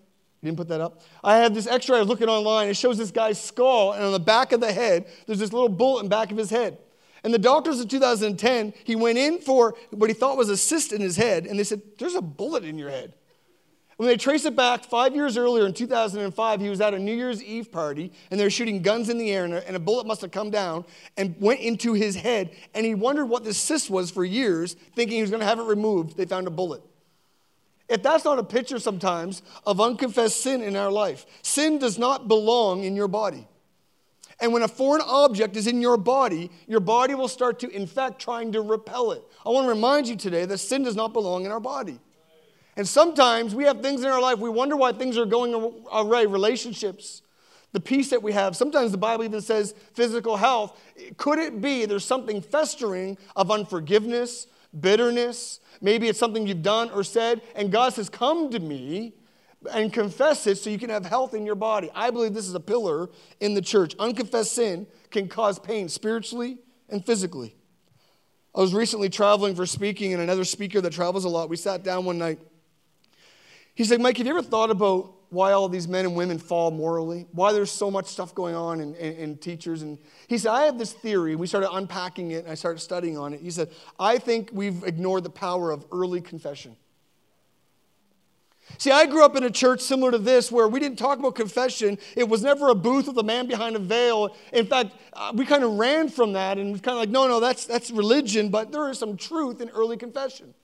You 0.44 0.50
didn't 0.50 0.58
put 0.58 0.68
that 0.68 0.82
up? 0.82 1.00
I 1.22 1.38
had 1.38 1.54
this 1.54 1.66
x 1.66 1.88
ray 1.88 1.96
I 1.96 2.00
was 2.00 2.08
looking 2.08 2.28
online. 2.28 2.68
It 2.68 2.76
shows 2.76 2.98
this 2.98 3.10
guy's 3.10 3.40
skull, 3.40 3.92
and 3.92 4.04
on 4.04 4.12
the 4.12 4.20
back 4.20 4.52
of 4.52 4.60
the 4.60 4.70
head, 4.70 5.06
there's 5.26 5.38
this 5.38 5.54
little 5.54 5.70
bullet 5.70 6.00
in 6.00 6.04
the 6.06 6.10
back 6.10 6.30
of 6.30 6.36
his 6.36 6.50
head. 6.50 6.76
And 7.24 7.32
the 7.32 7.38
doctors 7.38 7.80
in 7.80 7.88
2010, 7.88 8.74
he 8.84 8.94
went 8.94 9.16
in 9.16 9.38
for 9.38 9.74
what 9.90 10.10
he 10.10 10.14
thought 10.14 10.36
was 10.36 10.50
a 10.50 10.56
cyst 10.58 10.92
in 10.92 11.00
his 11.00 11.16
head, 11.16 11.46
and 11.46 11.58
they 11.58 11.64
said, 11.64 11.80
There's 11.98 12.14
a 12.14 12.20
bullet 12.20 12.62
in 12.62 12.76
your 12.76 12.90
head. 12.90 13.14
When 13.96 14.06
they 14.06 14.18
trace 14.18 14.44
it 14.44 14.54
back 14.54 14.84
five 14.84 15.14
years 15.14 15.38
earlier 15.38 15.64
in 15.64 15.72
2005, 15.72 16.60
he 16.60 16.68
was 16.68 16.82
at 16.82 16.92
a 16.92 16.98
New 16.98 17.14
Year's 17.14 17.42
Eve 17.42 17.70
party 17.70 18.12
and 18.28 18.40
they 18.40 18.44
were 18.44 18.50
shooting 18.50 18.82
guns 18.82 19.08
in 19.08 19.18
the 19.18 19.30
air, 19.30 19.44
and 19.44 19.76
a 19.76 19.78
bullet 19.78 20.04
must 20.04 20.20
have 20.20 20.32
come 20.32 20.50
down 20.50 20.84
and 21.16 21.36
went 21.38 21.60
into 21.60 21.92
his 21.92 22.16
head. 22.16 22.50
And 22.74 22.84
he 22.84 22.96
wondered 22.96 23.26
what 23.26 23.44
this 23.44 23.56
cyst 23.56 23.90
was 23.90 24.10
for 24.10 24.24
years, 24.24 24.74
thinking 24.96 25.14
he 25.16 25.22
was 25.22 25.30
going 25.30 25.40
to 25.40 25.46
have 25.46 25.60
it 25.60 25.62
removed. 25.62 26.16
They 26.16 26.26
found 26.26 26.48
a 26.48 26.50
bullet. 26.50 26.82
If 27.88 28.02
that's 28.02 28.24
not 28.24 28.38
a 28.38 28.44
picture 28.44 28.78
sometimes 28.78 29.42
of 29.66 29.80
unconfessed 29.80 30.40
sin 30.40 30.62
in 30.62 30.74
our 30.76 30.90
life, 30.90 31.26
sin 31.42 31.78
does 31.78 31.98
not 31.98 32.28
belong 32.28 32.84
in 32.84 32.96
your 32.96 33.08
body. 33.08 33.46
And 34.40 34.52
when 34.52 34.62
a 34.62 34.68
foreign 34.68 35.02
object 35.06 35.56
is 35.56 35.66
in 35.66 35.80
your 35.80 35.96
body, 35.96 36.50
your 36.66 36.80
body 36.80 37.14
will 37.14 37.28
start 37.28 37.58
to 37.60 37.70
in 37.70 37.86
fact, 37.86 38.20
trying 38.20 38.52
to 38.52 38.62
repel 38.62 39.12
it. 39.12 39.22
I 39.44 39.50
want 39.50 39.66
to 39.66 39.68
remind 39.68 40.08
you 40.08 40.16
today 40.16 40.44
that 40.46 40.58
sin 40.58 40.82
does 40.82 40.96
not 40.96 41.12
belong 41.12 41.44
in 41.44 41.52
our 41.52 41.60
body. 41.60 42.00
And 42.76 42.88
sometimes 42.88 43.54
we 43.54 43.64
have 43.64 43.80
things 43.80 44.02
in 44.02 44.10
our 44.10 44.20
life, 44.20 44.38
we 44.38 44.50
wonder 44.50 44.76
why 44.76 44.92
things 44.92 45.16
are 45.16 45.26
going 45.26 45.54
awry, 45.92 46.22
relationships 46.22 47.22
the 47.74 47.80
peace 47.80 48.08
that 48.10 48.22
we 48.22 48.32
have. 48.32 48.56
Sometimes 48.56 48.92
the 48.92 48.98
Bible 48.98 49.24
even 49.24 49.40
says 49.40 49.74
physical 49.94 50.36
health. 50.36 50.80
Could 51.16 51.40
it 51.40 51.60
be 51.60 51.84
there's 51.86 52.04
something 52.04 52.40
festering 52.40 53.18
of 53.34 53.50
unforgiveness, 53.50 54.46
bitterness? 54.80 55.60
Maybe 55.80 56.08
it's 56.08 56.18
something 56.18 56.46
you've 56.46 56.62
done 56.62 56.90
or 56.90 57.04
said, 57.04 57.42
and 57.54 57.70
God 57.70 57.94
says, 57.94 58.08
Come 58.08 58.50
to 58.50 58.60
me 58.60 59.14
and 59.72 59.92
confess 59.92 60.46
it 60.46 60.58
so 60.58 60.70
you 60.70 60.78
can 60.78 60.90
have 60.90 61.06
health 61.06 61.34
in 61.34 61.46
your 61.46 61.54
body. 61.54 61.90
I 61.94 62.10
believe 62.10 62.34
this 62.34 62.46
is 62.46 62.54
a 62.54 62.60
pillar 62.60 63.10
in 63.40 63.54
the 63.54 63.62
church. 63.62 63.94
Unconfessed 63.98 64.52
sin 64.52 64.86
can 65.10 65.28
cause 65.28 65.58
pain 65.58 65.88
spiritually 65.88 66.58
and 66.88 67.04
physically. 67.04 67.56
I 68.54 68.60
was 68.60 68.72
recently 68.72 69.08
traveling 69.08 69.54
for 69.54 69.66
speaking, 69.66 70.12
and 70.12 70.22
another 70.22 70.44
speaker 70.44 70.80
that 70.80 70.92
travels 70.92 71.24
a 71.24 71.28
lot, 71.28 71.48
we 71.48 71.56
sat 71.56 71.82
down 71.82 72.04
one 72.04 72.18
night. 72.18 72.38
He 73.74 73.84
said, 73.84 74.00
Mike, 74.00 74.18
have 74.18 74.26
you 74.26 74.32
ever 74.32 74.42
thought 74.42 74.70
about 74.70 75.12
why 75.34 75.52
all 75.52 75.68
these 75.68 75.86
men 75.88 76.06
and 76.06 76.16
women 76.16 76.38
fall 76.38 76.70
morally, 76.70 77.26
why 77.32 77.52
there's 77.52 77.70
so 77.70 77.90
much 77.90 78.06
stuff 78.06 78.34
going 78.34 78.54
on 78.54 78.80
in, 78.80 78.94
in, 78.94 79.12
in, 79.14 79.36
teachers. 79.36 79.82
And 79.82 79.98
he 80.28 80.38
said, 80.38 80.52
I 80.52 80.64
have 80.64 80.78
this 80.78 80.92
theory. 80.92 81.36
We 81.36 81.46
started 81.46 81.70
unpacking 81.72 82.30
it 82.30 82.44
and 82.44 82.48
I 82.50 82.54
started 82.54 82.78
studying 82.78 83.18
on 83.18 83.34
it. 83.34 83.40
He 83.40 83.50
said, 83.50 83.70
I 83.98 84.18
think 84.18 84.50
we've 84.52 84.84
ignored 84.84 85.24
the 85.24 85.30
power 85.30 85.70
of 85.70 85.84
early 85.92 86.20
confession. 86.20 86.76
See, 88.78 88.90
I 88.90 89.06
grew 89.06 89.24
up 89.24 89.36
in 89.36 89.42
a 89.42 89.50
church 89.50 89.80
similar 89.80 90.10
to 90.10 90.18
this 90.18 90.50
where 90.50 90.66
we 90.68 90.80
didn't 90.80 90.98
talk 90.98 91.18
about 91.18 91.34
confession. 91.34 91.98
It 92.16 92.28
was 92.28 92.42
never 92.42 92.68
a 92.70 92.74
booth 92.74 93.06
with 93.06 93.18
a 93.18 93.22
man 93.22 93.46
behind 93.46 93.76
a 93.76 93.78
veil. 93.78 94.34
In 94.52 94.66
fact, 94.66 94.94
uh, 95.12 95.32
we 95.34 95.44
kind 95.44 95.62
of 95.62 95.72
ran 95.72 96.08
from 96.08 96.32
that 96.32 96.56
and 96.58 96.82
kind 96.82 96.96
of 96.96 97.00
like, 97.00 97.10
no, 97.10 97.28
no, 97.28 97.40
that's, 97.40 97.66
that's 97.66 97.90
religion, 97.90 98.48
but 98.48 98.72
there 98.72 98.88
is 98.88 98.98
some 98.98 99.16
truth 99.16 99.60
in 99.60 99.68
early 99.70 99.96
confession. 99.96 100.54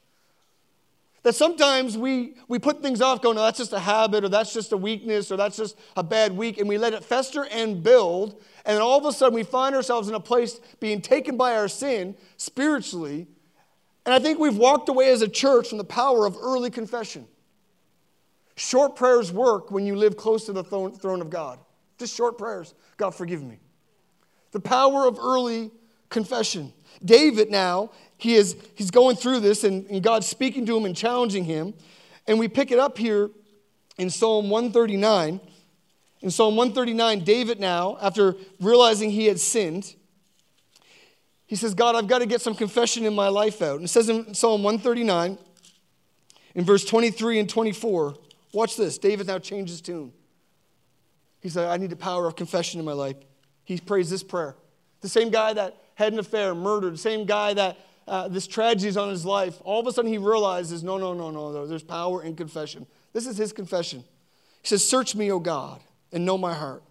That 1.22 1.34
sometimes 1.34 1.98
we, 1.98 2.34
we 2.48 2.58
put 2.58 2.82
things 2.82 3.02
off, 3.02 3.20
going, 3.20 3.36
no, 3.36 3.42
that's 3.42 3.58
just 3.58 3.74
a 3.74 3.78
habit, 3.78 4.24
or 4.24 4.28
that's 4.28 4.54
just 4.54 4.72
a 4.72 4.76
weakness, 4.76 5.30
or 5.30 5.36
that's 5.36 5.56
just 5.56 5.76
a 5.96 6.02
bad 6.02 6.34
week, 6.34 6.58
and 6.58 6.66
we 6.68 6.78
let 6.78 6.94
it 6.94 7.04
fester 7.04 7.46
and 7.50 7.82
build. 7.82 8.40
And 8.64 8.74
then 8.74 8.82
all 8.82 8.98
of 8.98 9.04
a 9.04 9.12
sudden, 9.12 9.34
we 9.34 9.42
find 9.42 9.74
ourselves 9.74 10.08
in 10.08 10.14
a 10.14 10.20
place 10.20 10.60
being 10.80 11.02
taken 11.02 11.36
by 11.36 11.56
our 11.56 11.68
sin 11.68 12.16
spiritually. 12.38 13.26
And 14.06 14.14
I 14.14 14.18
think 14.18 14.38
we've 14.38 14.56
walked 14.56 14.88
away 14.88 15.10
as 15.10 15.20
a 15.20 15.28
church 15.28 15.68
from 15.68 15.78
the 15.78 15.84
power 15.84 16.24
of 16.24 16.36
early 16.40 16.70
confession. 16.70 17.26
Short 18.56 18.96
prayers 18.96 19.30
work 19.30 19.70
when 19.70 19.86
you 19.86 19.96
live 19.96 20.16
close 20.16 20.46
to 20.46 20.52
the 20.52 20.64
throne 20.64 21.20
of 21.20 21.30
God. 21.30 21.58
Just 21.98 22.16
short 22.16 22.38
prayers. 22.38 22.74
God, 22.96 23.10
forgive 23.10 23.42
me. 23.42 23.58
The 24.52 24.60
power 24.60 25.06
of 25.06 25.18
early 25.18 25.70
confession. 26.08 26.72
David 27.04 27.50
now 27.50 27.90
he 28.20 28.34
is 28.34 28.56
he's 28.74 28.90
going 28.90 29.16
through 29.16 29.40
this 29.40 29.64
and, 29.64 29.86
and 29.86 30.02
God's 30.02 30.26
speaking 30.26 30.66
to 30.66 30.76
him 30.76 30.84
and 30.84 30.94
challenging 30.94 31.44
him. 31.44 31.74
And 32.26 32.38
we 32.38 32.48
pick 32.48 32.70
it 32.70 32.78
up 32.78 32.98
here 32.98 33.30
in 33.96 34.10
Psalm 34.10 34.50
139. 34.50 35.40
In 36.22 36.30
Psalm 36.30 36.54
139, 36.54 37.24
David 37.24 37.60
now, 37.60 37.96
after 38.00 38.36
realizing 38.60 39.10
he 39.10 39.24
had 39.24 39.40
sinned, 39.40 39.94
he 41.46 41.56
says, 41.56 41.72
God, 41.72 41.96
I've 41.96 42.08
got 42.08 42.18
to 42.18 42.26
get 42.26 42.42
some 42.42 42.54
confession 42.54 43.06
in 43.06 43.14
my 43.14 43.28
life 43.28 43.62
out. 43.62 43.76
And 43.76 43.84
it 43.84 43.88
says 43.88 44.10
in 44.10 44.34
Psalm 44.34 44.62
139, 44.62 45.38
in 46.54 46.64
verse 46.64 46.84
23 46.84 47.40
and 47.40 47.48
24, 47.48 48.14
watch 48.52 48.76
this. 48.76 48.98
David 48.98 49.28
now 49.28 49.38
changes 49.38 49.80
tune. 49.80 50.12
He 51.40 51.48
said, 51.48 51.68
I 51.68 51.78
need 51.78 51.90
the 51.90 51.96
power 51.96 52.26
of 52.26 52.36
confession 52.36 52.78
in 52.80 52.86
my 52.86 52.92
life. 52.92 53.16
He 53.64 53.78
prays 53.78 54.10
this 54.10 54.22
prayer. 54.22 54.56
The 55.00 55.08
same 55.08 55.30
guy 55.30 55.54
that 55.54 55.74
had 55.94 56.12
an 56.12 56.18
affair, 56.18 56.54
murdered, 56.54 56.94
the 56.94 56.98
same 56.98 57.24
guy 57.24 57.54
that 57.54 57.78
uh, 58.10 58.26
this 58.26 58.48
tragedy 58.48 58.88
is 58.88 58.96
on 58.96 59.08
his 59.08 59.24
life, 59.24 59.62
all 59.64 59.78
of 59.78 59.86
a 59.86 59.92
sudden 59.92 60.10
he 60.10 60.18
realizes, 60.18 60.82
no, 60.82 60.98
no, 60.98 61.14
no, 61.14 61.30
no, 61.30 61.52
no, 61.52 61.64
there's 61.64 61.84
power 61.84 62.24
in 62.24 62.34
confession. 62.34 62.84
This 63.12 63.24
is 63.24 63.36
his 63.36 63.52
confession. 63.52 64.00
He 64.62 64.68
says, 64.68 64.86
Search 64.86 65.14
me, 65.14 65.30
O 65.30 65.38
God, 65.38 65.80
and 66.10 66.26
know 66.26 66.36
my 66.36 66.52
heart. 66.52 66.82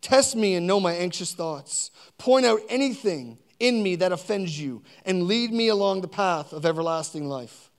Test 0.00 0.34
me 0.34 0.56
and 0.56 0.66
know 0.66 0.80
my 0.80 0.92
anxious 0.92 1.32
thoughts. 1.32 1.92
Point 2.18 2.46
out 2.46 2.60
anything 2.68 3.38
in 3.60 3.80
me 3.80 3.94
that 3.94 4.10
offends 4.10 4.58
you, 4.60 4.82
and 5.04 5.22
lead 5.22 5.52
me 5.52 5.68
along 5.68 6.00
the 6.00 6.08
path 6.08 6.52
of 6.52 6.66
everlasting 6.66 7.28
life. 7.28 7.70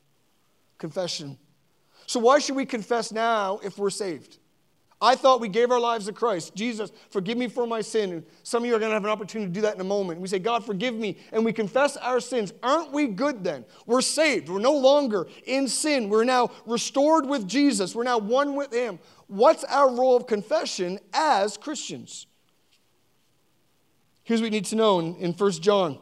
Confession. 0.78 1.38
So, 2.06 2.21
why 2.21 2.39
should 2.39 2.56
we 2.56 2.65
confess 2.65 3.12
now 3.12 3.60
if 3.63 3.78
we're 3.78 3.89
saved? 3.89 4.38
I 4.99 5.15
thought 5.15 5.39
we 5.39 5.47
gave 5.47 5.69
our 5.69 5.79
lives 5.79 6.07
to 6.07 6.13
Christ. 6.13 6.55
Jesus, 6.55 6.91
forgive 7.12 7.38
me 7.38 7.47
for 7.47 7.67
my 7.67 7.81
sin. 7.81 8.12
And 8.13 8.23
some 8.41 8.63
of 8.63 8.67
you 8.67 8.75
are 8.75 8.79
going 8.79 8.89
to 8.89 8.95
have 8.95 9.03
an 9.03 9.12
opportunity 9.12 9.47
to 9.49 9.53
do 9.53 9.62
that 9.62 9.75
in 9.75 9.81
a 9.81 9.83
moment. 9.83 10.19
We 10.19 10.27
say, 10.27 10.39
God, 10.39 10.65
forgive 10.65 10.95
me. 10.95 11.17
And 11.31 11.45
we 11.45 11.53
confess 11.53 11.97
our 11.97 12.19
sins. 12.19 12.51
Aren't 12.63 12.91
we 12.91 13.05
good 13.05 13.43
then? 13.43 13.63
We're 13.86 14.01
saved. 14.01 14.49
We're 14.49 14.60
no 14.60 14.75
longer 14.75 15.27
in 15.45 15.67
sin. 15.67 16.10
We're 16.10 16.23
now 16.23 16.49
restored 16.65 17.27
with 17.27 17.47
Jesus. 17.47 17.93
We're 17.93 18.05
now 18.05 18.17
one 18.17 18.55
with 18.55 18.73
Him. 18.73 18.97
What's 19.27 19.63
our 19.65 19.89
role 19.89 20.15
of 20.15 20.25
confession 20.25 20.97
as 21.13 21.57
Christians? 21.57 22.25
Here's 24.23 24.41
what 24.41 24.45
we 24.45 24.49
need 24.49 24.65
to 24.65 24.75
know 24.75 24.99
in, 24.99 25.15
in 25.17 25.33
1 25.33 25.51
John 25.53 25.99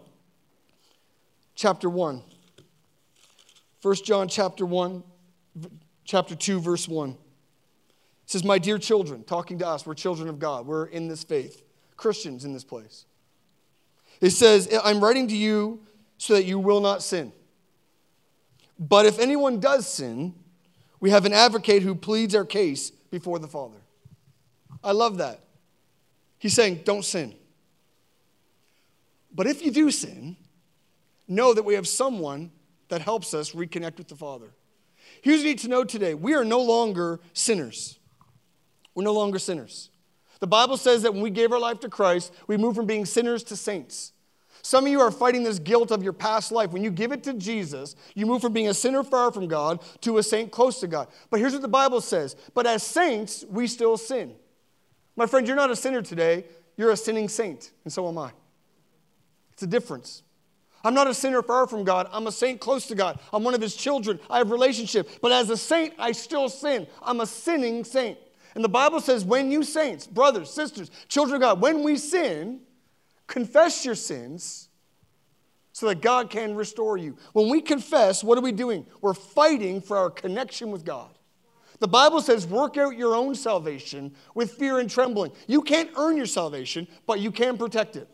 chapter 1.54 1.90
1. 1.90 2.22
1 3.82 3.96
John 4.04 4.28
chapter 4.28 4.66
1, 4.66 5.04
chapter 6.06 6.34
2, 6.34 6.60
verse 6.60 6.88
1. 6.88 7.18
It 8.26 8.32
says, 8.32 8.44
My 8.44 8.58
dear 8.58 8.80
children, 8.80 9.24
talking 9.24 9.60
to 9.60 9.68
us, 9.68 9.86
we're 9.86 9.94
children 9.94 10.28
of 10.28 10.40
God. 10.40 10.66
We're 10.66 10.88
in 10.88 11.08
this 11.08 11.24
faith, 11.24 11.64
Christians 11.96 12.44
in 12.44 12.54
this 12.54 12.64
place. 12.64 13.06
It 14.20 14.32
says, 14.32 14.68
I'm 14.84 15.04
writing 15.04 15.28
to 15.28 15.36
you 15.36 15.82
so 16.18 16.34
that 16.34 16.46
you 16.46 16.58
will 16.58 16.82
not 16.82 17.04
sin. 17.04 17.32
But 18.80 19.06
if 19.06 19.20
anyone 19.20 19.60
does 19.60 19.88
sin, 19.88 20.34
we 21.00 21.12
have 21.12 21.26
an 21.26 21.34
advocate 21.34 21.84
who 21.84 21.94
pleads 21.94 22.34
our 22.34 22.46
case 22.46 22.90
before 22.90 23.38
the 23.38 23.48
Father. 23.48 23.78
I 24.84 24.92
love 24.92 25.18
that. 25.18 25.42
He's 26.40 26.54
saying, 26.54 26.82
Don't 26.84 27.06
sin. 27.06 27.36
But 29.34 29.48
if 29.48 29.64
you 29.64 29.70
do 29.70 29.92
sin, 29.92 30.38
know 31.28 31.54
that 31.54 31.64
we 31.64 31.76
have 31.76 31.88
someone 31.88 32.52
that 32.90 33.02
helps 33.02 33.34
us 33.34 33.52
reconnect 33.52 33.98
with 33.98 34.08
the 34.08 34.16
Father. 34.16 34.48
Here's 35.22 35.40
what 35.40 35.44
you 35.44 35.50
need 35.50 35.60
to 35.60 35.68
know 35.68 35.84
today 35.84 36.16
we 36.16 36.34
are 36.34 36.46
no 36.46 36.62
longer 36.62 37.20
sinners. 37.34 38.00
We're 38.96 39.04
no 39.04 39.14
longer 39.14 39.38
sinners. 39.38 39.92
The 40.40 40.48
Bible 40.48 40.78
says 40.78 41.04
that 41.04 41.14
when 41.14 41.22
we 41.22 41.30
gave 41.30 41.52
our 41.52 41.60
life 41.60 41.80
to 41.82 41.90
Christ, 41.90 42.34
we 42.48 42.58
move 42.58 42.76
from 42.76 42.86
being 42.86 43.06
sinners 43.06 43.44
to 43.46 43.56
saints. 43.56 44.14
Some 44.62 44.86
of 44.86 44.92
you 44.92 45.00
are 45.00 45.12
fighting 45.12 45.44
this 45.44 45.60
guilt 45.60 45.92
of 45.92 46.02
your 46.02 46.12
past 46.12 46.52
life. 46.52 46.72
When 46.72 46.84
you 46.84 46.90
give 46.90 47.12
it 47.12 47.24
to 47.26 47.34
Jesus, 47.34 47.96
you 48.16 48.26
move 48.26 48.42
from 48.42 48.52
being 48.52 48.68
a 48.68 48.74
sinner 48.74 49.04
far 49.04 49.32
from 49.32 49.48
God 49.48 49.80
to 50.02 50.18
a 50.18 50.24
saint 50.24 50.52
close 50.52 50.80
to 50.80 50.88
God. 50.88 51.08
But 51.30 51.40
here's 51.40 51.54
what 51.54 51.62
the 51.62 51.68
Bible 51.68 52.02
says 52.02 52.36
But 52.56 52.66
as 52.66 52.82
saints, 52.82 53.46
we 53.48 53.68
still 53.68 53.96
sin. 53.96 54.34
My 55.16 55.28
friend, 55.28 55.46
you're 55.48 55.56
not 55.56 55.70
a 55.70 55.76
sinner 55.76 56.02
today, 56.02 56.46
you're 56.78 56.90
a 56.90 56.98
sinning 56.98 57.30
saint, 57.30 57.72
and 57.84 57.94
so 57.94 58.08
am 58.08 58.18
I. 58.18 58.32
It's 59.54 59.64
a 59.64 59.68
difference. 59.68 60.24
I'm 60.84 60.94
not 60.94 61.08
a 61.08 61.14
sinner 61.14 61.42
far 61.42 61.68
from 61.68 61.84
God. 61.84 62.10
I'm 62.12 62.28
a 62.28 62.32
saint 62.32 62.60
close 62.60 62.86
to 62.88 62.96
God. 62.96 63.20
I'm 63.34 63.44
one 63.44 63.54
of 63.54 63.62
his 63.62 63.76
children. 63.76 64.20
I 64.30 64.40
have 64.40 64.52
relationship. 64.52 65.10
But 65.22 65.32
as 65.32 65.50
a 65.50 65.58
saint, 65.58 65.94
I 65.98 66.12
still 66.12 66.50
sin. 66.50 66.86
I'm 67.02 67.22
a 67.22 67.26
sinning 67.26 67.84
saint. 67.84 68.20
And 68.56 68.64
the 68.64 68.70
Bible 68.70 69.02
says, 69.02 69.26
when 69.26 69.52
you 69.52 69.64
saints, 69.64 70.08
brothers, 70.08 70.50
sisters, 70.50 70.90
children 71.10 71.36
of 71.36 71.42
God, 71.42 71.62
when 71.62 71.84
we 71.84 71.98
sin, 71.98 72.62
confess 73.28 73.86
your 73.86 73.96
sins 73.96 74.70
so 75.74 75.88
that 75.88 76.02
God 76.02 76.30
can 76.30 76.56
restore 76.56 76.96
you. 76.96 77.18
When 77.34 77.50
we 77.50 77.62
confess, 77.62 78.24
what 78.24 78.38
are 78.38 78.42
we 78.42 78.54
doing? 78.54 78.86
We're 79.02 79.14
fighting 79.14 79.82
for 79.82 79.98
our 79.98 80.10
connection 80.10 80.72
with 80.72 80.86
God. 80.86 81.10
The 81.80 81.88
Bible 81.90 82.22
says, 82.22 82.48
work 82.48 82.78
out 82.78 82.96
your 82.96 83.14
own 83.14 83.36
salvation 83.36 84.16
with 84.34 84.54
fear 84.54 84.80
and 84.80 84.90
trembling. 84.90 85.34
You 85.48 85.62
can't 85.62 85.90
earn 85.98 86.16
your 86.16 86.26
salvation, 86.26 86.88
but 87.06 87.20
you 87.20 87.32
can 87.32 87.58
protect 87.58 87.98
it. 87.98 88.08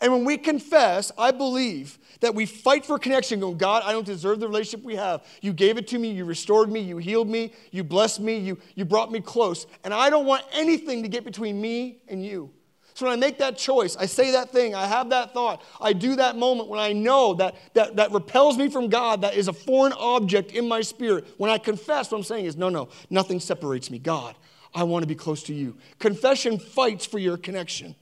And 0.00 0.12
when 0.12 0.24
we 0.24 0.36
confess, 0.36 1.12
I 1.16 1.30
believe 1.30 1.98
that 2.20 2.34
we 2.34 2.46
fight 2.46 2.84
for 2.84 2.98
connection, 2.98 3.40
going, 3.40 3.58
God, 3.58 3.82
I 3.84 3.92
don't 3.92 4.06
deserve 4.06 4.40
the 4.40 4.48
relationship 4.48 4.84
we 4.84 4.96
have. 4.96 5.24
You 5.40 5.52
gave 5.52 5.78
it 5.78 5.86
to 5.88 5.98
me, 5.98 6.10
you 6.10 6.24
restored 6.24 6.70
me, 6.70 6.80
you 6.80 6.98
healed 6.98 7.28
me, 7.28 7.52
you 7.70 7.84
blessed 7.84 8.20
me, 8.20 8.38
you, 8.38 8.58
you 8.74 8.84
brought 8.84 9.12
me 9.12 9.20
close. 9.20 9.66
And 9.84 9.94
I 9.94 10.10
don't 10.10 10.26
want 10.26 10.44
anything 10.52 11.02
to 11.02 11.08
get 11.08 11.24
between 11.24 11.60
me 11.60 11.98
and 12.08 12.24
you. 12.24 12.50
So 12.94 13.06
when 13.06 13.12
I 13.12 13.16
make 13.16 13.38
that 13.38 13.58
choice, 13.58 13.96
I 13.96 14.06
say 14.06 14.30
that 14.30 14.50
thing, 14.50 14.74
I 14.74 14.86
have 14.86 15.10
that 15.10 15.34
thought, 15.34 15.62
I 15.80 15.92
do 15.92 16.14
that 16.16 16.36
moment 16.36 16.68
when 16.68 16.78
I 16.78 16.92
know 16.92 17.34
that, 17.34 17.56
that 17.74 17.96
that 17.96 18.12
repels 18.12 18.56
me 18.56 18.68
from 18.68 18.88
God, 18.88 19.22
that 19.22 19.34
is 19.34 19.48
a 19.48 19.52
foreign 19.52 19.92
object 19.94 20.52
in 20.52 20.68
my 20.68 20.80
spirit. 20.80 21.26
When 21.36 21.50
I 21.50 21.58
confess, 21.58 22.12
what 22.12 22.18
I'm 22.18 22.24
saying 22.24 22.44
is, 22.44 22.56
no, 22.56 22.68
no, 22.68 22.88
nothing 23.10 23.40
separates 23.40 23.90
me. 23.90 23.98
God, 23.98 24.36
I 24.72 24.84
want 24.84 25.02
to 25.02 25.08
be 25.08 25.16
close 25.16 25.42
to 25.44 25.54
you. 25.54 25.76
Confession 25.98 26.56
fights 26.56 27.04
for 27.04 27.18
your 27.18 27.36
connection. 27.36 27.96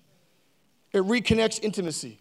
It 0.93 1.03
reconnects 1.03 1.63
intimacy. 1.63 2.19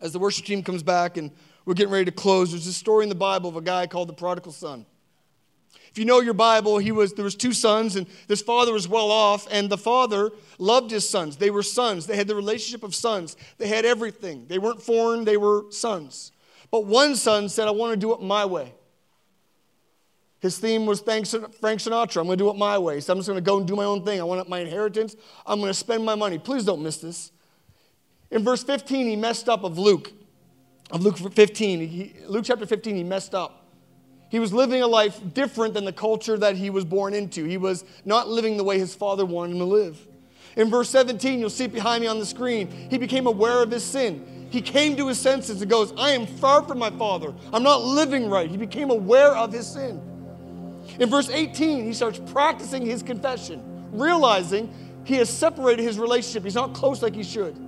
As 0.00 0.12
the 0.12 0.18
worship 0.18 0.44
team 0.44 0.62
comes 0.62 0.82
back 0.82 1.16
and 1.16 1.30
we're 1.64 1.74
getting 1.74 1.92
ready 1.92 2.04
to 2.06 2.12
close, 2.12 2.52
there's 2.52 2.66
a 2.66 2.72
story 2.72 3.04
in 3.04 3.08
the 3.08 3.14
Bible 3.14 3.48
of 3.48 3.56
a 3.56 3.60
guy 3.60 3.86
called 3.86 4.08
the 4.08 4.14
prodigal 4.14 4.52
son. 4.52 4.86
If 5.90 5.98
you 5.98 6.04
know 6.04 6.20
your 6.20 6.34
Bible, 6.34 6.76
he 6.78 6.92
was 6.92 7.14
there 7.14 7.24
was 7.24 7.34
two 7.34 7.54
sons, 7.54 7.96
and 7.96 8.06
this 8.28 8.42
father 8.42 8.72
was 8.72 8.86
well 8.86 9.10
off, 9.10 9.48
and 9.50 9.70
the 9.70 9.78
father 9.78 10.30
loved 10.58 10.90
his 10.90 11.08
sons. 11.08 11.38
They 11.38 11.48
were 11.48 11.62
sons. 11.62 12.06
They 12.06 12.16
had 12.16 12.28
the 12.28 12.34
relationship 12.34 12.82
of 12.82 12.94
sons. 12.94 13.34
They 13.56 13.68
had 13.68 13.86
everything. 13.86 14.44
They 14.46 14.58
weren't 14.58 14.82
foreign, 14.82 15.24
they 15.24 15.38
were 15.38 15.64
sons. 15.70 16.32
But 16.70 16.84
one 16.84 17.16
son 17.16 17.48
said, 17.48 17.66
I 17.66 17.70
want 17.70 17.92
to 17.92 17.96
do 17.96 18.12
it 18.12 18.20
my 18.20 18.44
way. 18.44 18.74
His 20.40 20.58
theme 20.58 20.84
was 20.84 21.00
Thanks, 21.00 21.34
Frank 21.60 21.80
Sinatra. 21.80 22.20
I'm 22.20 22.26
going 22.26 22.38
to 22.38 22.44
do 22.44 22.50
it 22.50 22.56
my 22.56 22.76
way. 22.78 23.00
So 23.00 23.12
I'm 23.12 23.18
just 23.18 23.28
going 23.28 23.42
to 23.42 23.44
go 23.44 23.56
and 23.56 23.66
do 23.66 23.74
my 23.74 23.84
own 23.84 24.04
thing. 24.04 24.20
I 24.20 24.24
want 24.24 24.48
my 24.48 24.60
inheritance. 24.60 25.16
I'm 25.46 25.60
going 25.60 25.70
to 25.70 25.74
spend 25.74 26.04
my 26.04 26.14
money. 26.14 26.38
Please 26.38 26.64
don't 26.64 26.82
miss 26.82 26.98
this. 26.98 27.32
In 28.30 28.42
verse 28.42 28.62
15, 28.62 29.06
he 29.06 29.16
messed 29.16 29.48
up 29.48 29.64
of 29.64 29.78
Luke. 29.78 30.12
Of 30.90 31.02
Luke 31.02 31.18
15, 31.18 31.80
he, 31.80 32.14
Luke 32.26 32.44
chapter 32.44 32.66
15, 32.66 32.96
he 32.96 33.04
messed 33.04 33.34
up. 33.34 33.64
He 34.28 34.38
was 34.38 34.52
living 34.52 34.82
a 34.82 34.86
life 34.86 35.20
different 35.34 35.74
than 35.74 35.84
the 35.84 35.92
culture 35.92 36.36
that 36.36 36.56
he 36.56 36.70
was 36.70 36.84
born 36.84 37.14
into. 37.14 37.44
He 37.44 37.56
was 37.56 37.84
not 38.04 38.28
living 38.28 38.56
the 38.56 38.64
way 38.64 38.78
his 38.78 38.94
father 38.94 39.24
wanted 39.24 39.52
him 39.52 39.58
to 39.60 39.64
live. 39.64 40.06
In 40.56 40.70
verse 40.70 40.90
17, 40.90 41.38
you'll 41.38 41.50
see 41.50 41.64
it 41.64 41.72
behind 41.72 42.00
me 42.00 42.08
on 42.08 42.18
the 42.18 42.26
screen. 42.26 42.68
He 42.90 42.98
became 42.98 43.26
aware 43.26 43.62
of 43.62 43.70
his 43.70 43.84
sin. 43.84 44.48
He 44.50 44.60
came 44.60 44.96
to 44.96 45.08
his 45.08 45.18
senses 45.20 45.60
and 45.60 45.70
goes, 45.70 45.92
I 45.96 46.10
am 46.10 46.26
far 46.26 46.62
from 46.62 46.78
my 46.78 46.90
father. 46.90 47.34
I'm 47.52 47.62
not 47.62 47.82
living 47.82 48.28
right. 48.28 48.50
He 48.50 48.56
became 48.56 48.90
aware 48.90 49.34
of 49.34 49.52
his 49.52 49.66
sin. 49.66 50.00
In 50.98 51.10
verse 51.10 51.28
18, 51.28 51.84
he 51.84 51.92
starts 51.92 52.20
practicing 52.26 52.86
his 52.86 53.02
confession, 53.02 53.62
realizing 53.92 54.72
he 55.04 55.16
has 55.16 55.28
separated 55.28 55.82
his 55.82 55.98
relationship. 55.98 56.44
He's 56.44 56.54
not 56.54 56.74
close 56.74 57.02
like 57.02 57.14
he 57.14 57.22
should. 57.22 57.65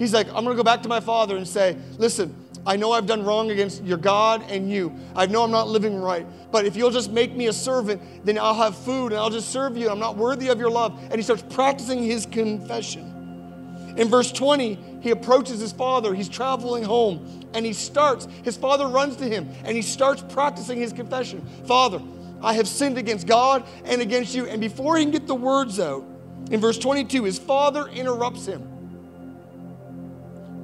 He's 0.00 0.14
like, 0.14 0.28
I'm 0.28 0.44
going 0.44 0.46
to 0.46 0.54
go 0.54 0.62
back 0.62 0.82
to 0.84 0.88
my 0.88 0.98
father 0.98 1.36
and 1.36 1.46
say, 1.46 1.76
Listen, 1.98 2.34
I 2.66 2.76
know 2.76 2.92
I've 2.92 3.04
done 3.04 3.22
wrong 3.22 3.50
against 3.50 3.84
your 3.84 3.98
God 3.98 4.42
and 4.50 4.70
you. 4.70 4.94
I 5.14 5.26
know 5.26 5.44
I'm 5.44 5.50
not 5.50 5.68
living 5.68 6.00
right. 6.00 6.26
But 6.50 6.64
if 6.64 6.74
you'll 6.74 6.90
just 6.90 7.12
make 7.12 7.36
me 7.36 7.48
a 7.48 7.52
servant, 7.52 8.24
then 8.24 8.38
I'll 8.38 8.54
have 8.54 8.76
food 8.78 9.12
and 9.12 9.16
I'll 9.16 9.30
just 9.30 9.50
serve 9.50 9.76
you. 9.76 9.90
I'm 9.90 9.98
not 9.98 10.16
worthy 10.16 10.48
of 10.48 10.58
your 10.58 10.70
love. 10.70 10.98
And 11.04 11.16
he 11.16 11.22
starts 11.22 11.44
practicing 11.50 12.02
his 12.02 12.24
confession. 12.24 13.94
In 13.98 14.08
verse 14.08 14.32
20, 14.32 15.00
he 15.02 15.10
approaches 15.10 15.60
his 15.60 15.72
father. 15.72 16.14
He's 16.14 16.30
traveling 16.30 16.82
home 16.82 17.42
and 17.52 17.66
he 17.66 17.74
starts, 17.74 18.26
his 18.42 18.56
father 18.56 18.86
runs 18.86 19.16
to 19.16 19.24
him 19.24 19.50
and 19.64 19.76
he 19.76 19.82
starts 19.82 20.24
practicing 20.30 20.78
his 20.78 20.94
confession. 20.94 21.46
Father, 21.66 22.00
I 22.42 22.54
have 22.54 22.68
sinned 22.68 22.96
against 22.96 23.26
God 23.26 23.66
and 23.84 24.00
against 24.00 24.34
you. 24.34 24.46
And 24.46 24.62
before 24.62 24.96
he 24.96 25.04
can 25.04 25.12
get 25.12 25.26
the 25.26 25.34
words 25.34 25.78
out, 25.78 26.04
in 26.50 26.58
verse 26.58 26.78
22, 26.78 27.24
his 27.24 27.38
father 27.38 27.86
interrupts 27.88 28.46
him 28.46 28.79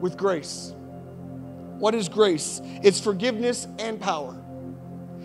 with 0.00 0.16
grace. 0.16 0.74
What 1.78 1.94
is 1.94 2.08
grace? 2.08 2.60
It's 2.82 3.00
forgiveness 3.00 3.66
and 3.78 4.00
power. 4.00 4.36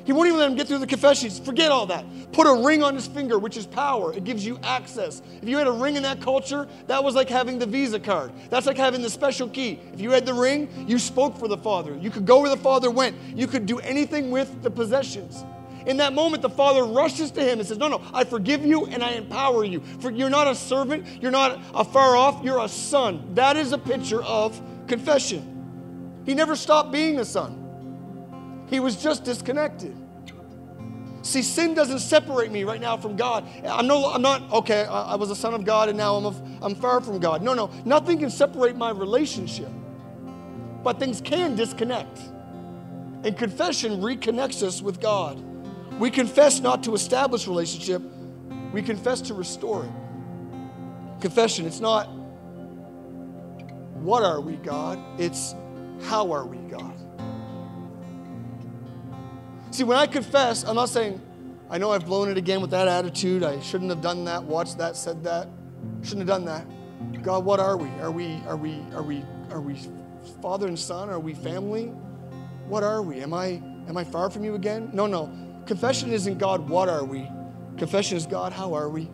He 0.04 0.14
won't 0.14 0.28
even 0.28 0.40
let 0.40 0.50
him 0.50 0.58
get 0.58 0.68
through 0.68 0.80
the 0.80 0.88
confessions. 0.88 1.40
Forget 1.40 1.72
all 1.72 1.86
that. 1.88 2.06
Put 2.32 2.48
a 2.48 2.66
ring 2.66 2.84
on 2.84 2.96
his 2.96 3.08
finger, 3.08 3.38
which 3.38 3.56
is 3.56 3.68
power. 3.68 4.14
It 4.14 4.24
gives 4.24 4.46
you 4.46 4.60
access. 4.64 5.22
If 5.42 5.48
you 5.48 5.58
had 5.58 5.68
a 5.68 5.72
ring 5.72 5.96
in 5.96 6.04
that 6.04 6.22
culture, 6.22 6.68
that 6.88 7.04
was 7.04 7.14
like 7.14 7.30
having 7.30 7.60
the 7.60 7.66
Visa 7.66 8.00
card. 8.00 8.32
That's 8.50 8.66
like 8.66 8.78
having 8.78 9.02
the 9.02 9.10
special 9.10 9.48
key. 9.48 9.80
If 9.94 10.02
you 10.02 10.12
had 10.12 10.26
the 10.26 10.34
ring, 10.34 10.70
you 10.88 10.98
spoke 10.98 11.38
for 11.38 11.48
the 11.48 11.58
Father. 11.58 11.96
You 11.96 12.10
could 12.10 12.26
go 12.26 12.42
where 12.42 12.50
the 12.50 12.58
Father 12.58 12.90
went. 12.90 13.16
You 13.36 13.48
could 13.48 13.66
do 13.66 13.80
anything 13.80 14.32
with 14.32 14.64
the 14.64 14.72
possessions. 14.72 15.46
In 15.86 15.98
that 15.98 16.14
moment, 16.14 16.42
the 16.42 16.50
Father 16.50 16.84
rushes 16.84 17.32
to 17.32 17.42
him 17.42 17.60
and 17.60 17.68
says, 17.68 17.78
No, 17.78 17.88
no, 17.88 18.02
I 18.14 18.24
forgive 18.24 18.66
you 18.66 18.86
and 18.86 19.04
I 19.04 19.12
empower 19.12 19.64
you. 19.64 19.82
For 20.00 20.12
you're 20.12 20.30
not 20.30 20.48
a 20.48 20.56
servant, 20.56 21.06
you're 21.22 21.32
not 21.32 21.60
a 21.74 21.84
far 21.84 22.16
off, 22.16 22.44
you're 22.44 22.60
a 22.60 22.68
son. 22.68 23.34
That 23.36 23.58
is 23.58 23.72
a 23.72 23.78
picture 23.78 24.22
of 24.24 24.60
confession. 24.88 26.22
He 26.26 26.34
never 26.34 26.56
stopped 26.56 26.92
being 26.92 27.20
a 27.20 27.26
son, 27.26 28.66
he 28.70 28.80
was 28.80 29.02
just 29.02 29.24
disconnected. 29.24 29.98
See, 31.24 31.44
sin 31.44 31.76
doesn't 31.76 32.00
separate 32.00 32.52
me 32.52 32.64
right 32.64 32.82
now 32.82 32.98
from 32.98 33.16
God. 33.16 33.48
I'm, 33.64 33.86
no, 33.86 34.12
I'm 34.12 34.24
not, 34.24 34.52
okay, 34.52 34.86
I, 34.86 35.12
I 35.12 35.16
was 35.16 35.30
a 35.30 35.36
son 35.36 35.54
of 35.54 35.64
God 35.64 35.88
and 35.88 35.98
now 35.98 36.16
I'm, 36.16 36.26
a, 36.26 36.34
I'm 36.64 36.74
far 36.74 37.00
from 37.00 37.20
God. 37.20 37.44
No, 37.44 37.54
no, 37.54 37.70
nothing 37.86 38.18
can 38.18 38.32
separate 38.32 38.76
my 38.76 38.90
relationship. 38.90 39.70
But 40.84 41.00
things 41.00 41.22
can 41.22 41.56
disconnect. 41.56 42.18
And 43.24 43.38
confession 43.38 44.02
reconnects 44.02 44.64
us 44.64 44.82
with 44.82 45.00
God. 45.00 45.40
We 46.02 46.10
confess 46.10 46.60
not 46.60 46.82
to 46.86 46.96
establish 46.96 47.48
relationship, 47.48 48.02
we 48.74 48.82
confess 48.82 49.22
to 49.22 49.36
restore 49.36 49.86
it. 49.86 49.92
Confession, 51.22 51.68
it's 51.68 51.80
not 51.80 52.06
what 54.02 54.24
are 54.24 54.42
we, 54.42 54.56
God? 54.56 54.98
It's 55.20 55.54
how 56.06 56.32
are 56.32 56.44
we, 56.44 56.58
God? 56.58 56.96
See, 59.70 59.84
when 59.84 59.96
I 59.96 60.08
confess, 60.08 60.64
I'm 60.64 60.74
not 60.74 60.90
saying, 60.90 61.22
I 61.70 61.78
know 61.78 61.92
I've 61.92 62.08
blown 62.08 62.30
it 62.30 62.38
again 62.38 62.62
with 62.62 62.72
that 62.72 62.88
attitude. 62.88 63.44
I 63.44 63.60
shouldn't 63.60 63.92
have 63.92 64.02
done 64.02 64.26
that, 64.26 64.42
watched 64.42 64.80
that, 64.80 64.98
said 64.98 65.24
that. 65.26 65.50
Shouldn't 66.02 66.28
have 66.28 66.44
done 66.44 66.46
that. 66.46 67.22
God, 67.22 67.46
what 67.46 67.60
are 67.60 67.78
we? 67.78 67.90
Are 68.02 68.10
we 68.10 68.42
are 68.48 68.58
we 68.58 68.82
are 68.96 69.04
we 69.04 69.24
are 69.52 69.62
we 69.62 69.78
father 70.42 70.66
and 70.66 70.80
son? 70.80 71.12
Are 71.12 71.20
we 71.20 71.36
family? 71.36 71.90
What 72.68 72.82
are 72.82 73.04
we? 73.04 73.22
Am 73.22 73.36
I 73.36 73.62
am 73.88 73.98
I 73.98 74.04
far 74.04 74.32
from 74.32 74.44
you 74.44 74.56
again? 74.56 74.90
No, 74.94 75.06
no. 75.06 75.51
Confession 75.66 76.12
isn't 76.12 76.38
God, 76.38 76.70
what 76.70 76.90
are 76.90 77.04
we? 77.04 77.30
Confession 77.78 78.18
is 78.18 78.26
God, 78.26 78.54
how 78.54 78.74
are 78.74 78.90
we? 78.90 79.10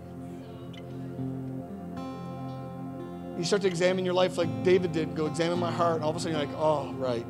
You 3.38 3.44
start 3.44 3.62
to 3.62 3.68
examine 3.68 4.04
your 4.04 4.16
life 4.16 4.38
like 4.38 4.64
David 4.64 4.92
did, 4.92 5.16
go 5.16 5.28
examine 5.28 5.60
my 5.60 5.72
heart, 5.72 6.02
all 6.02 6.10
of 6.10 6.16
a 6.16 6.20
sudden 6.20 6.38
you're 6.38 6.48
like, 6.48 6.58
oh, 6.58 6.92
right. 6.94 7.26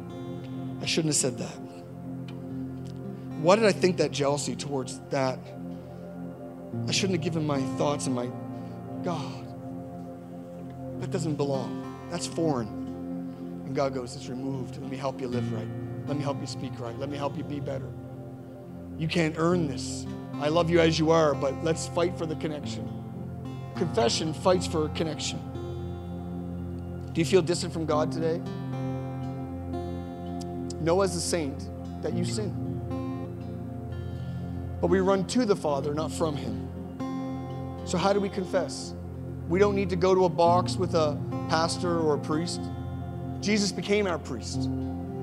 I 0.82 0.86
shouldn't 0.86 1.14
have 1.14 1.16
said 1.16 1.38
that. 1.40 1.60
Why 3.42 3.56
did 3.56 3.66
I 3.66 3.72
think 3.72 3.98
that 3.98 4.12
jealousy 4.12 4.56
towards 4.56 5.00
that? 5.10 5.40
I 6.88 6.92
shouldn't 6.92 7.20
have 7.20 7.24
given 7.24 7.46
my 7.46 7.62
thoughts 7.78 8.08
and 8.08 8.16
my 8.16 8.30
God. 9.04 9.46
That 11.02 11.12
doesn't 11.12 11.36
belong. 11.36 12.08
That's 12.10 12.26
foreign. 12.26 12.68
And 13.66 13.76
God 13.76 13.94
goes, 13.94 14.16
It's 14.16 14.28
removed. 14.28 14.82
Let 14.82 14.90
me 14.90 14.98
help 14.98 15.22
you 15.22 15.28
live 15.28 15.52
right. 15.54 15.68
Let 16.08 16.18
me 16.18 16.24
help 16.24 16.40
you 16.40 16.48
speak 16.48 16.80
right. 16.80 16.98
Let 16.98 17.10
me 17.10 17.18
help 17.18 17.38
you 17.38 17.44
be 17.44 17.60
better. 17.60 17.92
You 18.98 19.08
can't 19.08 19.36
earn 19.38 19.68
this. 19.68 20.06
I 20.40 20.50
love 20.50 20.70
you 20.70 20.80
as 20.80 20.98
you 20.98 21.12
are, 21.12 21.34
but 21.34 21.64
let's 21.64 21.88
fight 21.88 22.18
for 22.18 22.26
the 22.26 22.36
connection. 22.36 22.88
Confession 23.76 24.34
fights 24.34 24.66
for 24.66 24.90
connection. 24.90 25.40
Do 27.14 27.22
you 27.22 27.26
feel 27.26 27.42
distant 27.42 27.74
from 27.74 27.86
God 27.86 28.12
today? 28.12 28.42
Know 30.80 31.02
as 31.02 31.16
a 31.16 31.22
saint 31.22 31.70
that 32.02 32.14
you 32.14 32.26
sin. 32.26 32.54
But 34.80 34.88
we 34.88 35.00
run 35.00 35.26
to 35.28 35.46
the 35.46 35.56
Father, 35.56 35.94
not 35.94 36.12
from 36.12 36.36
Him. 36.36 36.68
So, 37.86 37.98
how 37.98 38.14
do 38.14 38.20
we 38.20 38.30
confess? 38.30 38.94
We 39.48 39.60
don't 39.60 39.76
need 39.76 39.90
to 39.90 39.96
go 39.96 40.14
to 40.14 40.26
a 40.26 40.30
box 40.30 40.76
with 40.76 40.94
a 40.94 41.18
pastor 41.50 42.00
or 42.00 42.16
a 42.16 42.20
priest. 42.20 42.62
Jesus 43.40 43.72
became 43.72 44.08
our 44.08 44.20
priest. 44.20 44.70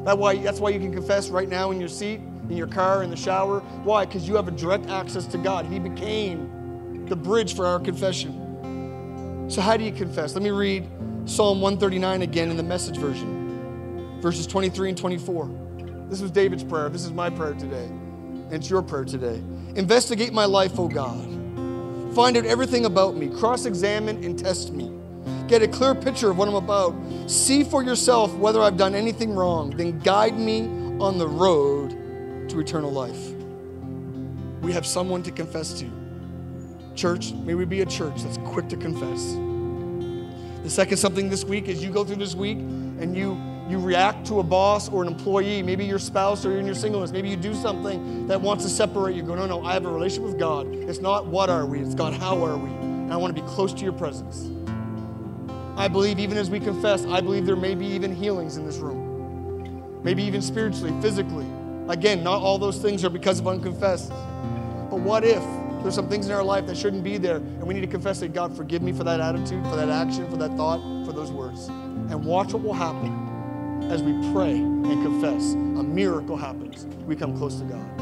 That 0.04 0.18
why, 0.18 0.36
that's 0.36 0.60
why 0.60 0.70
you 0.70 0.80
can 0.80 0.92
confess 0.92 1.28
right 1.28 1.48
now 1.48 1.70
in 1.70 1.78
your 1.78 1.88
seat, 1.88 2.20
in 2.48 2.56
your 2.56 2.66
car, 2.66 3.02
in 3.02 3.10
the 3.10 3.16
shower. 3.16 3.60
Why? 3.84 4.04
Because 4.04 4.28
you 4.28 4.36
have 4.36 4.48
a 4.48 4.52
direct 4.52 4.88
access 4.88 5.26
to 5.26 5.38
God. 5.38 5.66
He 5.66 5.78
became 5.78 7.06
the 7.08 7.16
bridge 7.16 7.54
for 7.54 7.66
our 7.66 7.80
confession. 7.80 8.40
So, 9.48 9.60
how 9.60 9.76
do 9.76 9.84
you 9.84 9.92
confess? 9.92 10.34
Let 10.34 10.42
me 10.42 10.50
read 10.50 10.88
Psalm 11.26 11.60
139 11.60 12.22
again 12.22 12.50
in 12.50 12.56
the 12.56 12.62
message 12.62 12.96
version, 12.96 14.20
verses 14.20 14.46
23 14.46 14.90
and 14.90 14.98
24. 14.98 15.50
This 16.08 16.20
was 16.20 16.30
David's 16.30 16.64
prayer. 16.64 16.88
This 16.88 17.04
is 17.04 17.12
my 17.12 17.30
prayer 17.30 17.54
today. 17.54 17.84
And 17.84 18.52
it's 18.52 18.70
your 18.70 18.82
prayer 18.82 19.04
today. 19.04 19.42
Investigate 19.74 20.32
my 20.32 20.44
life, 20.44 20.78
O 20.78 20.88
God. 20.88 21.30
Find 22.14 22.36
out 22.36 22.44
everything 22.44 22.84
about 22.84 23.16
me. 23.16 23.28
Cross 23.28 23.66
examine 23.66 24.22
and 24.22 24.38
test 24.38 24.72
me. 24.72 24.92
Get 25.48 25.62
a 25.62 25.68
clear 25.68 25.94
picture 25.94 26.30
of 26.30 26.38
what 26.38 26.48
I'm 26.48 26.54
about. 26.54 26.94
See 27.26 27.64
for 27.64 27.82
yourself 27.82 28.34
whether 28.34 28.60
I've 28.62 28.76
done 28.76 28.94
anything 28.94 29.34
wrong. 29.34 29.70
Then 29.70 29.98
guide 29.98 30.38
me 30.38 30.62
on 31.00 31.18
the 31.18 31.26
road 31.26 32.03
to 32.54 32.60
eternal 32.60 32.92
life. 32.92 33.32
We 34.62 34.72
have 34.72 34.86
someone 34.86 35.22
to 35.24 35.32
confess 35.32 35.74
to. 35.80 35.90
Church, 36.94 37.32
may 37.32 37.54
we 37.54 37.64
be 37.64 37.80
a 37.80 37.86
church 37.86 38.22
that's 38.22 38.38
quick 38.38 38.68
to 38.68 38.76
confess. 38.76 39.34
The 40.62 40.70
second 40.70 40.96
something 40.96 41.28
this 41.28 41.44
week 41.44 41.66
is 41.68 41.82
you 41.82 41.90
go 41.90 42.04
through 42.04 42.16
this 42.16 42.34
week 42.34 42.58
and 42.58 43.16
you 43.16 43.36
you 43.68 43.78
react 43.78 44.26
to 44.26 44.40
a 44.40 44.42
boss 44.42 44.90
or 44.90 45.02
an 45.02 45.08
employee, 45.08 45.62
maybe 45.62 45.86
your 45.86 45.98
spouse 45.98 46.44
or 46.44 46.58
in 46.58 46.66
your 46.66 46.74
singleness, 46.74 47.12
maybe 47.12 47.30
you 47.30 47.36
do 47.36 47.54
something 47.54 48.26
that 48.26 48.38
wants 48.38 48.62
to 48.62 48.68
separate 48.68 49.16
you. 49.16 49.22
Go, 49.22 49.34
no, 49.34 49.46
no, 49.46 49.64
I 49.64 49.72
have 49.72 49.86
a 49.86 49.90
relationship 49.90 50.24
with 50.24 50.38
God. 50.38 50.66
It's 50.66 51.00
not 51.00 51.26
what 51.26 51.48
are 51.48 51.64
we, 51.64 51.80
it's 51.80 51.94
God, 51.94 52.12
how 52.12 52.44
are 52.44 52.58
we? 52.58 52.68
And 52.68 53.12
I 53.12 53.16
want 53.16 53.34
to 53.34 53.42
be 53.42 53.48
close 53.48 53.72
to 53.72 53.82
your 53.82 53.94
presence. 53.94 54.50
I 55.76 55.88
believe 55.88 56.18
even 56.18 56.36
as 56.36 56.50
we 56.50 56.60
confess, 56.60 57.06
I 57.06 57.22
believe 57.22 57.46
there 57.46 57.56
may 57.56 57.74
be 57.74 57.86
even 57.86 58.14
healings 58.14 58.58
in 58.58 58.66
this 58.66 58.76
room. 58.76 60.02
Maybe 60.04 60.22
even 60.24 60.42
spiritually, 60.42 60.92
physically. 61.00 61.46
Again, 61.88 62.24
not 62.24 62.40
all 62.40 62.58
those 62.58 62.78
things 62.78 63.04
are 63.04 63.10
because 63.10 63.40
of 63.40 63.48
unconfessed. 63.48 64.10
But 64.10 65.00
what 65.00 65.24
if 65.24 65.42
there's 65.82 65.94
some 65.94 66.08
things 66.08 66.26
in 66.26 66.32
our 66.32 66.42
life 66.42 66.66
that 66.66 66.78
shouldn't 66.78 67.04
be 67.04 67.18
there, 67.18 67.36
and 67.36 67.62
we 67.62 67.74
need 67.74 67.82
to 67.82 67.86
confess 67.86 68.20
that 68.20 68.32
God, 68.32 68.56
forgive 68.56 68.80
me 68.80 68.90
for 68.92 69.04
that 69.04 69.20
attitude, 69.20 69.62
for 69.64 69.76
that 69.76 69.90
action, 69.90 70.28
for 70.30 70.38
that 70.38 70.56
thought, 70.56 70.80
for 71.04 71.12
those 71.12 71.30
words. 71.30 71.68
And 71.68 72.24
watch 72.24 72.54
what 72.54 72.62
will 72.62 72.72
happen 72.72 73.90
as 73.90 74.02
we 74.02 74.12
pray 74.32 74.52
and 74.52 75.02
confess. 75.02 75.52
A 75.52 75.82
miracle 75.82 76.38
happens. 76.38 76.86
We 77.04 77.16
come 77.16 77.36
close 77.36 77.56
to 77.56 77.64
God. 77.64 78.00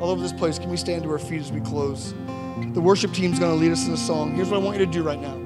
All 0.00 0.10
over 0.10 0.20
this 0.20 0.32
place, 0.32 0.58
can 0.58 0.68
we 0.68 0.76
stand 0.76 1.04
to 1.04 1.10
our 1.10 1.18
feet 1.18 1.40
as 1.40 1.52
we 1.52 1.60
close? 1.60 2.12
The 2.72 2.80
worship 2.80 3.12
team's 3.12 3.38
going 3.38 3.56
to 3.56 3.64
lead 3.64 3.70
us 3.70 3.86
in 3.86 3.92
a 3.92 3.96
song. 3.96 4.34
Here's 4.34 4.48
what 4.48 4.60
I 4.60 4.64
want 4.64 4.78
you 4.78 4.84
to 4.84 4.90
do 4.90 5.02
right 5.04 5.20
now. 5.20 5.36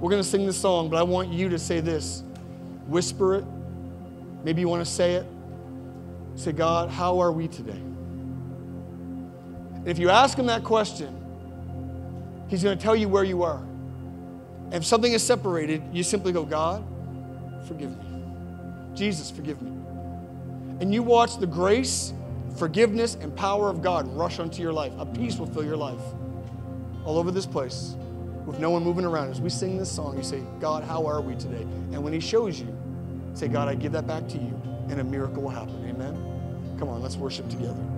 We're 0.00 0.10
going 0.10 0.22
to 0.22 0.28
sing 0.28 0.46
this 0.46 0.56
song, 0.56 0.88
but 0.88 0.96
I 0.96 1.02
want 1.02 1.28
you 1.28 1.50
to 1.50 1.58
say 1.58 1.80
this. 1.80 2.22
Whisper 2.86 3.36
it. 3.36 3.44
Maybe 4.42 4.62
you 4.62 4.68
want 4.68 4.84
to 4.84 4.90
say 4.90 5.14
it. 5.14 5.26
Say, 6.36 6.52
God, 6.52 6.90
how 6.90 7.20
are 7.20 7.32
we 7.32 7.48
today? 7.48 7.80
If 9.84 9.98
you 9.98 10.10
ask 10.10 10.38
him 10.38 10.46
that 10.46 10.64
question, 10.64 11.14
he's 12.48 12.62
going 12.62 12.76
to 12.76 12.82
tell 12.82 12.96
you 12.96 13.08
where 13.08 13.24
you 13.24 13.42
are. 13.42 13.62
And 14.66 14.74
if 14.74 14.84
something 14.84 15.12
is 15.12 15.22
separated, 15.22 15.82
you 15.92 16.02
simply 16.02 16.32
go, 16.32 16.44
God, 16.44 16.84
forgive 17.68 17.90
me. 17.90 18.04
Jesus, 18.94 19.30
forgive 19.30 19.60
me. 19.60 19.70
And 20.80 20.92
you 20.92 21.02
watch 21.02 21.38
the 21.38 21.46
grace, 21.46 22.12
forgiveness, 22.56 23.16
and 23.20 23.36
power 23.36 23.68
of 23.68 23.82
God 23.82 24.08
rush 24.16 24.38
onto 24.38 24.62
your 24.62 24.72
life. 24.72 24.92
A 24.98 25.06
peace 25.06 25.36
will 25.36 25.46
fill 25.46 25.64
your 25.64 25.76
life 25.76 26.00
all 27.04 27.18
over 27.18 27.30
this 27.30 27.46
place 27.46 27.94
with 28.46 28.58
no 28.58 28.70
one 28.70 28.82
moving 28.82 29.04
around. 29.04 29.30
As 29.30 29.40
we 29.40 29.50
sing 29.50 29.76
this 29.76 29.90
song, 29.92 30.16
you 30.16 30.22
say, 30.22 30.42
God, 30.60 30.82
how 30.82 31.06
are 31.06 31.20
we 31.20 31.34
today? 31.34 31.62
And 31.92 32.02
when 32.02 32.12
He 32.12 32.20
shows 32.20 32.58
you, 32.58 32.74
say, 33.34 33.48
God, 33.48 33.68
I 33.68 33.74
give 33.74 33.92
that 33.92 34.06
back 34.06 34.26
to 34.28 34.38
you, 34.38 34.60
and 34.88 35.00
a 35.00 35.04
miracle 35.04 35.42
will 35.42 35.50
happen. 35.50 35.83
Come 36.84 36.96
on, 36.96 37.02
let's 37.02 37.16
worship 37.16 37.48
together. 37.48 37.93